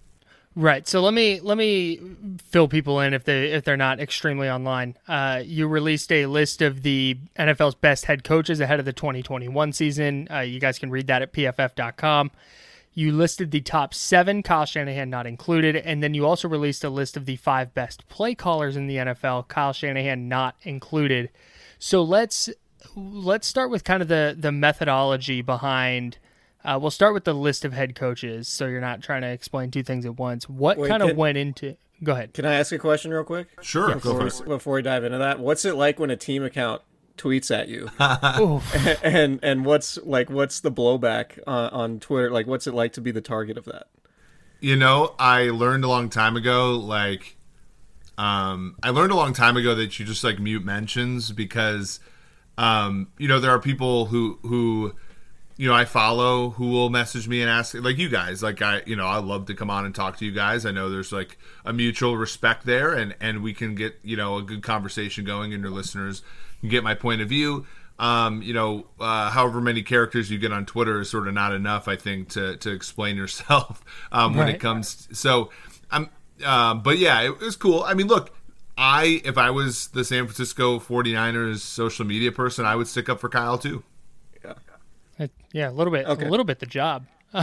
Right. 0.54 0.86
So 0.86 1.02
let 1.02 1.14
me 1.14 1.40
let 1.40 1.58
me 1.58 2.02
fill 2.40 2.68
people 2.68 3.00
in 3.00 3.14
if 3.14 3.24
they 3.24 3.52
if 3.52 3.64
they're 3.64 3.78
not 3.78 4.02
extremely 4.02 4.50
online. 4.50 4.98
Uh, 5.08 5.42
you 5.46 5.68
released 5.68 6.12
a 6.12 6.26
list 6.26 6.62
of 6.62 6.82
the 6.82 7.18
NFL's 7.40 7.76
best 7.76 8.06
head 8.06 8.26
coaches 8.26 8.60
ahead 8.60 8.80
of 8.80 8.86
the 8.86 8.92
2021 8.92 9.72
season. 9.72 10.28
Uh, 10.30 10.40
you 10.40 10.60
guys 10.60 10.78
can 10.78 10.90
read 10.90 11.08
that 11.08 11.22
at 11.22 11.32
pff.com. 11.32 12.32
You 12.94 13.12
listed 13.14 13.52
the 13.52 13.62
top 13.62 13.94
seven, 13.94 14.44
Kyle 14.44 14.66
Shanahan 14.66 15.10
not 15.10 15.28
included, 15.28 15.76
and 15.76 16.02
then 16.04 16.16
you 16.16 16.26
also 16.26 16.50
released 16.50 16.84
a 16.84 16.90
list 16.90 17.16
of 17.16 17.26
the 17.28 17.36
five 17.36 17.74
best 17.76 18.10
play 18.10 18.34
callers 18.34 18.76
in 18.76 18.88
the 18.88 18.96
NFL, 18.96 19.48
Kyle 19.48 19.72
Shanahan 19.72 20.28
not 20.28 20.56
included. 20.64 21.30
So 21.80 22.02
let's 22.02 22.50
let's 22.96 23.48
start 23.48 23.70
with 23.70 23.84
kind 23.84 24.02
of 24.02 24.08
the 24.08 24.36
the 24.38 24.52
methodology 24.52 25.42
behind. 25.42 26.18
Uh, 26.64 26.78
we'll 26.82 26.92
start 26.92 27.14
with 27.14 27.24
the 27.24 27.34
list 27.34 27.64
of 27.64 27.74
head 27.74 27.96
coaches, 27.96 28.48
so 28.48 28.68
you're 28.68 28.82
not 28.82 29.02
trying 29.02 29.22
to 29.22 29.30
explain 29.30 29.72
two 29.72 29.84
things 29.84 30.06
at 30.06 30.18
once. 30.18 30.50
What 30.50 30.78
Wait, 30.78 30.90
kind 30.90 31.02
of 31.02 31.16
went 31.16 31.38
into? 31.38 31.78
Go 32.04 32.12
ahead. 32.12 32.34
Can 32.34 32.46
I 32.46 32.56
ask 32.56 32.72
a 32.72 32.78
question 32.78 33.12
real 33.12 33.24
quick? 33.24 33.48
Sure. 33.62 33.94
Before, 33.94 34.24
we, 34.24 34.30
before 34.46 34.76
we 34.76 34.82
dive 34.82 35.04
into 35.04 35.18
that, 35.18 35.40
what's 35.40 35.66
it 35.66 35.76
like 35.76 35.98
when 36.00 36.10
a 36.10 36.18
team 36.18 36.44
account 36.44 36.82
tweets 37.18 37.56
at 37.56 37.68
you 37.68 37.90
and, 38.00 39.00
and, 39.04 39.40
and 39.42 39.66
what's 39.66 39.98
like 40.04 40.30
what's 40.30 40.60
the 40.60 40.72
blowback 40.72 41.40
on, 41.48 41.70
on 41.72 42.00
twitter 42.00 42.30
like 42.30 42.46
what's 42.46 42.68
it 42.68 42.76
like 42.76 42.94
to 42.94 43.02
be 43.02 43.10
the 43.10 43.22
target 43.22 43.58
of 43.58 43.66
that 43.66 43.88
you 44.60 44.76
know, 44.76 45.14
I 45.20 45.50
learned 45.50 45.84
a 45.84 45.88
long 45.88 46.10
time 46.10 46.36
ago, 46.36 46.72
like, 46.72 47.36
um, 48.18 48.76
I 48.82 48.90
learned 48.90 49.12
a 49.12 49.16
long 49.16 49.34
time 49.34 49.58
ago 49.58 49.76
that 49.76 50.00
you 50.00 50.06
just 50.06 50.24
like 50.24 50.40
mute 50.40 50.66
mentions 50.66 51.32
because, 51.32 52.00
um, 52.58 53.08
you 53.18 53.28
know, 53.28 53.40
there 53.40 53.52
are 53.52 53.60
people 53.60 54.06
who 54.06 54.40
who, 54.42 54.94
you 55.58 55.68
know, 55.68 55.74
I 55.76 55.86
follow 55.86 56.52
who 56.52 56.70
will 56.70 56.90
message 56.90 57.28
me 57.28 57.42
and 57.42 57.50
ask, 57.50 57.74
like 57.76 57.98
you 57.98 58.10
guys, 58.10 58.42
like 58.44 58.62
I, 58.62 58.82
you 58.86 58.96
know, 58.96 59.06
I 59.06 59.18
love 59.18 59.46
to 59.48 59.54
come 59.54 59.70
on 59.70 59.86
and 59.86 59.94
talk 59.94 60.18
to 60.18 60.26
you 60.26 60.32
guys. 60.32 60.66
I 60.66 60.72
know 60.72 60.90
there's 60.90 61.12
like 61.12 61.38
a 61.66 61.74
mutual 61.74 62.18
respect 62.18 62.66
there, 62.66 62.94
and 62.94 63.16
and 63.20 63.44
we 63.44 63.54
can 63.54 63.76
get 63.76 64.00
you 64.04 64.18
know 64.18 64.38
a 64.38 64.42
good 64.42 64.64
conversation 64.64 65.26
going, 65.26 65.54
and 65.54 65.62
your 65.62 65.72
listeners 65.72 66.22
can 66.62 66.70
get 66.70 66.84
my 66.84 66.96
point 66.96 67.22
of 67.22 67.30
view 67.30 67.66
um, 68.00 68.44
you 68.44 68.54
know, 68.54 68.86
uh, 69.00 69.32
however 69.32 69.60
many 69.60 69.82
characters 69.82 70.30
you 70.30 70.38
get 70.38 70.52
on 70.52 70.66
Twitter 70.68 71.02
is 71.02 71.10
sort 71.10 71.28
of 71.28 71.34
not 71.34 71.52
enough, 71.54 71.88
I 71.88 71.96
think, 71.96 72.30
to 72.30 72.56
to 72.58 72.72
explain 72.72 73.18
yourself 73.18 73.84
um, 74.12 74.36
when 74.36 74.46
Right. 74.46 74.56
it 74.56 74.62
comes. 74.62 75.08
so, 75.18 75.50
I'm, 75.90 76.10
uh, 76.46 76.76
but 76.76 77.00
yeah, 77.00 77.22
it, 77.24 77.40
was 77.40 77.56
cool. 77.56 77.82
I 77.84 77.96
mean, 77.96 78.06
look, 78.08 78.37
I 78.78 79.22
if 79.26 79.38
I 79.38 79.50
was 79.50 79.88
the 79.88 80.04
San 80.06 80.26
Francisco 80.26 80.80
49ers 80.80 81.60
social 81.60 82.06
media 82.06 82.32
person, 82.32 82.66
I 82.66 82.76
would 82.76 82.88
stick 82.88 83.10
up 83.10 83.20
for 83.20 83.30
Kyle 83.30 83.58
too. 83.58 83.84
It- 85.20 85.32
yeah, 85.52 85.70
a 85.70 85.72
little 85.72 85.92
bit, 85.92 86.06
Okay. 86.06 86.26
a 86.26 86.30
little 86.30 86.44
bit 86.46 86.60
the 86.60 86.66
job. 86.68 87.06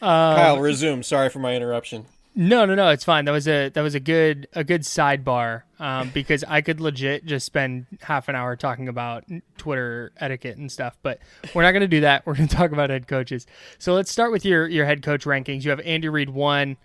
Kyle, 0.00 0.60
resume. 0.60 1.02
Sorry 1.02 1.28
for 1.28 1.38
my 1.38 1.54
interruption. 1.54 2.06
No, 2.36 2.64
no, 2.64 2.74
no, 2.74 2.88
it's 2.88 3.04
fine. 3.04 3.26
That 3.26 3.32
was 3.32 3.46
a 3.46 3.68
that 3.70 3.80
was 3.82 3.94
a 3.94 4.00
good 4.00 4.48
a 4.54 4.64
good 4.64 4.82
sidebar 4.82 5.62
um, 5.78 6.10
because 6.12 6.42
I 6.48 6.62
could 6.62 6.80
legit 6.80 7.24
just 7.26 7.46
spend 7.46 7.86
half 8.02 8.28
an 8.28 8.34
hour 8.34 8.56
talking 8.56 8.88
about 8.88 9.24
Twitter 9.56 10.10
etiquette 10.18 10.56
and 10.56 10.70
stuff, 10.70 10.96
but 11.02 11.20
we're 11.54 11.62
not 11.62 11.70
going 11.72 11.82
to 11.82 11.86
do 11.88 12.00
that. 12.00 12.26
We're 12.26 12.34
going 12.34 12.48
to 12.48 12.56
talk 12.56 12.72
about 12.72 12.90
head 12.90 13.06
coaches. 13.06 13.46
So 13.78 13.94
let's 13.94 14.10
start 14.10 14.32
with 14.32 14.44
your 14.44 14.66
your 14.66 14.84
head 14.84 15.02
coach 15.02 15.24
rankings. 15.24 15.62
You 15.62 15.70
have 15.70 15.80
Andy 15.80 16.08
Reid 16.08 16.30
one, 16.30 16.76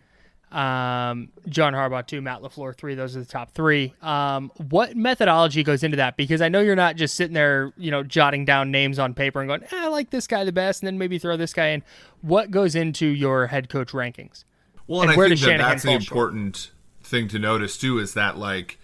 um, 0.52 1.30
John 1.48 1.74
Harbaugh 1.74 2.06
two, 2.06 2.22
Matt 2.22 2.42
Lafleur 2.42 2.76
three. 2.76 2.96
Those 2.96 3.16
are 3.16 3.20
the 3.20 3.26
top 3.26 3.52
three. 3.52 3.94
Um, 4.02 4.52
what 4.70 4.96
methodology 4.96 5.64
goes 5.64 5.84
into 5.84 5.98
that? 5.98 6.18
Because 6.18 6.42
I 6.42 6.50
know 6.50 6.60
you're 6.60 6.76
not 6.76 6.96
just 6.96 7.16
sitting 7.16 7.34
there, 7.34 7.74
you 7.78 7.92
know, 7.92 8.04
jotting 8.04 8.46
down 8.46 8.72
names 8.72 9.00
on 9.00 9.14
paper 9.14 9.40
and 9.40 9.48
going, 9.48 9.64
eh, 9.64 9.68
I 9.72 9.88
like 9.88 10.10
this 10.10 10.28
guy 10.28 10.44
the 10.44 10.52
best, 10.52 10.82
and 10.82 10.88
then 10.88 10.98
maybe 10.98 11.20
throw 11.20 11.38
this 11.38 11.54
guy 11.54 11.68
in. 11.68 11.84
What 12.22 12.52
goes 12.52 12.76
into 12.76 13.06
your 13.08 13.48
head 13.48 13.70
coach 13.70 13.92
rankings? 13.92 14.44
Well, 14.88 15.02
And 15.02 15.12
and, 15.12 15.22
I 15.22 15.28
think 15.28 15.40
that 15.42 15.58
that's 15.58 15.84
the 15.84 15.90
fall 15.90 16.00
short? 16.00 16.34
important 16.34 16.72
thing 17.04 17.28
to 17.28 17.40
notice 17.40 17.78
too 17.78 18.00
is 18.00 18.14
that 18.14 18.38
like 18.38 18.78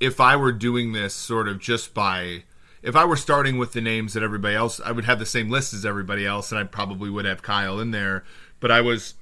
if 0.00 0.20
I 0.20 0.36
were 0.36 0.52
doing 0.52 0.92
this 0.92 1.14
sort 1.14 1.48
of 1.48 1.58
just 1.58 1.94
by 1.94 2.44
if 2.82 2.94
I 2.94 3.04
were 3.04 3.16
starting 3.16 3.58
with 3.58 3.72
the 3.72 3.80
names 3.80 4.14
that 4.14 4.22
everybody 4.22 4.54
else, 4.54 4.80
I 4.84 4.92
would 4.92 5.04
have 5.04 5.18
the 5.18 5.26
same 5.26 5.50
list 5.50 5.74
as 5.74 5.84
everybody 5.84 6.24
else, 6.24 6.52
and 6.52 6.60
I 6.60 6.64
probably 6.64 7.10
would 7.10 7.24
have 7.24 7.42
Kyle 7.42 7.80
in 7.80 7.90
there. 7.90 8.24
But 8.60 8.70
I 8.70 8.80
was, 8.80 9.14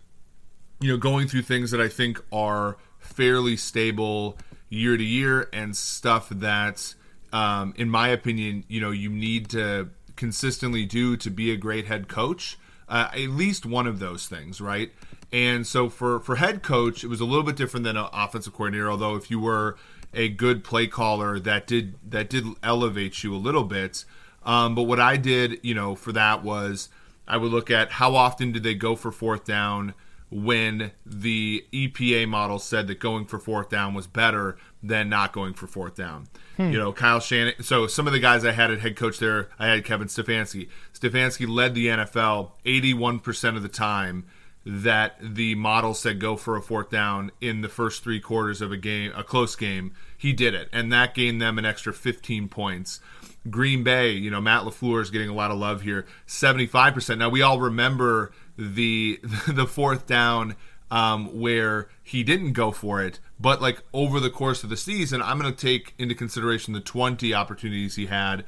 you 0.81 0.89
know, 0.89 0.97
going 0.97 1.29
through 1.29 1.43
things 1.43 1.71
that 1.71 1.81
I 1.81 1.89
think 1.89 2.23
are 2.33 2.77
fairly 2.99 3.57
stable 3.57 4.37
year 4.69 4.97
to 4.97 5.05
year 5.05 5.49
and 5.53 5.77
stuff 5.77 6.29
that, 6.29 6.95
um, 7.33 7.73
in 7.77 7.89
my 7.89 8.09
opinion, 8.09 8.65
you 8.69 8.81
know, 8.81 8.91
you 8.91 9.11
need 9.11 9.49
to 9.51 9.91
consistently 10.17 10.85
do 10.85 11.17
to 11.17 11.31
be 11.31 11.51
a 11.51 11.57
great 11.57 11.87
head 11.87 12.09
coach. 12.09 12.59
Uh, 12.89 13.09
at 13.12 13.31
least 13.31 13.67
one 13.67 13.87
of 13.87 13.99
those 13.99 14.29
things, 14.29 14.61
right? 14.61 14.93
And 15.33 15.67
so 15.67 15.89
for 15.89 16.21
for 16.21 16.37
head 16.37 16.62
coach, 16.62 17.03
it 17.03 17.09
was 17.09 17.21
a 17.21 17.25
little 17.25 17.43
bit 17.43 17.57
different 17.57 17.85
than 17.85 17.97
an 17.97 18.07
offensive 18.12 18.53
coordinator. 18.53 18.89
Although 18.89 19.17
if 19.17 19.31
you 19.31 19.41
were 19.41 19.77
a 20.15 20.29
good 20.29 20.62
play 20.62 20.87
caller, 20.87 21.41
that 21.41 21.67
did 21.67 21.97
that 22.09 22.31
did 22.31 22.45
elevate 22.62 23.25
you 23.25 23.35
a 23.35 23.39
little 23.39 23.65
bit. 23.65 24.05
Um, 24.45 24.77
but 24.77 24.85
what 24.85 25.01
I 25.01 25.17
did, 25.17 25.59
you 25.65 25.75
know, 25.75 25.97
for 25.97 26.12
that 26.12 26.45
was 26.45 26.89
I 27.27 27.39
would 27.39 27.51
look 27.51 27.71
at 27.71 27.93
how 27.93 28.15
often 28.15 28.53
did 28.53 28.62
they 28.62 28.75
go 28.75 28.95
for 28.95 29.11
fourth 29.11 29.45
down 29.45 29.95
when 30.31 30.91
the 31.05 31.65
EPA 31.73 32.29
model 32.29 32.59
said 32.59 32.89
that 32.89 32.99
going 32.99 33.27
for 33.27 33.39
fourth 33.39 33.69
down 33.69 33.95
was 33.95 34.07
better 34.07 34.57
than 34.83 35.09
not 35.09 35.33
going 35.33 35.55
for 35.55 35.67
fourth 35.67 35.95
down. 35.95 36.27
Hmm. 36.57 36.71
You 36.71 36.79
know, 36.79 36.93
Kyle 36.93 37.21
Shanahan. 37.21 37.62
So 37.62 37.87
some 37.87 38.07
of 38.07 38.12
the 38.12 38.19
guys 38.19 38.45
I 38.45 38.53
had 38.53 38.71
at 38.71 38.81
head 38.81 38.97
coach 38.97 39.19
there, 39.19 39.51
I 39.59 39.69
had 39.69 39.85
Kevin 39.85 40.09
Stefanski. 40.09 40.69
Stefanski 40.93 41.49
led 41.49 41.75
the 41.75 41.87
NFL 41.87 42.53
81% 42.65 43.57
of 43.57 43.62
the 43.62 43.69
time 43.69 44.27
that 44.69 45.17
the 45.21 45.55
model 45.55 45.95
said 45.95 46.19
go 46.19 46.37
for 46.37 46.57
a 46.57 46.61
fourth 46.61 46.91
down 46.91 47.31
in 47.41 47.61
the 47.61 47.69
first 47.69 48.03
three 48.03 48.19
quarters 48.19 48.61
of 48.61 48.73
a 48.73 48.77
game, 48.77 49.12
a 49.15 49.23
close 49.23 49.55
game. 49.55 49.95
He 50.19 50.33
did 50.33 50.55
it, 50.55 50.69
and 50.73 50.93
that 50.93 51.15
gained 51.15 51.41
them 51.41 51.57
an 51.57 51.65
extra 51.65 51.93
15 51.93 52.49
points. 52.49 53.01
Green 53.49 53.85
Bay, 53.85 54.11
you 54.11 54.29
know, 54.29 54.41
Matt 54.41 54.62
LaFleur 54.62 55.01
is 55.01 55.11
getting 55.11 55.29
a 55.29 55.35
lot 55.35 55.53
of 55.53 55.59
love 55.59 55.83
here. 55.83 56.05
75%. 56.27 57.19
Now 57.19 57.29
we 57.29 57.43
all 57.43 57.61
remember 57.61 58.33
the 58.57 59.21
the 59.49 59.66
fourth 59.66 60.07
down 60.07 60.57
um, 60.90 61.40
where 61.40 61.88
he 62.03 62.23
didn't 62.23 62.53
go 62.53 62.71
for 62.71 63.03
it, 63.03 63.19
but 63.40 63.61
like 63.61 63.83
over 63.92 64.21
the 64.21 64.31
course 64.31 64.62
of 64.62 64.71
the 64.71 64.77
season, 64.77 65.21
I'm 65.21 65.38
going 65.38 65.53
to 65.53 65.66
take 65.66 65.95
into 65.99 66.14
consideration 66.14 66.75
the 66.75 66.81
20 66.81 67.35
opportunities 67.35 67.97
he 67.97 68.07
had 68.07 68.45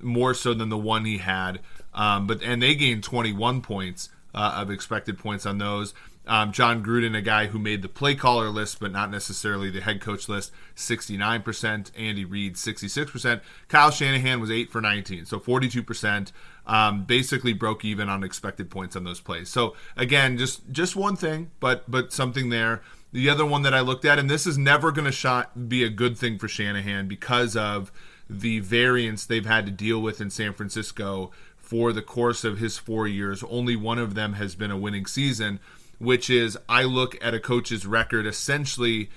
more 0.00 0.32
so 0.32 0.54
than 0.54 0.70
the 0.70 0.78
one 0.78 1.04
he 1.04 1.18
had. 1.18 1.60
Um, 1.94 2.26
but 2.26 2.42
and 2.42 2.62
they 2.62 2.74
gained 2.74 3.04
21 3.04 3.60
points 3.60 4.08
uh, 4.34 4.54
of 4.56 4.70
expected 4.70 5.18
points 5.18 5.44
on 5.44 5.58
those. 5.58 5.92
Um, 6.26 6.52
Jon 6.52 6.84
Gruden, 6.84 7.16
a 7.16 7.20
guy 7.20 7.46
who 7.46 7.58
made 7.58 7.82
the 7.82 7.88
play 7.88 8.14
caller 8.14 8.48
list, 8.48 8.78
but 8.78 8.92
not 8.92 9.10
necessarily 9.10 9.70
the 9.70 9.80
head 9.80 10.00
coach 10.00 10.28
list, 10.28 10.52
69%. 10.76 11.90
Andy 11.98 12.24
Reid, 12.24 12.54
66%. 12.54 13.40
Kyle 13.68 13.90
Shanahan 13.90 14.40
was 14.40 14.50
8 14.50 14.70
for 14.70 14.80
19, 14.80 15.26
so 15.26 15.40
42%. 15.40 16.32
Um, 16.64 17.04
basically 17.04 17.54
broke 17.54 17.84
even 17.84 18.08
on 18.08 18.22
expected 18.22 18.70
points 18.70 18.94
on 18.94 19.02
those 19.02 19.20
plays. 19.20 19.48
So 19.48 19.74
again, 19.96 20.38
just 20.38 20.70
just 20.70 20.94
one 20.94 21.16
thing, 21.16 21.50
but 21.58 21.90
but 21.90 22.12
something 22.12 22.50
there. 22.50 22.82
The 23.10 23.28
other 23.28 23.44
one 23.44 23.62
that 23.62 23.74
I 23.74 23.80
looked 23.80 24.04
at, 24.04 24.18
and 24.18 24.30
this 24.30 24.46
is 24.46 24.56
never 24.56 24.92
going 24.92 25.04
to 25.04 25.12
shot 25.12 25.68
be 25.68 25.82
a 25.82 25.90
good 25.90 26.16
thing 26.16 26.38
for 26.38 26.46
Shanahan 26.48 27.08
because 27.08 27.56
of 27.56 27.90
the 28.30 28.60
variance 28.60 29.26
they've 29.26 29.44
had 29.44 29.66
to 29.66 29.72
deal 29.72 30.00
with 30.00 30.20
in 30.20 30.30
San 30.30 30.54
Francisco 30.54 31.30
for 31.56 31.92
the 31.92 32.02
course 32.02 32.44
of 32.44 32.58
his 32.58 32.78
four 32.78 33.06
years. 33.06 33.42
Only 33.44 33.76
one 33.76 33.98
of 33.98 34.14
them 34.14 34.34
has 34.34 34.54
been 34.54 34.70
a 34.70 34.76
winning 34.76 35.06
season, 35.06 35.58
which 35.98 36.28
is 36.28 36.58
I 36.68 36.84
look 36.84 37.22
at 37.24 37.34
a 37.34 37.40
coach's 37.40 37.86
record 37.86 38.26
essentially 38.26 39.10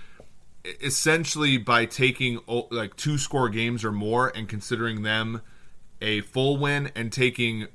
essentially 0.82 1.58
by 1.58 1.86
taking 1.86 2.40
like 2.48 2.96
two 2.96 3.18
score 3.18 3.50
games 3.50 3.86
or 3.86 3.92
more 3.92 4.30
and 4.36 4.50
considering 4.50 5.04
them 5.04 5.42
a 6.02 6.22
full 6.22 6.58
win 6.58 6.92
and 6.96 7.12
taking 7.12 7.68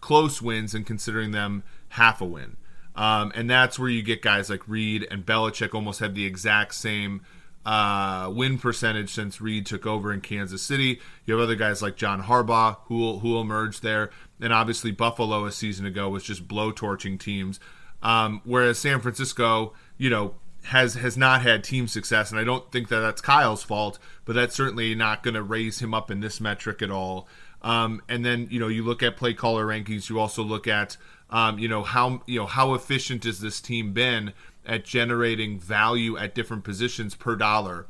close 0.00 0.42
wins 0.42 0.74
and 0.74 0.86
considering 0.86 1.30
them 1.30 1.62
half 1.90 2.20
a 2.20 2.24
win. 2.24 2.56
Um, 2.94 3.32
and 3.34 3.48
that's 3.48 3.78
where 3.78 3.88
you 3.88 4.02
get 4.02 4.20
guys 4.20 4.50
like 4.50 4.68
Reid 4.68 5.06
and 5.10 5.24
Belichick 5.24 5.74
almost 5.74 6.00
have 6.00 6.14
the 6.14 6.26
exact 6.26 6.74
same 6.74 7.22
uh, 7.64 8.30
win 8.34 8.58
percentage 8.58 9.10
since 9.10 9.40
Reid 9.40 9.66
took 9.66 9.86
over 9.86 10.12
in 10.12 10.20
Kansas 10.20 10.62
City. 10.62 11.00
You 11.24 11.34
have 11.34 11.42
other 11.42 11.54
guys 11.54 11.80
like 11.80 11.96
John 11.96 12.22
Harbaugh 12.22 12.78
who 12.86 13.18
who 13.18 13.30
will 13.30 13.40
emerge 13.40 13.80
there, 13.80 14.10
and 14.40 14.52
obviously 14.52 14.90
Buffalo 14.90 15.44
a 15.44 15.52
season 15.52 15.86
ago 15.86 16.08
was 16.08 16.24
just 16.24 16.48
blowtorching 16.48 17.18
teams. 17.18 17.60
Um, 18.02 18.40
whereas 18.44 18.78
San 18.78 19.00
Francisco, 19.00 19.74
you 19.96 20.10
know, 20.10 20.34
has 20.64 20.94
has 20.94 21.16
not 21.16 21.42
had 21.42 21.62
team 21.62 21.86
success, 21.86 22.30
and 22.30 22.40
I 22.40 22.44
don't 22.44 22.70
think 22.72 22.88
that 22.88 23.00
that's 23.00 23.20
Kyle's 23.20 23.62
fault, 23.62 23.98
but 24.24 24.34
that's 24.34 24.56
certainly 24.56 24.94
not 24.94 25.22
going 25.22 25.34
to 25.34 25.42
raise 25.42 25.80
him 25.80 25.94
up 25.94 26.10
in 26.10 26.20
this 26.20 26.40
metric 26.40 26.82
at 26.82 26.90
all. 26.90 27.28
Um, 27.62 28.02
and 28.08 28.24
then 28.24 28.48
you 28.50 28.60
know 28.60 28.68
you 28.68 28.84
look 28.84 29.02
at 29.02 29.16
play 29.16 29.34
caller 29.34 29.66
rankings. 29.66 30.08
You 30.08 30.18
also 30.18 30.42
look 30.42 30.66
at 30.66 30.96
um, 31.30 31.58
you 31.58 31.68
know 31.68 31.82
how 31.82 32.22
you 32.26 32.40
know 32.40 32.46
how 32.46 32.74
efficient 32.74 33.24
has 33.24 33.40
this 33.40 33.60
team 33.60 33.92
been 33.92 34.32
at 34.66 34.84
generating 34.84 35.58
value 35.58 36.16
at 36.16 36.34
different 36.34 36.64
positions 36.64 37.14
per 37.14 37.36
dollar. 37.36 37.86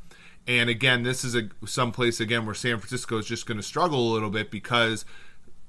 And 0.47 0.69
again, 0.69 1.03
this 1.03 1.23
is 1.23 1.35
a 1.35 1.49
some 1.65 1.91
place 1.91 2.19
again 2.19 2.45
where 2.45 2.55
San 2.55 2.77
Francisco 2.77 3.17
is 3.17 3.25
just 3.25 3.45
going 3.45 3.57
to 3.57 3.63
struggle 3.63 4.11
a 4.11 4.13
little 4.13 4.29
bit 4.29 4.51
because 4.51 5.05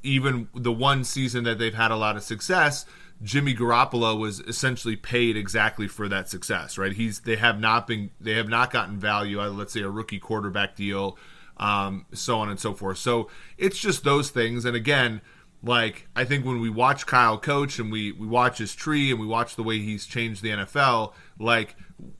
even 0.02 0.48
the 0.54 0.72
one 0.72 1.04
season 1.04 1.44
that 1.44 1.58
they've 1.58 1.74
had 1.74 1.90
a 1.90 1.96
lot 1.96 2.16
of 2.16 2.22
success, 2.22 2.84
Jimmy 3.22 3.54
Garoppolo 3.54 4.18
was 4.18 4.40
essentially 4.40 4.96
paid 4.96 5.36
exactly 5.36 5.88
for 5.88 6.08
that 6.08 6.28
success, 6.28 6.76
right? 6.76 6.92
He's 6.92 7.20
they 7.20 7.36
have 7.36 7.60
not 7.60 7.86
been 7.86 8.10
they 8.20 8.34
have 8.34 8.48
not 8.48 8.72
gotten 8.72 8.98
value 8.98 9.40
out 9.40 9.48
of 9.48 9.56
let's 9.56 9.72
say 9.72 9.80
a 9.80 9.88
rookie 9.88 10.18
quarterback 10.18 10.76
deal, 10.76 11.16
um, 11.56 12.06
so 12.12 12.38
on 12.38 12.48
and 12.48 12.58
so 12.58 12.74
forth. 12.74 12.98
So 12.98 13.28
it's 13.58 13.78
just 13.78 14.04
those 14.04 14.30
things. 14.30 14.64
And 14.64 14.76
again, 14.76 15.20
like 15.62 16.08
I 16.14 16.24
think 16.24 16.44
when 16.44 16.60
we 16.60 16.68
watch 16.68 17.06
Kyle 17.06 17.38
coach 17.38 17.78
and 17.78 17.90
we 17.90 18.12
we 18.12 18.26
watch 18.26 18.58
his 18.58 18.74
tree 18.74 19.10
and 19.10 19.18
we 19.18 19.26
watch 19.26 19.56
the 19.56 19.62
way 19.62 19.78
he's 19.78 20.06
changed 20.06 20.42
the 20.42 20.50
NFL, 20.50 21.14
like 21.38 21.76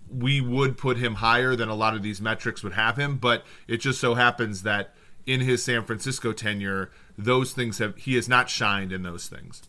we 0.08 0.40
would 0.40 0.78
put 0.78 0.96
him 0.96 1.16
higher 1.16 1.54
than 1.54 1.68
a 1.68 1.74
lot 1.74 1.94
of 1.94 2.02
these 2.02 2.20
metrics 2.20 2.62
would 2.62 2.72
have 2.72 2.96
him. 2.96 3.16
But 3.16 3.44
it 3.68 3.78
just 3.78 4.00
so 4.00 4.14
happens 4.14 4.62
that 4.62 4.94
in 5.26 5.40
his 5.40 5.62
San 5.62 5.84
Francisco 5.84 6.32
tenure, 6.32 6.90
those 7.18 7.52
things 7.52 7.78
have 7.78 7.96
he 7.96 8.14
has 8.14 8.28
not 8.28 8.48
shined 8.48 8.92
in 8.92 9.02
those 9.02 9.26
things. 9.26 9.62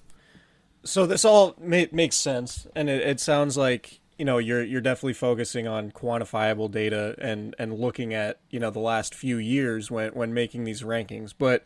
So 0.83 1.05
this 1.05 1.25
all 1.25 1.55
ma- 1.59 1.85
makes 1.91 2.15
sense, 2.15 2.67
and 2.75 2.89
it, 2.89 3.01
it 3.01 3.19
sounds 3.19 3.57
like 3.57 3.99
you 4.17 4.25
know 4.25 4.37
you're 4.37 4.63
you're 4.63 4.81
definitely 4.81 5.13
focusing 5.13 5.67
on 5.67 5.91
quantifiable 5.91 6.69
data 6.71 7.15
and 7.19 7.55
and 7.59 7.77
looking 7.79 8.13
at 8.13 8.39
you 8.49 8.59
know 8.59 8.69
the 8.69 8.79
last 8.79 9.13
few 9.13 9.37
years 9.37 9.91
when 9.91 10.11
when 10.13 10.33
making 10.33 10.63
these 10.63 10.81
rankings. 10.83 11.33
But 11.37 11.63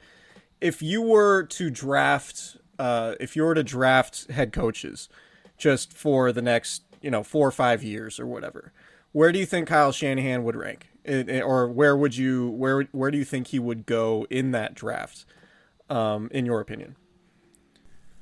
if 0.62 0.82
you 0.82 1.02
were 1.02 1.44
to 1.44 1.70
draft, 1.70 2.58
uh, 2.78 3.16
if 3.20 3.36
you 3.36 3.44
were 3.44 3.54
to 3.56 3.64
draft 3.64 4.30
head 4.32 4.52
coaches, 4.52 5.10
just 5.58 5.94
for 5.94 6.32
the 6.32 6.42
next 6.42 6.84
you 7.02 7.12
know 7.12 7.24
four 7.24 7.48
or 7.48 7.52
five 7.52 7.84
years 7.84 8.20
or 8.20 8.26
whatever. 8.26 8.74
Where 9.12 9.32
do 9.32 9.40
you 9.40 9.46
think 9.46 9.68
Kyle 9.68 9.92
Shanahan 9.92 10.44
would 10.44 10.56
rank, 10.56 10.90
It- 11.04 11.30
it- 11.30 11.42
or 11.44 11.68
where 11.68 11.98
would 11.98 12.16
you 12.16 12.50
where 12.50 12.84
where 12.92 13.10
do 13.12 13.18
you 13.18 13.26
think 13.26 13.48
he 13.48 13.58
would 13.60 13.86
go 13.86 14.28
in 14.30 14.52
that 14.52 14.76
draft? 14.76 15.26
Um, 15.90 16.30
in 16.32 16.46
your 16.46 16.60
opinion, 16.62 16.96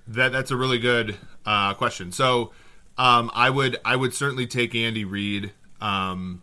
That 0.07 0.31
that's 0.31 0.51
a 0.51 0.55
really 0.55 0.79
good 0.79 1.17
uh, 1.45 1.73
question. 1.73 2.11
So, 2.13 2.51
um, 2.97 3.31
I 3.33 3.49
would 3.49 3.77
I 3.85 3.95
would 3.95 4.13
certainly 4.13 4.47
take 4.47 4.73
Andy 4.75 5.05
Reid. 5.05 5.51
Um, 5.79 6.41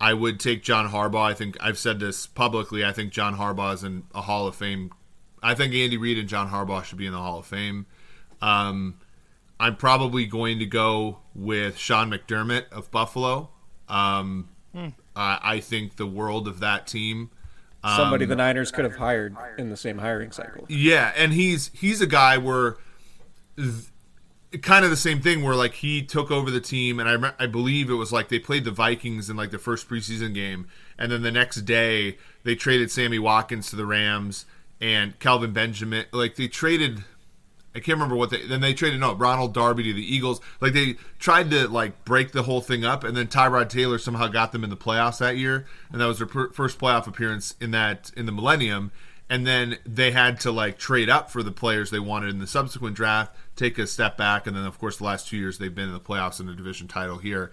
I 0.00 0.14
would 0.14 0.38
take 0.38 0.62
John 0.62 0.88
Harbaugh. 0.90 1.24
I 1.24 1.34
think 1.34 1.56
I've 1.60 1.78
said 1.78 1.98
this 1.98 2.26
publicly. 2.26 2.84
I 2.84 2.92
think 2.92 3.12
John 3.12 3.36
Harbaugh 3.36 3.74
is 3.74 3.84
in 3.84 4.04
a 4.14 4.22
Hall 4.22 4.46
of 4.46 4.54
Fame. 4.54 4.92
I 5.42 5.54
think 5.54 5.74
Andy 5.74 5.96
Reid 5.96 6.18
and 6.18 6.28
John 6.28 6.50
Harbaugh 6.50 6.84
should 6.84 6.98
be 6.98 7.06
in 7.06 7.12
the 7.12 7.18
Hall 7.18 7.40
of 7.40 7.46
Fame. 7.46 7.86
Um, 8.40 8.98
I'm 9.58 9.76
probably 9.76 10.26
going 10.26 10.60
to 10.60 10.66
go 10.66 11.18
with 11.34 11.76
Sean 11.78 12.10
McDermott 12.10 12.70
of 12.70 12.90
Buffalo. 12.90 13.50
Um, 13.88 14.48
I, 15.16 15.38
I 15.42 15.60
think 15.60 15.96
the 15.96 16.06
world 16.06 16.46
of 16.46 16.60
that 16.60 16.86
team. 16.86 17.30
somebody 17.84 18.24
Um, 18.24 18.30
the 18.30 18.36
Niners 18.36 18.70
could 18.70 18.84
have 18.84 18.96
hired 18.96 19.36
in 19.58 19.70
the 19.70 19.76
same 19.76 19.98
hiring 19.98 20.30
cycle. 20.30 20.64
Yeah, 20.68 21.12
and 21.16 21.32
he's 21.32 21.70
he's 21.74 22.00
a 22.00 22.06
guy 22.06 22.38
where 22.38 22.76
th- 23.56 23.86
kind 24.62 24.84
of 24.84 24.90
the 24.90 24.96
same 24.96 25.20
thing 25.20 25.42
where 25.42 25.54
like 25.54 25.74
he 25.74 26.02
took 26.02 26.30
over 26.30 26.50
the 26.50 26.60
team 26.60 26.98
and 26.98 27.26
I 27.26 27.32
I 27.38 27.46
believe 27.46 27.90
it 27.90 27.94
was 27.94 28.12
like 28.12 28.28
they 28.28 28.38
played 28.38 28.64
the 28.64 28.70
Vikings 28.70 29.28
in 29.28 29.36
like 29.36 29.50
the 29.50 29.58
first 29.58 29.88
preseason 29.88 30.34
game 30.34 30.68
and 30.98 31.12
then 31.12 31.22
the 31.22 31.30
next 31.30 31.62
day 31.62 32.16
they 32.44 32.54
traded 32.54 32.90
Sammy 32.90 33.18
Watkins 33.18 33.68
to 33.70 33.76
the 33.76 33.84
Rams 33.84 34.46
and 34.80 35.18
Kelvin 35.18 35.52
Benjamin 35.52 36.06
like 36.12 36.36
they 36.36 36.48
traded 36.48 37.04
I 37.74 37.80
can't 37.80 37.96
remember 37.96 38.16
what 38.16 38.30
they 38.30 38.44
then 38.44 38.60
they 38.60 38.74
traded 38.74 38.98
no 38.98 39.14
Ronald 39.14 39.54
Darby 39.54 39.84
to 39.84 39.92
the 39.92 40.14
Eagles. 40.14 40.40
Like 40.60 40.72
they 40.72 40.96
tried 41.18 41.50
to 41.50 41.68
like 41.68 42.04
break 42.04 42.32
the 42.32 42.42
whole 42.42 42.60
thing 42.60 42.84
up, 42.84 43.04
and 43.04 43.16
then 43.16 43.28
Tyrod 43.28 43.68
Taylor 43.68 43.98
somehow 43.98 44.26
got 44.26 44.50
them 44.50 44.64
in 44.64 44.70
the 44.70 44.76
playoffs 44.76 45.18
that 45.18 45.36
year, 45.36 45.66
and 45.92 46.00
that 46.00 46.06
was 46.06 46.18
their 46.18 46.26
per- 46.26 46.50
first 46.50 46.78
playoff 46.78 47.06
appearance 47.06 47.54
in 47.60 47.70
that 47.72 48.10
in 48.16 48.26
the 48.26 48.32
Millennium. 48.32 48.90
And 49.30 49.46
then 49.46 49.76
they 49.84 50.10
had 50.10 50.40
to 50.40 50.50
like 50.50 50.78
trade 50.78 51.08
up 51.10 51.30
for 51.30 51.42
the 51.42 51.52
players 51.52 51.90
they 51.90 52.00
wanted 52.00 52.30
in 52.30 52.38
the 52.38 52.46
subsequent 52.46 52.96
draft, 52.96 53.36
take 53.58 53.78
a 53.78 53.86
step 53.86 54.16
back, 54.16 54.46
and 54.46 54.56
then 54.56 54.64
of 54.64 54.78
course 54.78 54.98
the 54.98 55.04
last 55.04 55.28
two 55.28 55.36
years 55.36 55.58
they've 55.58 55.74
been 55.74 55.88
in 55.88 55.92
the 55.92 56.00
playoffs 56.00 56.40
and 56.40 56.48
the 56.48 56.54
division 56.54 56.88
title 56.88 57.18
here. 57.18 57.50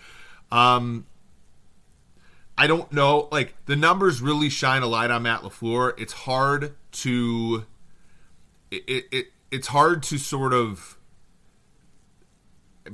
Um, 0.51 1.05
I 2.57 2.67
don't 2.67 2.91
know. 2.91 3.27
Like 3.31 3.55
the 3.65 3.75
numbers 3.75 4.21
really 4.21 4.49
shine 4.49 4.81
a 4.81 4.87
light 4.87 5.11
on 5.11 5.23
Matt 5.23 5.41
Lafleur. 5.41 5.93
It's 5.97 6.13
hard 6.13 6.75
to 6.91 7.65
it, 8.71 8.83
it, 8.87 9.05
it 9.11 9.25
it's 9.51 9.67
hard 9.67 10.03
to 10.03 10.17
sort 10.17 10.53
of 10.53 10.97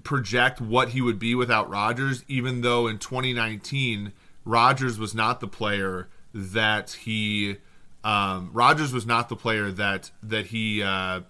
project 0.04 0.62
what 0.62 0.90
he 0.90 1.02
would 1.02 1.20
be 1.20 1.36
without 1.36 1.70
Rodgers, 1.70 2.24
even 2.28 2.62
though 2.62 2.88
in 2.88 2.98
2019 2.98 4.14
Rodgers 4.46 4.98
was 4.98 5.14
not 5.14 5.40
the 5.42 5.48
player 5.48 6.08
that 6.34 6.92
he 6.92 7.58
um, 8.04 8.50
Rodgers 8.54 8.94
was 8.94 9.06
not 9.06 9.30
the 9.30 9.36
player 9.36 9.72
that 9.72 10.12
that 10.24 10.48
he 10.48 10.82
uh, 10.82 11.22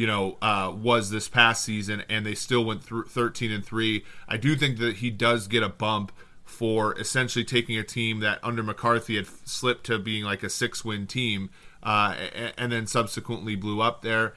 you 0.00 0.06
know 0.06 0.38
uh, 0.40 0.72
was 0.74 1.10
this 1.10 1.28
past 1.28 1.62
season, 1.62 2.02
and 2.08 2.24
they 2.24 2.34
still 2.34 2.64
went 2.64 2.82
through 2.82 3.04
13 3.04 3.52
and 3.52 3.62
three. 3.62 4.02
I 4.26 4.38
do 4.38 4.56
think 4.56 4.78
that 4.78 4.96
he 4.96 5.10
does 5.10 5.46
get 5.46 5.62
a 5.62 5.68
bump 5.68 6.10
for 6.42 6.98
essentially 6.98 7.44
taking 7.44 7.76
a 7.76 7.84
team 7.84 8.20
that 8.20 8.38
under 8.42 8.62
McCarthy 8.62 9.16
had 9.16 9.26
slipped 9.44 9.84
to 9.86 9.98
being 9.98 10.24
like 10.24 10.42
a 10.42 10.48
six 10.48 10.82
win 10.86 11.06
team, 11.06 11.50
uh, 11.82 12.14
a- 12.18 12.58
and 12.58 12.72
then 12.72 12.86
subsequently 12.86 13.56
blew 13.56 13.82
up 13.82 14.00
there. 14.00 14.32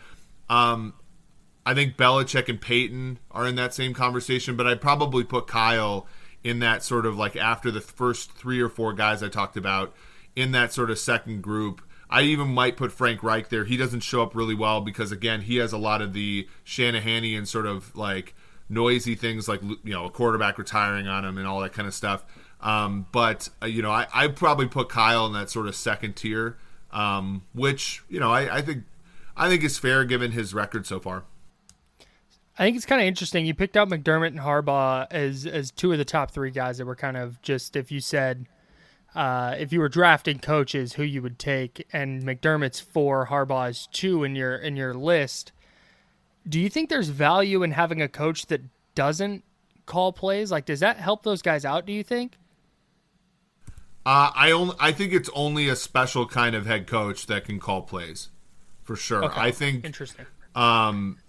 Um, 0.50 0.96
I 1.66 1.74
think 1.74 1.96
Belichick 1.96 2.50
and 2.50 2.60
Payton 2.60 3.20
are 3.32 3.48
in 3.48 3.56
that 3.56 3.74
same 3.74 3.94
conversation, 3.94 4.58
but 4.58 4.68
I'd 4.68 4.82
probably 4.82 5.24
put 5.24 5.48
Kyle 5.48 6.06
in 6.44 6.60
that 6.60 6.84
sort 6.84 7.06
of 7.06 7.16
like 7.16 7.38
after 7.38 7.72
the 7.72 7.80
first 7.80 8.34
three 8.34 8.60
or 8.60 8.68
four 8.68 8.92
guys 8.92 9.24
I 9.24 9.30
talked 9.30 9.56
about 9.56 9.96
in 10.36 10.52
that 10.52 10.74
sort 10.74 10.92
of 10.92 11.00
second 11.00 11.42
group. 11.42 11.82
I 12.10 12.22
even 12.24 12.50
might 12.50 12.78
put 12.78 12.92
Frank 12.92 13.24
Reich 13.24 13.50
there. 13.50 13.66
He 13.66 13.78
doesn't 13.78 14.02
show 14.02 14.22
up 14.22 14.36
really 14.36 14.56
well 14.56 14.82
because 14.82 15.12
again, 15.12 15.42
he 15.42 15.58
has 15.58 15.74
a 15.74 15.78
lot 15.78 16.02
of 16.02 16.14
the 16.14 16.48
Shanahanian 16.66 17.48
sort 17.48 17.66
of 17.66 17.96
like 17.96 18.36
noisy 18.70 19.16
things 19.16 19.48
like 19.48 19.62
you 19.62 19.94
know 19.94 20.06
a 20.06 20.10
quarterback 20.10 20.58
retiring 20.58 21.08
on 21.08 21.26
him 21.26 21.38
and 21.38 21.48
all 21.48 21.60
that 21.62 21.74
kind 21.74 21.88
of 21.88 21.94
stuff. 21.94 22.26
Um, 22.62 23.08
but 23.12 23.50
uh, 23.62 23.66
you 23.66 23.82
know, 23.82 23.92
I 23.92 24.08
I 24.14 24.28
probably 24.28 24.68
put 24.68 24.90
Kyle 24.90 25.26
in 25.26 25.34
that 25.34 25.50
sort 25.50 25.68
of 25.68 25.76
second 25.76 26.16
tier, 26.16 26.58
um, 26.92 27.44
which 27.54 28.04
you 28.10 28.20
know 28.20 28.32
I, 28.32 28.58
I 28.58 28.62
think 28.62 28.84
I 29.36 29.50
think 29.50 29.64
is 29.64 29.78
fair 29.78 30.06
given 30.06 30.32
his 30.32 30.54
record 30.54 30.86
so 30.86 31.00
far. 31.00 31.24
I 32.58 32.66
think 32.66 32.78
it's 32.78 32.86
kind 32.86 33.02
of 33.02 33.08
interesting. 33.08 33.46
You 33.48 33.56
picked 33.56 33.76
out 33.76 33.90
McDermott 33.90 34.28
and 34.28 34.40
Harbaugh 34.40 35.08
as 35.12 35.46
as 35.46 35.72
two 35.72 35.92
of 35.92 35.98
the 35.98 36.06
top 36.06 36.32
three 36.32 36.52
guys 36.52 36.78
that 36.78 36.86
were 36.86 36.96
kind 36.96 37.18
of 37.18 37.42
just 37.42 37.76
if 37.76 37.92
you 37.92 38.00
said 38.00 38.46
uh, 39.16 39.56
if 39.58 39.72
you 39.72 39.80
were 39.80 39.90
drafting 39.90 40.40
coaches 40.40 40.94
who 40.94 41.04
you 41.04 41.22
would 41.22 41.38
take, 41.40 41.88
and 41.94 42.24
McDermott's 42.24 42.80
four, 42.80 43.28
Harbaugh's 43.28 43.88
two 43.92 44.24
in 44.24 44.36
your 44.36 44.56
in 44.56 44.76
your 44.76 44.94
list. 44.94 45.52
Do 46.48 46.60
you 46.60 46.70
think 46.70 46.90
there's 46.90 47.10
value 47.10 47.64
in 47.64 47.72
having 47.72 48.02
a 48.02 48.08
coach 48.08 48.48
that 48.48 48.62
doesn't 48.96 49.44
call 49.86 50.12
plays? 50.12 50.52
Like, 50.52 50.66
does 50.66 50.82
that 50.82 50.98
help 50.98 51.24
those 51.24 51.42
guys 51.42 51.64
out? 51.64 51.86
Do 51.86 51.94
you 51.94 52.04
think? 52.04 52.34
Uh, 54.06 54.32
I 54.36 54.52
only 54.52 54.76
I 54.80 54.92
think 54.92 55.14
it's 55.14 55.30
only 55.34 55.70
a 55.70 55.76
special 55.76 56.28
kind 56.28 56.56
of 56.56 56.66
head 56.66 56.88
coach 56.88 57.28
that 57.28 57.46
can 57.46 57.60
call 57.60 57.84
plays, 57.84 58.30
for 58.84 58.96
sure. 58.96 59.24
Okay. 59.24 59.40
I 59.40 59.52
think 59.52 59.86
Interesting. 59.86 60.26
um, 60.56 61.20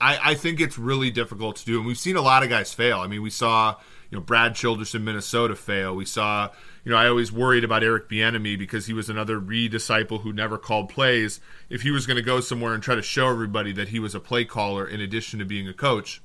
I, 0.00 0.30
I 0.30 0.34
think 0.34 0.60
it's 0.60 0.78
really 0.78 1.10
difficult 1.10 1.56
to 1.56 1.64
do, 1.64 1.78
and 1.78 1.86
we've 1.86 1.98
seen 1.98 2.16
a 2.16 2.22
lot 2.22 2.44
of 2.44 2.48
guys 2.48 2.72
fail. 2.72 3.00
I 3.00 3.08
mean, 3.08 3.22
we 3.22 3.30
saw 3.30 3.76
you 4.10 4.16
know 4.16 4.22
Brad 4.22 4.54
Childress 4.54 4.94
in 4.94 5.04
Minnesota 5.04 5.54
fail. 5.54 5.94
We 5.94 6.04
saw 6.04 6.50
you 6.84 6.92
know 6.92 6.98
I 6.98 7.08
always 7.08 7.30
worried 7.30 7.64
about 7.64 7.82
Eric 7.82 8.08
Bieniemy 8.08 8.58
because 8.58 8.86
he 8.86 8.92
was 8.92 9.08
another 9.08 9.38
Reid 9.38 9.70
disciple 9.70 10.18
who 10.18 10.32
never 10.32 10.56
called 10.56 10.88
plays. 10.88 11.40
If 11.68 11.82
he 11.82 11.90
was 11.90 12.06
going 12.06 12.16
to 12.16 12.22
go 12.22 12.40
somewhere 12.40 12.74
and 12.74 12.82
try 12.82 12.94
to 12.94 13.02
show 13.02 13.28
everybody 13.28 13.72
that 13.72 13.88
he 13.88 13.98
was 13.98 14.14
a 14.14 14.20
play 14.20 14.44
caller 14.44 14.86
in 14.86 15.00
addition 15.00 15.38
to 15.38 15.44
being 15.44 15.68
a 15.68 15.74
coach, 15.74 16.22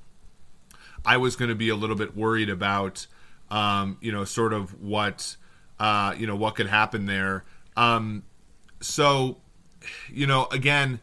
I 1.06 1.18
was 1.18 1.36
going 1.36 1.50
to 1.50 1.56
be 1.56 1.70
a 1.70 1.76
little 1.76 1.96
bit 1.96 2.16
worried 2.16 2.50
about 2.50 3.08
um, 3.52 3.98
you 4.02 4.12
know 4.12 4.24
sort 4.24 4.54
of 4.54 4.82
what 4.82 5.36
uh, 5.80 6.16
you 6.18 6.28
know 6.28 6.36
what 6.36 6.56
could 6.56 6.68
happen 6.68 7.06
there. 7.06 7.44
Um, 7.76 8.24
so 8.82 9.38
you 10.12 10.28
know 10.28 10.48
again. 10.52 11.00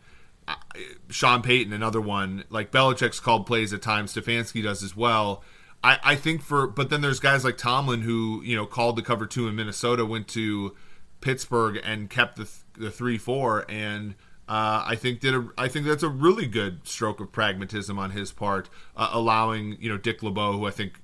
Sean 1.11 1.43
Payton, 1.43 1.73
another 1.73 2.01
one. 2.01 2.43
Like 2.51 2.73
Belichick's 2.73 3.21
called 3.21 3.47
plays 3.47 3.73
at 3.73 3.83
times. 3.83 4.13
Stefanski 4.13 4.65
does 4.65 4.83
as 4.83 4.97
well. 4.97 5.45
I, 5.83 5.99
I 6.03 6.17
think 6.17 6.43
for, 6.43 6.67
but 6.67 6.91
then 6.91 7.01
there's 7.01 7.21
guys 7.21 7.45
like 7.45 7.57
Tomlin 7.57 8.03
who 8.03 8.43
you 8.45 8.57
know 8.57 8.67
called 8.67 8.97
the 8.97 9.03
cover 9.03 9.27
two 9.27 9.49
in 9.49 9.57
Minnesota, 9.57 10.05
went 10.05 10.29
to 10.29 10.75
Pittsburgh 11.21 11.81
and 11.83 12.11
kept 12.11 12.37
the 12.37 12.49
the 12.79 12.91
three 12.91 13.19
four, 13.19 13.65
and 13.69 14.15
uh, 14.49 14.85
I 14.87 14.97
think 14.97 15.21
did 15.21 15.35
a, 15.35 15.49
I 15.57 15.69
think 15.69 15.87
that's 15.87 16.03
a 16.03 16.09
really 16.09 16.47
good 16.47 16.87
stroke 16.87 17.21
of 17.21 17.33
pragmatism 17.33 17.99
on 17.99 18.11
his 18.11 18.33
part, 18.33 18.69
uh, 18.97 19.11
allowing 19.13 19.77
you 19.81 19.89
know 19.89 19.97
Dick 19.97 20.23
LeBeau, 20.23 20.53
who 20.53 20.67
I 20.67 20.71
think 20.71 21.01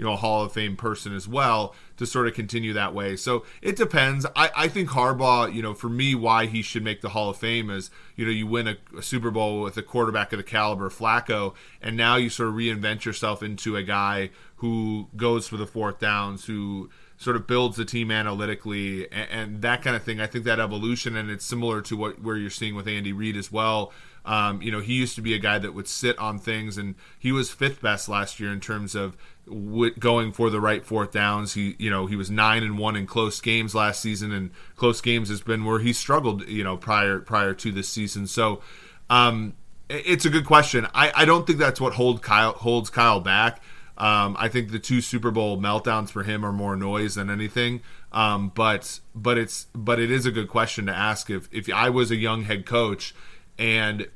you 0.00 0.06
know 0.06 0.14
a 0.14 0.16
Hall 0.16 0.42
of 0.42 0.50
Fame 0.50 0.76
person 0.76 1.14
as 1.14 1.28
well, 1.28 1.74
to 1.98 2.06
sort 2.06 2.26
of 2.26 2.32
continue 2.32 2.72
that 2.72 2.94
way. 2.94 3.16
So 3.16 3.44
it 3.60 3.76
depends. 3.76 4.24
I, 4.34 4.50
I 4.56 4.68
think 4.68 4.88
Harbaugh, 4.88 5.52
you 5.52 5.60
know, 5.60 5.74
for 5.74 5.90
me, 5.90 6.14
why 6.14 6.46
he 6.46 6.62
should 6.62 6.82
make 6.82 7.02
the 7.02 7.10
Hall 7.10 7.28
of 7.28 7.36
Fame 7.36 7.68
is, 7.68 7.90
you 8.16 8.24
know, 8.24 8.30
you 8.30 8.46
win 8.46 8.66
a, 8.66 8.76
a 8.96 9.02
Super 9.02 9.30
Bowl 9.30 9.60
with 9.60 9.76
a 9.76 9.82
quarterback 9.82 10.32
of 10.32 10.38
the 10.38 10.42
caliber 10.42 10.88
Flacco, 10.88 11.52
and 11.82 11.98
now 11.98 12.16
you 12.16 12.30
sort 12.30 12.48
of 12.48 12.54
reinvent 12.54 13.04
yourself 13.04 13.42
into 13.42 13.76
a 13.76 13.82
guy 13.82 14.30
who 14.56 15.08
goes 15.16 15.46
for 15.46 15.58
the 15.58 15.66
fourth 15.66 15.98
downs, 15.98 16.46
who 16.46 16.88
sort 17.20 17.36
of 17.36 17.46
builds 17.46 17.76
the 17.76 17.84
team 17.84 18.10
analytically 18.10 19.04
and, 19.12 19.30
and 19.30 19.62
that 19.62 19.82
kind 19.82 19.94
of 19.94 20.02
thing. 20.02 20.20
I 20.20 20.26
think 20.26 20.46
that 20.46 20.58
evolution, 20.58 21.16
and 21.16 21.30
it's 21.30 21.44
similar 21.44 21.82
to 21.82 21.96
what 21.96 22.22
where 22.22 22.36
you're 22.36 22.48
seeing 22.48 22.74
with 22.74 22.88
Andy 22.88 23.12
Reid 23.12 23.36
as 23.36 23.52
well. 23.52 23.92
Um, 24.24 24.60
you 24.62 24.72
know, 24.72 24.80
he 24.80 24.94
used 24.94 25.14
to 25.16 25.22
be 25.22 25.34
a 25.34 25.38
guy 25.38 25.58
that 25.58 25.74
would 25.74 25.86
sit 25.86 26.18
on 26.18 26.38
things, 26.38 26.78
and 26.78 26.94
he 27.18 27.30
was 27.30 27.50
fifth 27.50 27.82
best 27.82 28.08
last 28.08 28.40
year 28.40 28.50
in 28.52 28.60
terms 28.60 28.94
of 28.94 29.18
w- 29.46 29.94
going 29.98 30.32
for 30.32 30.48
the 30.48 30.60
right 30.60 30.84
fourth 30.84 31.12
downs. 31.12 31.54
He, 31.54 31.76
you 31.78 31.90
know, 31.90 32.06
he 32.06 32.16
was 32.16 32.30
nine 32.30 32.62
and 32.62 32.78
one 32.78 32.96
in 32.96 33.06
close 33.06 33.38
games 33.40 33.74
last 33.74 34.00
season, 34.00 34.32
and 34.32 34.50
close 34.76 35.02
games 35.02 35.28
has 35.28 35.42
been 35.42 35.64
where 35.66 35.78
he 35.78 35.92
struggled. 35.92 36.48
You 36.48 36.64
know, 36.64 36.78
prior 36.78 37.18
prior 37.18 37.52
to 37.52 37.70
this 37.70 37.88
season. 37.88 38.26
So, 38.26 38.62
um, 39.10 39.54
it's 39.90 40.24
a 40.24 40.30
good 40.30 40.46
question. 40.46 40.86
I, 40.94 41.12
I 41.14 41.24
don't 41.26 41.46
think 41.46 41.58
that's 41.58 41.80
what 41.80 41.94
hold 41.94 42.22
Kyle 42.22 42.52
holds 42.52 42.88
Kyle 42.88 43.20
back. 43.20 43.60
Um, 44.00 44.34
I 44.38 44.48
think 44.48 44.70
the 44.70 44.78
two 44.78 45.02
Super 45.02 45.30
Bowl 45.30 45.58
meltdowns 45.58 46.08
for 46.08 46.22
him 46.22 46.42
are 46.42 46.52
more 46.52 46.74
noise 46.74 47.16
than 47.16 47.28
anything. 47.28 47.82
Um, 48.12 48.50
but 48.54 49.00
but 49.14 49.36
it's 49.36 49.66
but 49.74 50.00
it 50.00 50.10
is 50.10 50.24
a 50.24 50.30
good 50.30 50.48
question 50.48 50.86
to 50.86 50.92
ask 50.92 51.28
if 51.28 51.48
if 51.52 51.70
I 51.72 51.90
was 51.90 52.10
a 52.10 52.16
young 52.16 52.44
head 52.44 52.64
coach 52.64 53.14
and 53.58 54.08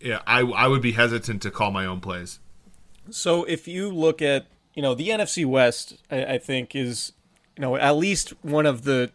yeah, 0.00 0.22
I 0.26 0.40
I 0.40 0.66
would 0.68 0.80
be 0.80 0.92
hesitant 0.92 1.42
to 1.42 1.50
call 1.50 1.70
my 1.70 1.84
own 1.84 2.00
plays. 2.00 2.38
So 3.10 3.44
if 3.44 3.68
you 3.68 3.90
look 3.90 4.22
at, 4.22 4.46
you 4.72 4.80
know, 4.80 4.94
the 4.94 5.10
NFC 5.10 5.44
West, 5.44 5.98
I, 6.10 6.24
I 6.24 6.38
think 6.38 6.74
is, 6.74 7.12
you 7.56 7.60
know, 7.60 7.76
at 7.76 7.96
least 7.96 8.30
one 8.42 8.64
of 8.64 8.84
the 8.84 9.10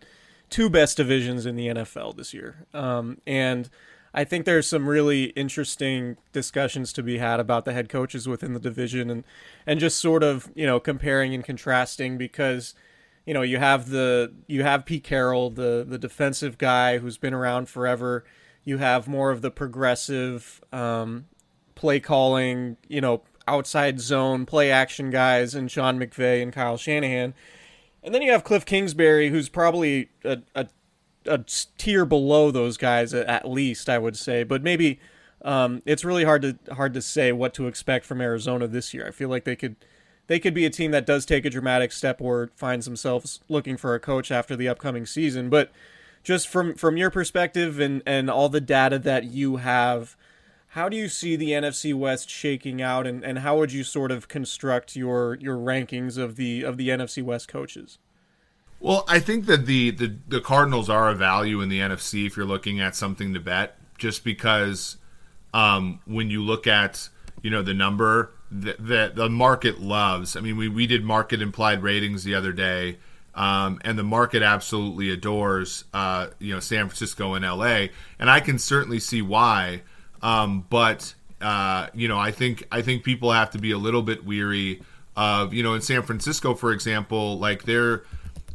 two 0.51 0.69
best 0.69 0.97
divisions 0.97 1.47
in 1.47 1.55
the 1.55 1.67
NFL 1.67 2.15
this 2.15 2.31
year. 2.31 2.67
Um, 2.75 3.19
and 3.25 3.69
I 4.17 4.23
think 4.23 4.45
there's 4.45 4.65
some 4.65 4.87
really 4.87 5.25
interesting 5.25 6.15
discussions 6.31 6.93
to 6.93 7.03
be 7.03 7.17
had 7.17 7.41
about 7.41 7.65
the 7.65 7.73
head 7.73 7.89
coaches 7.89 8.29
within 8.29 8.53
the 8.53 8.61
division 8.61 9.09
and 9.09 9.25
and 9.67 9.77
just 9.77 9.97
sort 9.99 10.23
of 10.23 10.49
you 10.55 10.65
know 10.65 10.79
comparing 10.79 11.33
and 11.33 11.43
contrasting 11.43 12.17
because 12.17 12.73
you 13.25 13.33
know 13.33 13.41
you 13.41 13.57
have 13.57 13.89
the 13.89 14.33
you 14.47 14.63
have 14.63 14.85
Pete 14.85 15.03
Carroll 15.03 15.49
the 15.49 15.85
the 15.85 15.97
defensive 15.97 16.57
guy 16.57 16.99
who's 16.99 17.17
been 17.17 17.33
around 17.33 17.67
forever. 17.67 18.23
You 18.63 18.77
have 18.77 19.05
more 19.05 19.31
of 19.31 19.41
the 19.41 19.51
progressive 19.51 20.63
um, 20.71 21.25
play 21.75 21.99
calling, 21.99 22.77
you 22.87 23.01
know, 23.01 23.21
outside 23.47 23.99
zone 23.99 24.45
play 24.45 24.71
action 24.71 25.11
guys 25.11 25.53
and 25.53 25.69
Sean 25.69 25.99
McVay 25.99 26.41
and 26.41 26.53
Kyle 26.53 26.77
Shanahan. 26.77 27.33
And 28.01 28.15
then 28.15 28.21
you 28.21 28.31
have 28.31 28.43
Cliff 28.43 28.65
Kingsbury, 28.65 29.29
who's 29.29 29.49
probably 29.49 30.09
a, 30.23 30.39
a 30.55 30.67
a 31.27 31.43
tier 31.77 32.05
below 32.05 32.51
those 32.51 32.77
guys 32.77 33.13
at 33.13 33.47
least, 33.47 33.89
I 33.89 33.97
would 33.97 34.17
say. 34.17 34.43
But 34.43 34.63
maybe 34.63 34.99
um, 35.41 35.81
it's 35.85 36.03
really 36.03 36.23
hard 36.23 36.41
to 36.41 36.73
hard 36.73 36.93
to 36.93 37.01
say 37.01 37.31
what 37.31 37.53
to 37.55 37.67
expect 37.67 38.05
from 38.05 38.21
Arizona 38.21 38.67
this 38.67 38.93
year. 38.93 39.07
I 39.07 39.11
feel 39.11 39.29
like 39.29 39.43
they 39.43 39.55
could 39.55 39.75
they 40.27 40.39
could 40.39 40.53
be 40.53 40.65
a 40.65 40.69
team 40.69 40.91
that 40.91 41.05
does 41.05 41.25
take 41.25 41.45
a 41.45 41.49
dramatic 41.49 41.91
step 41.91 42.19
or 42.19 42.49
finds 42.55 42.85
themselves 42.85 43.41
looking 43.47 43.77
for 43.77 43.93
a 43.93 43.99
coach 43.99 44.31
after 44.31 44.55
the 44.55 44.67
upcoming 44.67 45.05
season. 45.05 45.49
But 45.49 45.71
just 46.23 46.47
from 46.47 46.73
from 46.73 46.97
your 46.97 47.11
perspective 47.11 47.79
and 47.79 48.01
and 48.05 48.29
all 48.29 48.49
the 48.49 48.59
data 48.59 48.99
that 48.99 49.25
you 49.25 49.57
have. 49.57 50.17
How 50.69 50.89
do 50.89 50.97
you 50.97 51.07
see 51.07 51.37
the 51.37 51.51
NFC 51.51 51.93
West 51.93 52.29
shaking 52.29 52.81
out, 52.81 53.07
and, 53.07 53.23
and 53.23 53.39
how 53.39 53.57
would 53.57 53.71
you 53.71 53.85
sort 53.85 54.11
of 54.11 54.27
construct 54.27 54.97
your 54.97 55.35
your 55.35 55.55
rankings 55.55 56.17
of 56.17 56.35
the 56.35 56.63
of 56.63 56.75
the 56.75 56.89
NFC 56.89 57.23
West 57.23 57.47
coaches? 57.47 57.97
Well, 58.79 59.03
I 59.07 59.19
think 59.19 59.45
that 59.47 59.65
the, 59.65 59.91
the 59.91 60.15
the 60.27 60.41
Cardinals 60.41 60.89
are 60.89 61.09
a 61.09 61.15
value 61.15 61.61
in 61.61 61.69
the 61.69 61.79
NFC 61.79 62.27
if 62.27 62.37
you're 62.37 62.45
looking 62.45 62.79
at 62.79 62.95
something 62.95 63.33
to 63.33 63.39
bet, 63.39 63.77
just 63.97 64.23
because 64.23 64.97
um, 65.53 65.99
when 66.05 66.29
you 66.29 66.43
look 66.43 66.67
at 66.67 67.09
you 67.41 67.49
know 67.49 67.61
the 67.61 67.73
number 67.73 68.31
that 68.51 68.77
the, 68.85 69.11
the 69.13 69.29
market 69.29 69.79
loves. 69.79 70.35
I 70.35 70.41
mean, 70.41 70.57
we 70.57 70.69
we 70.69 70.87
did 70.87 71.03
market 71.03 71.41
implied 71.41 71.81
ratings 71.83 72.23
the 72.23 72.35
other 72.35 72.53
day. 72.53 72.97
Um, 73.33 73.81
and 73.83 73.99
the 73.99 74.03
market 74.03 74.43
absolutely 74.43 75.09
adores, 75.09 75.83
uh, 75.93 76.27
you 76.39 76.53
know, 76.53 76.61
San 76.61 76.87
Francisco 76.87 77.33
and 77.33 77.43
LA, 77.43 77.87
and 78.17 78.29
I 78.29 78.39
can 78.39 78.57
certainly 78.57 78.99
see 78.99 79.21
why. 79.21 79.81
Um, 80.21 80.65
but 80.69 81.13
uh, 81.41 81.87
you 81.93 82.07
know, 82.07 82.17
I 82.17 82.31
think 82.31 82.65
I 82.71 82.81
think 82.81 83.03
people 83.03 83.31
have 83.31 83.51
to 83.51 83.59
be 83.59 83.71
a 83.71 83.77
little 83.77 84.01
bit 84.01 84.25
weary 84.25 84.81
of, 85.17 85.53
you 85.53 85.63
know, 85.63 85.73
in 85.73 85.81
San 85.81 86.01
Francisco, 86.01 86.55
for 86.55 86.71
example, 86.71 87.37
like 87.37 87.63
they're 87.63 88.03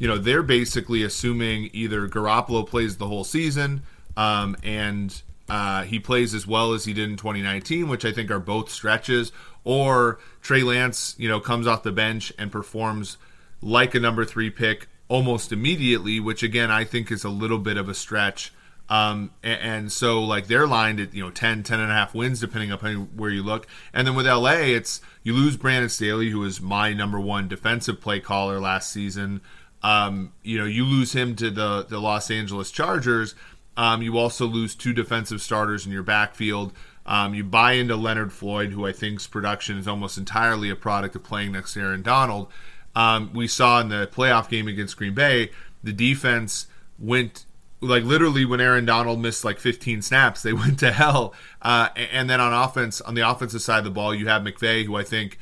you 0.01 0.09
know, 0.09 0.19
they're 0.19 0.43
basically 0.43 1.05
assuming 1.05 1.71
either 1.73 2.09
Garoppolo 2.09 2.67
plays 2.67 2.97
the 2.97 3.07
whole 3.07 3.23
season 3.23 3.83
um, 4.17 4.57
and 4.65 5.23
uh, 5.49 5.83
he 5.83 6.01
plays 6.01 6.35
as 6.35 6.47
well 6.47 6.73
as 6.73 6.87
he 6.87 6.95
did 6.95 7.11
in 7.11 7.17
2019, 7.17 7.87
which 7.87 8.05
I 8.05 8.11
think 8.11 8.31
are 8.31 8.41
both 8.41 8.71
stretches, 8.71 9.31
or 9.63 10.19
Trey 10.41 10.63
Lance, 10.63 11.15
you 11.19 11.29
know, 11.29 11.39
comes 11.39 11.67
off 11.67 11.83
the 11.83 11.93
bench 11.93 12.33
and 12.39 12.51
performs 12.51 13.19
like 13.61 13.95
a 13.95 14.01
number 14.01 14.25
three 14.25 14.49
pick 14.49 14.89
almost 15.09 15.53
immediately, 15.53 16.19
which 16.19 16.43
again 16.43 16.71
I 16.71 16.85
think 16.85 17.13
is 17.13 17.23
a 17.23 17.29
little 17.29 17.59
bit 17.59 17.77
of 17.77 17.89
a 17.89 17.95
stretch. 17.95 18.55
Um, 18.89 19.33
and, 19.43 19.61
and, 19.61 19.93
so 19.93 20.23
like 20.23 20.49
they're 20.49 20.67
lined 20.67 20.99
at 20.99 21.15
you 21.15 21.23
know 21.23 21.31
10 21.31 21.63
10 21.63 21.79
and 21.79 21.93
a 21.93 21.95
half 21.95 22.13
wins 22.13 22.41
depending 22.41 22.73
upon 22.73 23.17
where 23.17 23.31
you 23.31 23.41
look 23.41 23.69
and 23.93 24.05
then 24.05 24.17
with 24.17 24.27
la 24.27 24.51
it's 24.51 25.01
you 25.23 25.33
lose 25.33 25.57
brandon 25.57 25.89
staley 25.89 26.29
who 26.31 26.41
was 26.41 26.61
my 26.61 26.93
number 26.93 27.21
one 27.21 27.47
defensive 27.47 28.01
play 28.01 28.19
caller 28.19 28.59
last 28.59 28.91
season 28.91 29.43
um, 29.83 30.33
you 30.43 30.59
know, 30.59 30.65
you 30.65 30.85
lose 30.85 31.13
him 31.13 31.37
to 31.37 31.51
the 31.51 31.87
the 31.89 32.01
Los 32.01 32.31
Angeles 32.31 32.71
Chargers. 32.71 33.35
Um, 33.77 34.03
you 34.03 34.19
also 34.19 34.47
lose 34.47 34.75
two 34.75 34.93
defensive 34.93 35.41
starters 35.41 35.87
in 35.87 35.93
your 35.93 36.03
backfield. 36.03 36.73
Um, 37.07 37.35
you 37.35 37.45
buy 37.45 37.73
into 37.73 37.97
Leonard 37.97 38.33
Floyd, 38.33 38.73
who 38.73 38.87
I 38.87 38.93
think's 38.93 39.27
production 39.27 39.79
is 39.79 39.89
almost 39.89 40.19
entirely 40.19 40.71
a 40.71 40.77
product 40.77 41.17
of 41.17 41.25
playing 41.25 41.53
next 41.53 41.75
to 41.75 41.81
Aaron 41.81 42.03
Donald. 42.03 42.49
Um, 42.95 43.33
we 43.33 43.49
saw 43.49 43.81
in 43.81 43.89
the 43.89 44.09
playoff 44.13 44.49
game 44.49 44.69
against 44.69 44.97
Green 44.97 45.15
Bay, 45.15 45.51
the 45.83 45.93
defense 45.93 46.67
went 46.99 47.47
like 47.81 48.05
literally 48.05 48.45
when 48.45 48.61
Aaron 48.61 48.85
Donald 48.85 49.21
missed 49.21 49.45
like 49.45 49.59
15 49.59 50.03
snaps, 50.03 50.43
they 50.43 50.53
went 50.53 50.79
to 50.81 50.93
hell. 50.93 51.35
Uh, 51.63 51.89
and 51.97 52.29
then 52.29 52.41
on 52.41 52.53
offense, 52.53 53.01
on 53.01 53.15
the 53.15 53.29
offensive 53.29 53.63
side 53.63 53.79
of 53.79 53.85
the 53.85 53.91
ball, 53.91 54.15
you 54.15 54.29
have 54.29 54.43
McVay, 54.43 54.85
who 54.85 54.97
I 54.97 55.03
think 55.03 55.39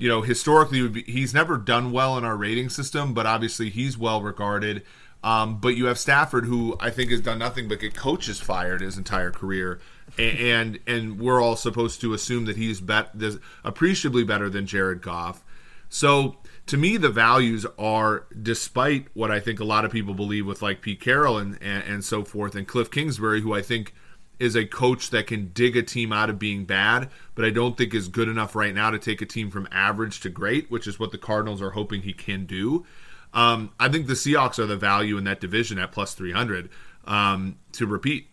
you 0.00 0.08
know, 0.08 0.22
historically 0.22 0.88
be, 0.88 1.02
he's 1.02 1.34
never 1.34 1.58
done 1.58 1.92
well 1.92 2.16
in 2.16 2.24
our 2.24 2.36
rating 2.36 2.70
system, 2.70 3.12
but 3.12 3.26
obviously 3.26 3.68
he's 3.68 3.98
well 3.98 4.22
regarded. 4.22 4.82
Um, 5.22 5.60
but 5.60 5.76
you 5.76 5.84
have 5.84 5.98
Stafford, 5.98 6.46
who 6.46 6.74
I 6.80 6.88
think 6.88 7.10
has 7.10 7.20
done 7.20 7.38
nothing 7.38 7.68
but 7.68 7.80
get 7.80 7.94
coaches 7.94 8.40
fired 8.40 8.80
his 8.80 8.96
entire 8.96 9.30
career, 9.30 9.78
and 10.16 10.38
and, 10.38 10.78
and 10.86 11.20
we're 11.20 11.42
all 11.42 11.54
supposed 11.54 12.00
to 12.00 12.14
assume 12.14 12.46
that 12.46 12.56
he's 12.56 12.80
bet 12.80 13.14
appreciably 13.62 14.24
better 14.24 14.48
than 14.48 14.64
Jared 14.64 15.02
Goff. 15.02 15.44
So 15.90 16.38
to 16.66 16.78
me, 16.78 16.96
the 16.96 17.10
values 17.10 17.66
are, 17.78 18.24
despite 18.40 19.08
what 19.12 19.30
I 19.30 19.38
think 19.38 19.60
a 19.60 19.64
lot 19.64 19.84
of 19.84 19.92
people 19.92 20.14
believe 20.14 20.46
with 20.46 20.62
like 20.62 20.80
Pete 20.80 21.00
Carroll 21.00 21.36
and, 21.36 21.58
and, 21.60 21.84
and 21.84 22.04
so 22.04 22.24
forth, 22.24 22.54
and 22.54 22.66
Cliff 22.66 22.90
Kingsbury, 22.90 23.42
who 23.42 23.52
I 23.52 23.60
think 23.60 23.92
is 24.40 24.56
a 24.56 24.64
coach 24.64 25.10
that 25.10 25.26
can 25.26 25.50
dig 25.52 25.76
a 25.76 25.82
team 25.82 26.12
out 26.12 26.30
of 26.30 26.38
being 26.38 26.64
bad, 26.64 27.10
but 27.34 27.44
I 27.44 27.50
don't 27.50 27.76
think 27.76 27.94
is 27.94 28.08
good 28.08 28.26
enough 28.26 28.56
right 28.56 28.74
now 28.74 28.90
to 28.90 28.98
take 28.98 29.20
a 29.20 29.26
team 29.26 29.50
from 29.50 29.68
average 29.70 30.20
to 30.20 30.30
great, 30.30 30.70
which 30.70 30.86
is 30.86 30.98
what 30.98 31.12
the 31.12 31.18
Cardinals 31.18 31.60
are 31.60 31.70
hoping 31.70 32.02
he 32.02 32.14
can 32.14 32.46
do. 32.46 32.86
Um, 33.34 33.70
I 33.78 33.88
think 33.90 34.06
the 34.06 34.14
Seahawks 34.14 34.58
are 34.58 34.66
the 34.66 34.78
value 34.78 35.18
in 35.18 35.24
that 35.24 35.40
division 35.40 35.78
at 35.78 35.92
plus 35.92 36.14
300 36.14 36.70
um, 37.04 37.58
to 37.72 37.86
repeat. 37.86 38.28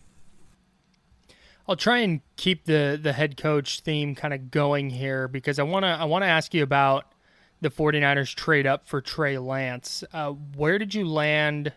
I'll 1.68 1.76
try 1.76 1.98
and 1.98 2.22
keep 2.36 2.64
the 2.64 2.98
the 3.00 3.12
head 3.12 3.36
coach 3.36 3.80
theme 3.80 4.14
kind 4.14 4.32
of 4.32 4.50
going 4.50 4.88
here 4.88 5.28
because 5.28 5.58
I 5.58 5.64
want 5.64 5.84
to 5.84 5.88
I 5.88 6.04
want 6.04 6.22
to 6.22 6.26
ask 6.26 6.54
you 6.54 6.62
about 6.62 7.12
the 7.60 7.68
49ers 7.68 8.34
trade 8.34 8.66
up 8.66 8.86
for 8.86 9.02
Trey 9.02 9.36
Lance. 9.36 10.02
Uh, 10.10 10.30
where 10.30 10.78
did 10.78 10.94
you 10.94 11.06
land 11.06 11.74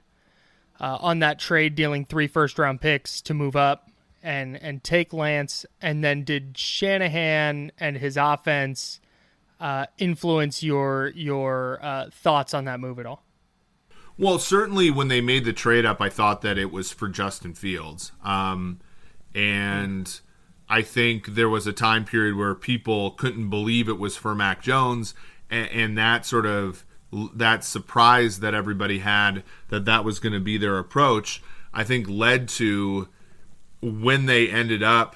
uh, 0.80 0.98
on 1.02 1.20
that 1.20 1.40
trade 1.40 1.76
dealing 1.76 2.06
three 2.06 2.28
first 2.28 2.58
round 2.58 2.80
picks 2.80 3.22
to 3.24 3.34
move 3.34 3.58
up 3.58 3.91
and 4.24 4.62
and 4.62 4.84
take 4.84 5.14
Lance, 5.14 5.66
and 5.82 6.04
then 6.04 6.24
did 6.24 6.58
Shanahan 6.58 7.72
and 7.80 7.98
his 7.98 8.18
offense 8.18 9.00
uh, 9.60 9.86
influence 9.98 10.64
your 10.64 11.10
your 11.16 11.80
uh, 11.82 12.10
thoughts 12.12 12.54
on 12.54 12.66
that 12.66 12.80
move 12.80 13.00
at 13.00 13.06
all? 13.06 13.24
Well, 14.18 14.40
certainly 14.40 14.92
when 14.92 15.08
they 15.08 15.22
made 15.22 15.46
the 15.46 15.54
trade 15.54 15.86
up, 15.86 16.02
I 16.02 16.10
thought 16.10 16.42
that 16.42 16.58
it 16.58 16.72
was 16.72 16.92
for 16.92 17.10
Justin 17.10 17.54
Fields, 17.54 18.12
um, 18.24 18.80
and 19.34 20.20
I 20.70 20.82
think 20.82 21.28
there 21.28 21.50
was 21.50 21.68
a 21.68 21.74
time 21.74 22.06
period 22.06 22.36
where 22.36 22.56
people 22.56 23.12
couldn't 23.12 23.50
believe 23.50 23.90
it 23.90 24.00
was 24.00 24.16
for 24.16 24.36
Mac 24.36 24.62
Jones, 24.62 25.14
and, 25.50 25.70
and 25.70 25.98
that 25.98 26.26
sort 26.26 26.46
of 26.46 26.86
that 27.34 27.64
surprise 27.64 28.40
that 28.40 28.54
everybody 28.54 29.00
had 29.00 29.44
that 29.68 29.86
that 29.86 30.06
was 30.06 30.20
going 30.20 30.34
to 30.34 30.40
be 30.40 30.58
their 30.58 30.78
approach, 30.78 31.42
I 31.74 31.84
think 31.84 32.08
led 32.10 32.48
to 32.50 33.10
when 33.82 34.26
they 34.26 34.50
ended 34.50 34.84
up 34.84 35.16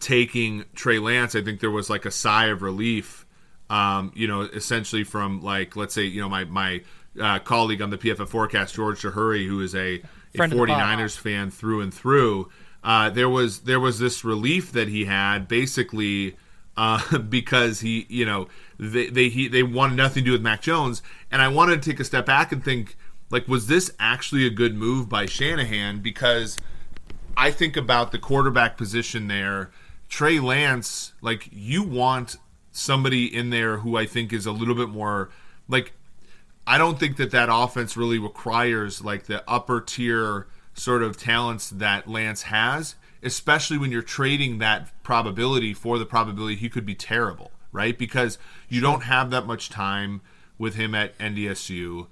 taking 0.00 0.64
Trey 0.74 0.98
Lance, 0.98 1.34
I 1.34 1.42
think 1.42 1.60
there 1.60 1.70
was 1.70 1.88
like 1.88 2.04
a 2.04 2.10
sigh 2.10 2.46
of 2.46 2.62
relief. 2.62 3.24
Um, 3.68 4.12
you 4.14 4.28
know, 4.28 4.42
essentially 4.42 5.02
from 5.02 5.42
like 5.42 5.74
let's 5.74 5.94
say 5.94 6.04
you 6.04 6.20
know 6.20 6.28
my 6.28 6.44
my 6.44 6.82
uh, 7.20 7.38
colleague 7.40 7.82
on 7.82 7.90
the 7.90 7.98
PFF 7.98 8.28
forecast, 8.28 8.74
George 8.74 9.02
Chahrouri, 9.02 9.46
who 9.46 9.60
is 9.60 9.74
a, 9.74 10.02
a 10.34 10.38
49ers 10.38 11.18
fan 11.18 11.50
through 11.50 11.80
and 11.80 11.92
through. 11.92 12.50
Uh, 12.84 13.10
there 13.10 13.28
was 13.28 13.60
there 13.60 13.80
was 13.80 13.98
this 13.98 14.24
relief 14.24 14.70
that 14.72 14.88
he 14.88 15.06
had 15.06 15.48
basically 15.48 16.36
uh, 16.76 17.18
because 17.28 17.80
he 17.80 18.06
you 18.08 18.24
know 18.24 18.48
they 18.78 19.08
they 19.08 19.28
he, 19.28 19.48
they 19.48 19.62
wanted 19.62 19.96
nothing 19.96 20.22
to 20.22 20.26
do 20.26 20.32
with 20.32 20.42
Mac 20.42 20.62
Jones, 20.62 21.02
and 21.30 21.42
I 21.42 21.48
wanted 21.48 21.82
to 21.82 21.90
take 21.90 21.98
a 21.98 22.04
step 22.04 22.26
back 22.26 22.52
and 22.52 22.64
think 22.64 22.96
like 23.30 23.48
was 23.48 23.66
this 23.66 23.90
actually 23.98 24.46
a 24.46 24.50
good 24.50 24.76
move 24.76 25.08
by 25.08 25.26
Shanahan 25.26 26.00
because 26.00 26.58
I 27.36 27.50
think 27.50 27.76
about 27.76 28.12
the 28.12 28.18
quarterback 28.18 28.76
position 28.76 29.28
there. 29.28 29.70
Trey 30.08 30.38
Lance, 30.38 31.12
like 31.20 31.48
you 31.52 31.82
want 31.82 32.36
somebody 32.72 33.34
in 33.34 33.50
there 33.50 33.78
who 33.78 33.96
I 33.96 34.06
think 34.06 34.32
is 34.32 34.46
a 34.46 34.52
little 34.52 34.74
bit 34.74 34.88
more 34.88 35.30
like 35.68 35.92
I 36.66 36.78
don't 36.78 36.98
think 36.98 37.16
that 37.16 37.30
that 37.30 37.48
offense 37.50 37.96
really 37.96 38.18
requires 38.18 39.02
like 39.02 39.24
the 39.24 39.48
upper 39.48 39.80
tier 39.80 40.46
sort 40.74 41.02
of 41.02 41.16
talents 41.16 41.70
that 41.70 42.08
Lance 42.08 42.42
has, 42.42 42.96
especially 43.22 43.78
when 43.78 43.92
you're 43.92 44.02
trading 44.02 44.58
that 44.58 44.90
probability 45.02 45.72
for 45.72 45.98
the 45.98 46.04
probability 46.04 46.56
he 46.56 46.68
could 46.68 46.84
be 46.84 46.94
terrible, 46.94 47.52
right? 47.72 47.96
Because 47.96 48.36
you 48.68 48.80
don't 48.80 49.04
have 49.04 49.30
that 49.30 49.46
much 49.46 49.70
time 49.70 50.20
with 50.58 50.74
him 50.74 50.94
at 50.94 51.16
NDSU. 51.18 52.08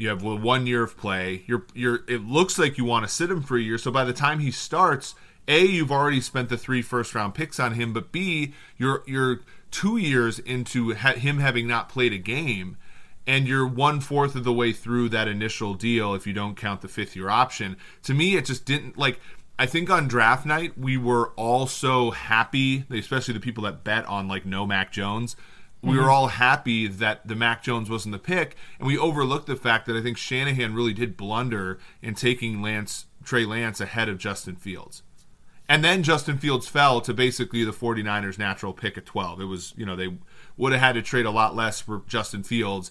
You 0.00 0.08
have 0.08 0.22
one 0.22 0.66
year 0.66 0.82
of 0.82 0.96
play. 0.96 1.44
You're 1.46 1.66
you're. 1.74 2.00
It 2.08 2.24
looks 2.24 2.58
like 2.58 2.78
you 2.78 2.86
want 2.86 3.06
to 3.06 3.12
sit 3.12 3.30
him 3.30 3.42
for 3.42 3.58
a 3.58 3.60
year. 3.60 3.76
So 3.76 3.90
by 3.90 4.04
the 4.04 4.14
time 4.14 4.38
he 4.38 4.50
starts, 4.50 5.14
a 5.46 5.62
you've 5.62 5.92
already 5.92 6.22
spent 6.22 6.48
the 6.48 6.56
three 6.56 6.80
first 6.80 7.14
round 7.14 7.34
picks 7.34 7.60
on 7.60 7.74
him. 7.74 7.92
But 7.92 8.10
b 8.10 8.54
you're 8.78 9.02
you're 9.06 9.40
two 9.70 9.98
years 9.98 10.38
into 10.38 10.94
ha- 10.94 11.12
him 11.12 11.38
having 11.38 11.68
not 11.68 11.90
played 11.90 12.14
a 12.14 12.18
game, 12.18 12.78
and 13.26 13.46
you're 13.46 13.66
one 13.66 14.00
fourth 14.00 14.34
of 14.34 14.44
the 14.44 14.54
way 14.54 14.72
through 14.72 15.10
that 15.10 15.28
initial 15.28 15.74
deal 15.74 16.14
if 16.14 16.26
you 16.26 16.32
don't 16.32 16.56
count 16.56 16.80
the 16.80 16.88
fifth 16.88 17.14
year 17.14 17.28
option. 17.28 17.76
To 18.04 18.14
me, 18.14 18.36
it 18.36 18.46
just 18.46 18.64
didn't 18.64 18.96
like. 18.96 19.20
I 19.58 19.66
think 19.66 19.90
on 19.90 20.08
draft 20.08 20.46
night 20.46 20.78
we 20.78 20.96
were 20.96 21.32
all 21.36 21.66
so 21.66 22.10
happy, 22.12 22.86
especially 22.88 23.34
the 23.34 23.40
people 23.40 23.64
that 23.64 23.84
bet 23.84 24.06
on 24.06 24.28
like 24.28 24.46
no 24.46 24.66
Mac 24.66 24.92
Jones. 24.92 25.36
We 25.82 25.96
were 25.96 26.02
mm-hmm. 26.02 26.10
all 26.10 26.26
happy 26.28 26.86
that 26.86 27.26
the 27.26 27.34
Mac 27.34 27.62
Jones 27.62 27.88
wasn't 27.88 28.12
the 28.12 28.18
pick, 28.18 28.56
and 28.78 28.86
we 28.86 28.98
overlooked 28.98 29.46
the 29.46 29.56
fact 29.56 29.86
that 29.86 29.96
I 29.96 30.02
think 30.02 30.18
Shanahan 30.18 30.74
really 30.74 30.92
did 30.92 31.16
blunder 31.16 31.78
in 32.02 32.14
taking 32.14 32.60
Lance 32.60 33.06
Trey 33.24 33.44
Lance 33.44 33.80
ahead 33.80 34.08
of 34.08 34.18
Justin 34.18 34.56
Fields. 34.56 35.02
And 35.68 35.84
then 35.84 36.02
Justin 36.02 36.36
Fields 36.36 36.66
fell 36.66 37.00
to 37.02 37.14
basically 37.14 37.62
the 37.62 37.70
49ers 37.70 38.38
natural 38.38 38.72
pick 38.72 38.98
at 38.98 39.06
12. 39.06 39.40
It 39.40 39.44
was, 39.44 39.72
you 39.76 39.86
know, 39.86 39.94
they 39.94 40.16
would 40.56 40.72
have 40.72 40.80
had 40.80 40.92
to 40.94 41.02
trade 41.02 41.26
a 41.26 41.30
lot 41.30 41.54
less 41.54 41.80
for 41.80 42.02
Justin 42.08 42.42
Fields. 42.42 42.90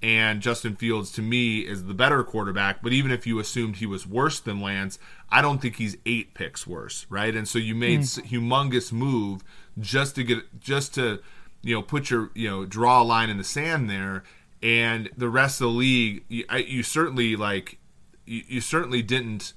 And 0.00 0.40
Justin 0.40 0.76
Fields, 0.76 1.10
to 1.12 1.22
me, 1.22 1.60
is 1.60 1.84
the 1.84 1.94
better 1.94 2.22
quarterback. 2.22 2.82
But 2.82 2.92
even 2.92 3.10
if 3.10 3.26
you 3.26 3.40
assumed 3.40 3.76
he 3.76 3.86
was 3.86 4.06
worse 4.06 4.38
than 4.38 4.60
Lance, 4.60 4.98
I 5.28 5.42
don't 5.42 5.60
think 5.60 5.76
he's 5.76 5.96
eight 6.06 6.32
picks 6.32 6.68
worse, 6.68 7.04
right? 7.10 7.34
And 7.34 7.48
so 7.48 7.58
you 7.58 7.74
made 7.74 7.96
hmm. 7.96 8.02
s 8.02 8.18
humongous 8.18 8.92
move 8.92 9.42
just 9.78 10.14
to 10.14 10.22
get, 10.22 10.60
just 10.60 10.94
to, 10.94 11.20
you 11.62 11.74
know, 11.74 11.82
put 11.82 12.10
your, 12.10 12.30
you 12.34 12.48
know, 12.48 12.64
draw 12.64 13.02
a 13.02 13.04
line 13.04 13.30
in 13.30 13.38
the 13.38 13.44
sand 13.44 13.88
there. 13.88 14.22
And 14.62 15.08
the 15.16 15.28
rest 15.28 15.60
of 15.60 15.66
the 15.66 15.78
league, 15.78 16.24
you, 16.28 16.44
I, 16.48 16.58
you 16.58 16.82
certainly 16.82 17.36
like, 17.36 17.78
you, 18.26 18.42
you 18.46 18.60
certainly 18.60 19.02
didn't, 19.02 19.52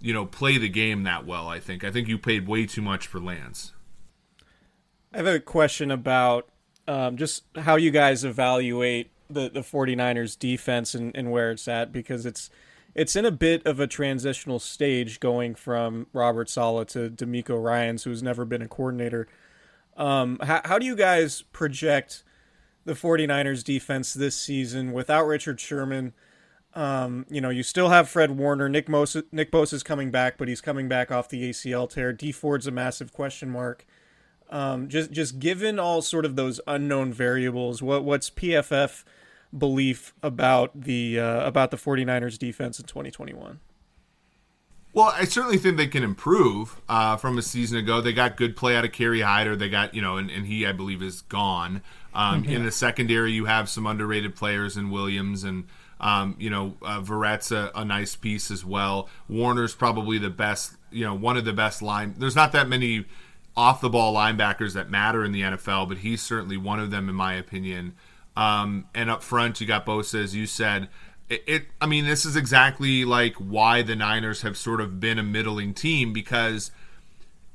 you 0.00 0.12
know, 0.12 0.26
play 0.26 0.58
the 0.58 0.68
game 0.68 1.02
that 1.04 1.26
well. 1.26 1.48
I 1.48 1.60
think. 1.60 1.84
I 1.84 1.90
think 1.90 2.08
you 2.08 2.18
paid 2.18 2.46
way 2.46 2.66
too 2.66 2.82
much 2.82 3.06
for 3.06 3.20
Lance. 3.20 3.72
I 5.12 5.18
have 5.18 5.26
a 5.26 5.40
question 5.40 5.90
about 5.90 6.48
um, 6.88 7.16
just 7.16 7.44
how 7.56 7.76
you 7.76 7.90
guys 7.90 8.24
evaluate 8.24 9.10
the, 9.28 9.48
the 9.48 9.60
49ers 9.60 10.38
defense 10.38 10.94
and, 10.94 11.14
and 11.16 11.30
where 11.30 11.50
it's 11.50 11.66
at 11.68 11.92
because 11.92 12.26
it's 12.26 12.50
it's 12.94 13.14
in 13.14 13.26
a 13.26 13.30
bit 13.30 13.64
of 13.66 13.78
a 13.78 13.86
transitional 13.86 14.58
stage 14.58 15.20
going 15.20 15.54
from 15.54 16.06
Robert 16.14 16.48
Saleh 16.48 16.88
to 16.88 17.10
DeMeco 17.10 17.62
Ryans, 17.62 18.04
who's 18.04 18.22
never 18.22 18.46
been 18.46 18.62
a 18.62 18.68
coordinator. 18.68 19.28
Um, 19.96 20.38
how, 20.42 20.60
how 20.64 20.78
do 20.78 20.86
you 20.86 20.96
guys 20.96 21.42
project 21.42 22.22
the 22.84 22.92
49ers 22.92 23.64
defense 23.64 24.14
this 24.14 24.36
season 24.36 24.92
without 24.92 25.26
Richard 25.26 25.60
Sherman? 25.60 26.12
Um, 26.74 27.24
you 27.30 27.40
know, 27.40 27.48
you 27.48 27.62
still 27.62 27.88
have 27.88 28.08
Fred 28.08 28.32
Warner. 28.32 28.68
Nick 28.68 28.86
Bosa, 28.86 29.24
Nick 29.32 29.50
Bosa 29.50 29.72
is 29.72 29.82
coming 29.82 30.10
back, 30.10 30.36
but 30.36 30.46
he's 30.46 30.60
coming 30.60 30.88
back 30.88 31.10
off 31.10 31.28
the 31.28 31.48
ACL 31.48 31.88
tear. 31.88 32.12
Dee 32.12 32.32
Ford's 32.32 32.66
a 32.66 32.70
massive 32.70 33.12
question 33.14 33.50
mark. 33.50 33.86
Um, 34.50 34.88
just 34.88 35.10
just 35.10 35.38
given 35.38 35.78
all 35.78 36.02
sort 36.02 36.24
of 36.24 36.36
those 36.36 36.60
unknown 36.66 37.12
variables, 37.12 37.82
what 37.82 38.04
what's 38.04 38.30
PFF 38.30 39.04
belief 39.56 40.14
about 40.22 40.78
the 40.82 41.18
uh, 41.18 41.46
about 41.46 41.70
the 41.70 41.76
49ers 41.76 42.38
defense 42.38 42.78
in 42.78 42.86
2021? 42.86 43.58
Well, 44.96 45.12
I 45.14 45.26
certainly 45.26 45.58
think 45.58 45.76
they 45.76 45.88
can 45.88 46.02
improve 46.02 46.80
uh, 46.88 47.18
from 47.18 47.36
a 47.36 47.42
season 47.42 47.76
ago. 47.76 48.00
They 48.00 48.14
got 48.14 48.38
good 48.38 48.56
play 48.56 48.74
out 48.74 48.86
of 48.86 48.92
Kerry 48.92 49.20
Hyder. 49.20 49.54
They 49.54 49.68
got, 49.68 49.94
you 49.94 50.00
know, 50.00 50.16
and, 50.16 50.30
and 50.30 50.46
he, 50.46 50.66
I 50.66 50.72
believe, 50.72 51.02
is 51.02 51.20
gone. 51.20 51.82
Um, 52.14 52.46
In 52.46 52.64
the 52.64 52.70
secondary, 52.72 53.32
you 53.32 53.44
have 53.44 53.68
some 53.68 53.86
underrated 53.86 54.34
players 54.34 54.78
in 54.78 54.88
Williams 54.88 55.44
and, 55.44 55.64
um, 56.00 56.34
you 56.38 56.48
know, 56.48 56.76
uh, 56.80 57.02
Verrett's 57.02 57.52
a, 57.52 57.70
a 57.74 57.84
nice 57.84 58.16
piece 58.16 58.50
as 58.50 58.64
well. 58.64 59.10
Warner's 59.28 59.74
probably 59.74 60.16
the 60.16 60.30
best, 60.30 60.76
you 60.90 61.04
know, 61.04 61.12
one 61.12 61.36
of 61.36 61.44
the 61.44 61.52
best 61.52 61.82
line. 61.82 62.14
There's 62.16 62.34
not 62.34 62.52
that 62.52 62.66
many 62.66 63.04
off 63.54 63.82
the 63.82 63.90
ball 63.90 64.14
linebackers 64.14 64.72
that 64.72 64.88
matter 64.88 65.26
in 65.26 65.32
the 65.32 65.42
NFL, 65.42 65.90
but 65.90 65.98
he's 65.98 66.22
certainly 66.22 66.56
one 66.56 66.80
of 66.80 66.90
them, 66.90 67.10
in 67.10 67.14
my 67.14 67.34
opinion. 67.34 67.92
Um, 68.34 68.86
and 68.94 69.10
up 69.10 69.22
front, 69.22 69.60
you 69.60 69.66
got 69.66 69.84
Bosa, 69.84 70.24
as 70.24 70.34
you 70.34 70.46
said. 70.46 70.88
It, 71.28 71.42
it, 71.46 71.62
I 71.80 71.86
mean, 71.86 72.04
this 72.04 72.24
is 72.24 72.36
exactly 72.36 73.04
like 73.04 73.34
why 73.34 73.82
the 73.82 73.96
Niners 73.96 74.42
have 74.42 74.56
sort 74.56 74.80
of 74.80 75.00
been 75.00 75.18
a 75.18 75.22
middling 75.22 75.74
team 75.74 76.12
because, 76.12 76.70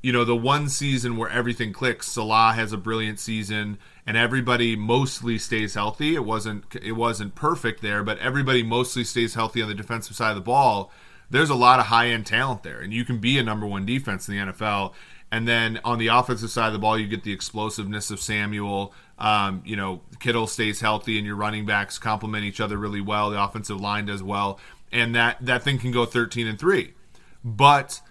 you 0.02 0.12
know, 0.12 0.24
the 0.24 0.36
one 0.36 0.68
season 0.68 1.16
where 1.16 1.30
everything 1.30 1.72
clicks, 1.72 2.08
Saleh 2.08 2.54
has 2.54 2.72
a 2.72 2.76
brilliant 2.76 3.18
season, 3.18 3.78
and 4.06 4.16
everybody 4.16 4.76
mostly 4.76 5.38
stays 5.38 5.74
healthy. 5.74 6.14
It 6.14 6.24
wasn't 6.24 6.64
it 6.82 6.92
wasn't 6.92 7.34
perfect 7.34 7.80
there, 7.80 8.02
but 8.02 8.18
everybody 8.18 8.62
mostly 8.62 9.04
stays 9.04 9.34
healthy 9.34 9.62
on 9.62 9.68
the 9.68 9.74
defensive 9.74 10.16
side 10.16 10.30
of 10.30 10.36
the 10.36 10.42
ball. 10.42 10.90
There's 11.30 11.50
a 11.50 11.54
lot 11.54 11.80
of 11.80 11.86
high 11.86 12.08
end 12.08 12.26
talent 12.26 12.62
there, 12.62 12.80
and 12.80 12.92
you 12.92 13.06
can 13.06 13.18
be 13.18 13.38
a 13.38 13.42
number 13.42 13.66
one 13.66 13.86
defense 13.86 14.28
in 14.28 14.36
the 14.36 14.52
NFL. 14.52 14.92
And 15.32 15.48
then 15.48 15.80
on 15.82 15.98
the 15.98 16.08
offensive 16.08 16.50
side 16.50 16.66
of 16.66 16.74
the 16.74 16.78
ball, 16.78 16.98
you 16.98 17.06
get 17.06 17.22
the 17.22 17.32
explosiveness 17.32 18.10
of 18.10 18.20
Samuel. 18.20 18.92
Um, 19.18 19.62
you 19.64 19.76
know, 19.76 20.02
Kittle 20.20 20.46
stays 20.46 20.82
healthy, 20.82 21.16
and 21.16 21.26
your 21.26 21.36
running 21.36 21.64
backs 21.64 21.98
complement 21.98 22.44
each 22.44 22.60
other 22.60 22.76
really 22.76 23.00
well. 23.00 23.30
The 23.30 23.42
offensive 23.42 23.80
line 23.80 24.04
does 24.04 24.22
well, 24.22 24.60
and 24.92 25.14
that 25.14 25.38
that 25.40 25.62
thing 25.62 25.78
can 25.78 25.90
go 25.90 26.04
13 26.04 26.46
and 26.46 26.58
three. 26.58 26.92
But 27.42 28.02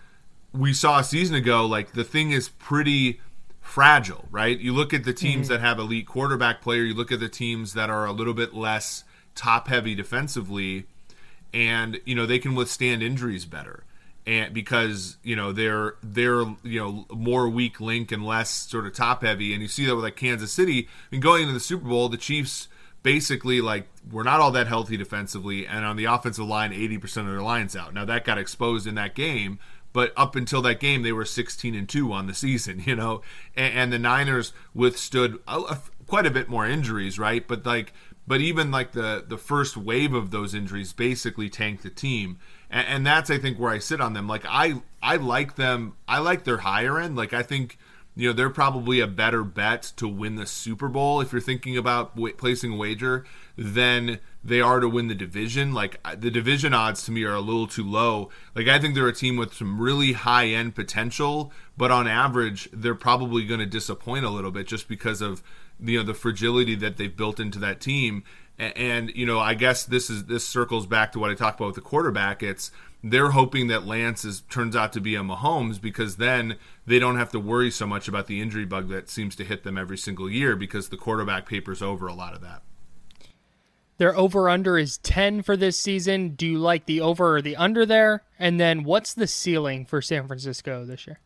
we 0.51 0.73
saw 0.73 0.97
a 0.97 1.03
season 1.03 1.35
ago, 1.35 1.63
like 1.63 1.93
the 1.93 2.03
thing 2.03 2.31
is 2.31 2.49
pretty 2.49 3.21
fragile, 3.59 4.27
right? 4.31 4.59
You 4.59 4.73
look 4.73 4.91
at 4.91 5.03
the 5.03 5.13
teams 5.13 5.47
that 5.47 5.59
have 5.59 5.77
elite 5.77 6.07
quarterback 6.07 6.59
player. 6.59 6.81
You 6.81 6.95
look 6.95 7.11
at 7.11 7.19
the 7.19 7.29
teams 7.29 7.75
that 7.75 7.91
are 7.91 8.07
a 8.07 8.11
little 8.11 8.33
bit 8.33 8.55
less 8.55 9.03
top 9.35 9.67
heavy 9.67 9.93
defensively, 9.93 10.87
and 11.53 12.01
you 12.03 12.15
know 12.15 12.25
they 12.25 12.39
can 12.39 12.55
withstand 12.55 13.03
injuries 13.03 13.45
better 13.45 13.83
and 14.25 14.53
because 14.53 15.17
you 15.23 15.35
know 15.35 15.51
they're 15.51 15.95
they're 16.03 16.43
you 16.63 16.79
know 16.79 17.05
more 17.11 17.49
weak 17.49 17.81
link 17.81 18.11
and 18.11 18.25
less 18.25 18.49
sort 18.49 18.85
of 18.85 18.93
top 18.93 19.23
heavy. 19.23 19.53
And 19.53 19.61
you 19.61 19.67
see 19.67 19.85
that 19.85 19.95
with 19.95 20.03
like 20.03 20.15
Kansas 20.15 20.51
City. 20.51 20.87
I 20.87 21.07
mean 21.11 21.21
going 21.21 21.43
into 21.43 21.53
the 21.53 21.59
Super 21.59 21.87
Bowl 21.87 22.09
the 22.09 22.17
Chiefs 22.17 22.67
basically 23.03 23.61
like 23.61 23.87
were 24.11 24.23
not 24.23 24.39
all 24.39 24.51
that 24.51 24.67
healthy 24.67 24.97
defensively. 24.97 25.65
And 25.65 25.85
on 25.85 25.95
the 25.95 26.05
offensive 26.05 26.45
line 26.45 26.71
80% 26.71 27.17
of 27.17 27.27
their 27.27 27.41
lines 27.41 27.75
out. 27.75 27.93
Now 27.93 28.05
that 28.05 28.25
got 28.25 28.37
exposed 28.37 28.87
in 28.87 28.95
that 28.95 29.15
game. 29.15 29.59
But 29.93 30.13
up 30.15 30.37
until 30.37 30.61
that 30.61 30.79
game 30.79 31.01
they 31.01 31.11
were 31.11 31.25
16 31.25 31.75
and 31.75 31.89
2 31.89 32.13
on 32.13 32.27
the 32.27 32.33
season 32.33 32.83
you 32.85 32.95
know? 32.95 33.21
And, 33.55 33.73
and 33.73 33.93
the 33.93 33.99
Niners 33.99 34.53
withstood 34.73 35.39
a, 35.47 35.57
a, 35.59 35.81
quite 36.07 36.25
a 36.25 36.31
bit 36.31 36.47
more 36.47 36.67
injuries 36.67 37.17
right? 37.17 37.47
But 37.47 37.65
like 37.65 37.93
but 38.27 38.39
even 38.39 38.69
like 38.69 38.91
the 38.91 39.25
the 39.27 39.37
first 39.37 39.75
wave 39.75 40.13
of 40.13 40.29
those 40.29 40.53
injuries 40.53 40.93
basically 40.93 41.49
tanked 41.49 41.83
the 41.83 41.89
team 41.89 42.37
and, 42.71 42.87
and 42.87 43.07
that's 43.07 43.29
I 43.29 43.37
think 43.37 43.59
where 43.59 43.71
I 43.71 43.79
sit 43.79 44.01
on 44.01 44.13
them. 44.13 44.27
Like 44.27 44.45
I 44.47 44.81
I 45.03 45.17
like 45.17 45.55
them. 45.55 45.93
I 46.07 46.19
like 46.19 46.45
their 46.45 46.59
higher 46.59 46.97
end. 46.99 47.15
Like 47.15 47.33
I 47.33 47.43
think 47.43 47.77
you 48.15 48.29
know 48.29 48.33
they're 48.33 48.49
probably 48.49 48.99
a 48.99 49.07
better 49.07 49.43
bet 49.43 49.91
to 49.97 50.07
win 50.07 50.35
the 50.35 50.45
Super 50.45 50.87
Bowl 50.87 51.21
if 51.21 51.31
you're 51.31 51.41
thinking 51.41 51.77
about 51.77 52.15
w- 52.15 52.33
placing 52.33 52.73
a 52.73 52.75
wager 52.75 53.25
than 53.57 54.19
they 54.43 54.59
are 54.59 54.79
to 54.79 54.89
win 54.89 55.07
the 55.07 55.15
division. 55.15 55.73
Like 55.73 56.01
the 56.19 56.31
division 56.31 56.73
odds 56.73 57.03
to 57.05 57.11
me 57.11 57.23
are 57.23 57.35
a 57.35 57.41
little 57.41 57.67
too 57.67 57.83
low. 57.83 58.29
Like 58.55 58.67
I 58.67 58.79
think 58.79 58.95
they're 58.95 59.07
a 59.07 59.13
team 59.13 59.37
with 59.37 59.53
some 59.53 59.79
really 59.79 60.13
high 60.13 60.47
end 60.47 60.73
potential, 60.73 61.51
but 61.77 61.91
on 61.91 62.07
average 62.07 62.69
they're 62.73 62.95
probably 62.95 63.45
going 63.45 63.59
to 63.59 63.65
disappoint 63.65 64.25
a 64.25 64.29
little 64.29 64.51
bit 64.51 64.67
just 64.67 64.87
because 64.87 65.21
of 65.21 65.43
you 65.83 65.97
know 65.97 66.03
the 66.03 66.13
fragility 66.13 66.75
that 66.75 66.97
they've 66.97 67.15
built 67.15 67.39
into 67.39 67.59
that 67.59 67.81
team 67.81 68.23
and 68.61 69.11
you 69.15 69.25
know 69.25 69.39
i 69.39 69.53
guess 69.53 69.85
this 69.85 70.09
is 70.09 70.25
this 70.25 70.47
circles 70.47 70.85
back 70.85 71.11
to 71.11 71.19
what 71.19 71.29
i 71.29 71.33
talked 71.33 71.59
about 71.59 71.67
with 71.67 71.75
the 71.75 71.81
quarterback 71.81 72.43
it's 72.43 72.71
they're 73.03 73.31
hoping 73.31 73.67
that 73.67 73.85
lance 73.85 74.23
is 74.23 74.41
turns 74.41 74.75
out 74.75 74.93
to 74.93 75.01
be 75.01 75.15
a 75.15 75.21
mahomes 75.21 75.81
because 75.81 76.17
then 76.17 76.55
they 76.85 76.99
don't 76.99 77.17
have 77.17 77.31
to 77.31 77.39
worry 77.39 77.71
so 77.71 77.87
much 77.87 78.07
about 78.07 78.27
the 78.27 78.39
injury 78.39 78.65
bug 78.65 78.89
that 78.89 79.09
seems 79.09 79.35
to 79.35 79.43
hit 79.43 79.63
them 79.63 79.77
every 79.77 79.97
single 79.97 80.29
year 80.29 80.55
because 80.55 80.89
the 80.89 80.97
quarterback 80.97 81.47
papers 81.47 81.81
over 81.81 82.05
a 82.07 82.13
lot 82.13 82.35
of 82.35 82.41
that 82.41 82.61
Their 83.97 84.15
over 84.15 84.47
under 84.49 84.77
is 84.77 84.97
10 84.99 85.41
for 85.41 85.57
this 85.57 85.77
season. 85.77 86.35
Do 86.35 86.47
you 86.47 86.59
like 86.59 86.85
the 86.85 87.01
over 87.01 87.37
or 87.37 87.41
the 87.41 87.55
under 87.55 87.85
there? 87.85 88.23
And 88.37 88.59
then 88.59 88.83
what's 88.83 89.13
the 89.13 89.27
ceiling 89.27 89.85
for 89.85 90.01
San 90.01 90.27
Francisco 90.27 90.85
this 90.85 91.07
year? 91.07 91.19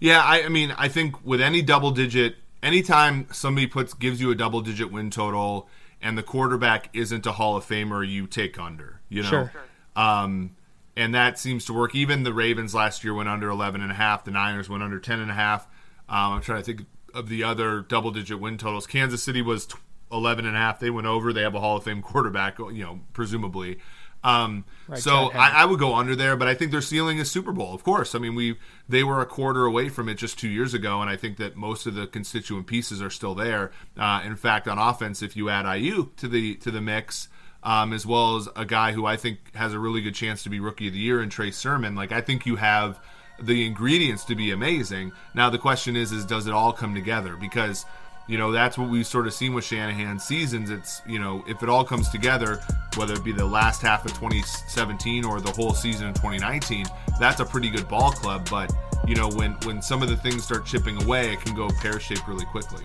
yeah 0.00 0.22
I, 0.22 0.44
I 0.44 0.48
mean 0.48 0.72
i 0.76 0.88
think 0.88 1.24
with 1.24 1.40
any 1.40 1.62
double 1.62 1.90
digit 1.90 2.36
anytime 2.62 3.26
somebody 3.32 3.66
puts 3.66 3.94
gives 3.94 4.20
you 4.20 4.30
a 4.30 4.34
double 4.34 4.60
digit 4.60 4.90
win 4.90 5.10
total 5.10 5.68
and 6.02 6.16
the 6.16 6.22
quarterback 6.22 6.90
isn't 6.92 7.26
a 7.26 7.32
Hall 7.32 7.56
of 7.56 7.64
Famer, 7.66 8.08
you 8.08 8.26
take 8.26 8.58
under. 8.58 9.00
You 9.08 9.22
know, 9.22 9.28
Sure. 9.28 9.52
um, 9.96 10.50
and 10.96 11.14
that 11.14 11.38
seems 11.38 11.64
to 11.66 11.72
work. 11.72 11.94
Even 11.94 12.22
the 12.24 12.32
Ravens 12.32 12.74
last 12.74 13.04
year 13.04 13.14
went 13.14 13.28
under 13.28 13.48
11 13.48 13.80
and 13.80 13.90
a 13.90 13.94
half. 13.94 14.24
The 14.24 14.30
Niners 14.32 14.68
went 14.68 14.82
under 14.82 14.98
10 14.98 15.20
and 15.20 15.30
a 15.30 15.34
half. 15.34 15.66
Um, 16.08 16.32
I'm 16.34 16.40
trying 16.42 16.62
to 16.62 16.64
think 16.64 16.86
of 17.14 17.28
the 17.28 17.44
other 17.44 17.80
double 17.80 18.10
digit 18.10 18.40
win 18.40 18.58
totals. 18.58 18.86
Kansas 18.86 19.22
City 19.22 19.40
was 19.42 19.66
t- 19.66 19.76
11 20.10 20.44
and 20.46 20.56
a 20.56 20.58
half. 20.58 20.80
They 20.80 20.90
went 20.90 21.06
over. 21.06 21.32
They 21.32 21.42
have 21.42 21.54
a 21.54 21.60
Hall 21.60 21.76
of 21.76 21.84
Fame 21.84 22.02
quarterback, 22.02 22.58
you 22.58 22.82
know, 22.82 23.00
presumably. 23.12 23.78
Um, 24.24 24.64
Right, 24.88 25.00
so 25.00 25.30
I, 25.32 25.50
I 25.50 25.64
would 25.66 25.78
go 25.78 25.94
under 25.94 26.16
there, 26.16 26.34
but 26.34 26.48
I 26.48 26.54
think 26.54 26.70
their 26.70 26.80
ceiling 26.80 27.18
is 27.18 27.30
Super 27.30 27.52
Bowl. 27.52 27.74
Of 27.74 27.84
course, 27.84 28.14
I 28.14 28.18
mean 28.18 28.34
we 28.34 28.56
they 28.88 29.04
were 29.04 29.20
a 29.20 29.26
quarter 29.26 29.66
away 29.66 29.90
from 29.90 30.08
it 30.08 30.14
just 30.14 30.38
two 30.38 30.48
years 30.48 30.72
ago, 30.72 31.02
and 31.02 31.10
I 31.10 31.16
think 31.16 31.36
that 31.36 31.56
most 31.56 31.86
of 31.86 31.94
the 31.94 32.06
constituent 32.06 32.66
pieces 32.66 33.02
are 33.02 33.10
still 33.10 33.34
there. 33.34 33.70
Uh, 33.98 34.22
in 34.24 34.34
fact, 34.34 34.66
on 34.66 34.78
offense, 34.78 35.20
if 35.20 35.36
you 35.36 35.50
add 35.50 35.66
Aiyuk 35.66 36.16
to 36.16 36.28
the 36.28 36.54
to 36.56 36.70
the 36.70 36.80
mix, 36.80 37.28
um, 37.62 37.92
as 37.92 38.06
well 38.06 38.36
as 38.36 38.48
a 38.56 38.64
guy 38.64 38.92
who 38.92 39.04
I 39.04 39.18
think 39.18 39.54
has 39.54 39.74
a 39.74 39.78
really 39.78 40.00
good 40.00 40.14
chance 40.14 40.42
to 40.44 40.48
be 40.48 40.58
Rookie 40.58 40.86
of 40.86 40.94
the 40.94 41.00
Year 41.00 41.22
in 41.22 41.28
Trey 41.28 41.50
Sermon, 41.50 41.94
like 41.94 42.10
I 42.10 42.22
think 42.22 42.46
you 42.46 42.56
have 42.56 42.98
the 43.38 43.66
ingredients 43.66 44.24
to 44.24 44.34
be 44.34 44.52
amazing. 44.52 45.12
Now 45.34 45.50
the 45.50 45.58
question 45.58 45.96
is, 45.96 46.12
is 46.12 46.24
does 46.24 46.46
it 46.46 46.54
all 46.54 46.72
come 46.72 46.94
together? 46.94 47.36
Because 47.36 47.84
you 48.28 48.38
know 48.38 48.52
that's 48.52 48.78
what 48.78 48.88
we've 48.88 49.06
sort 49.06 49.26
of 49.26 49.32
seen 49.32 49.54
with 49.54 49.64
Shanahan 49.64 50.18
seasons. 50.18 50.70
It's 50.70 51.02
you 51.06 51.18
know 51.18 51.42
if 51.48 51.62
it 51.62 51.68
all 51.68 51.84
comes 51.84 52.08
together, 52.10 52.60
whether 52.96 53.14
it 53.14 53.24
be 53.24 53.32
the 53.32 53.44
last 53.44 53.82
half 53.82 54.04
of 54.04 54.12
2017 54.12 55.24
or 55.24 55.40
the 55.40 55.50
whole 55.50 55.72
season 55.74 56.08
of 56.08 56.14
2019, 56.14 56.86
that's 57.18 57.40
a 57.40 57.44
pretty 57.44 57.70
good 57.70 57.88
ball 57.88 58.12
club. 58.12 58.48
But 58.48 58.72
you 59.06 59.16
know 59.16 59.28
when 59.30 59.52
when 59.64 59.82
some 59.82 60.02
of 60.02 60.08
the 60.08 60.16
things 60.16 60.44
start 60.44 60.66
chipping 60.66 61.02
away, 61.02 61.32
it 61.32 61.40
can 61.40 61.56
go 61.56 61.68
pear 61.80 61.98
shaped 61.98 62.28
really 62.28 62.46
quickly. 62.46 62.84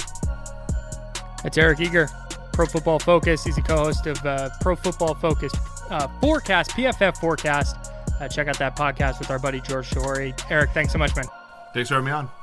That's 1.43 1.57
Eric 1.57 1.81
Eager, 1.81 2.09
Pro 2.53 2.65
Football 2.65 2.99
Focus. 2.99 3.43
He's 3.43 3.57
a 3.57 3.61
co-host 3.61 4.07
of 4.07 4.25
uh, 4.25 4.49
Pro 4.61 4.77
Football 4.77 5.13
Focus 5.15 5.51
uh, 5.89 6.07
Forecast, 6.21 6.71
PFF 6.71 7.17
Forecast. 7.17 7.91
Uh, 8.19 8.27
check 8.27 8.47
out 8.47 8.57
that 8.59 8.75
podcast 8.75 9.19
with 9.19 9.29
our 9.29 9.39
buddy 9.39 9.59
George 9.61 9.89
Chahrouri. 9.89 10.39
Eric, 10.49 10.71
thanks 10.71 10.93
so 10.93 10.99
much, 10.99 11.15
man. 11.15 11.25
Thanks 11.73 11.89
for 11.89 11.95
having 11.95 12.05
me 12.05 12.11
on. 12.11 12.42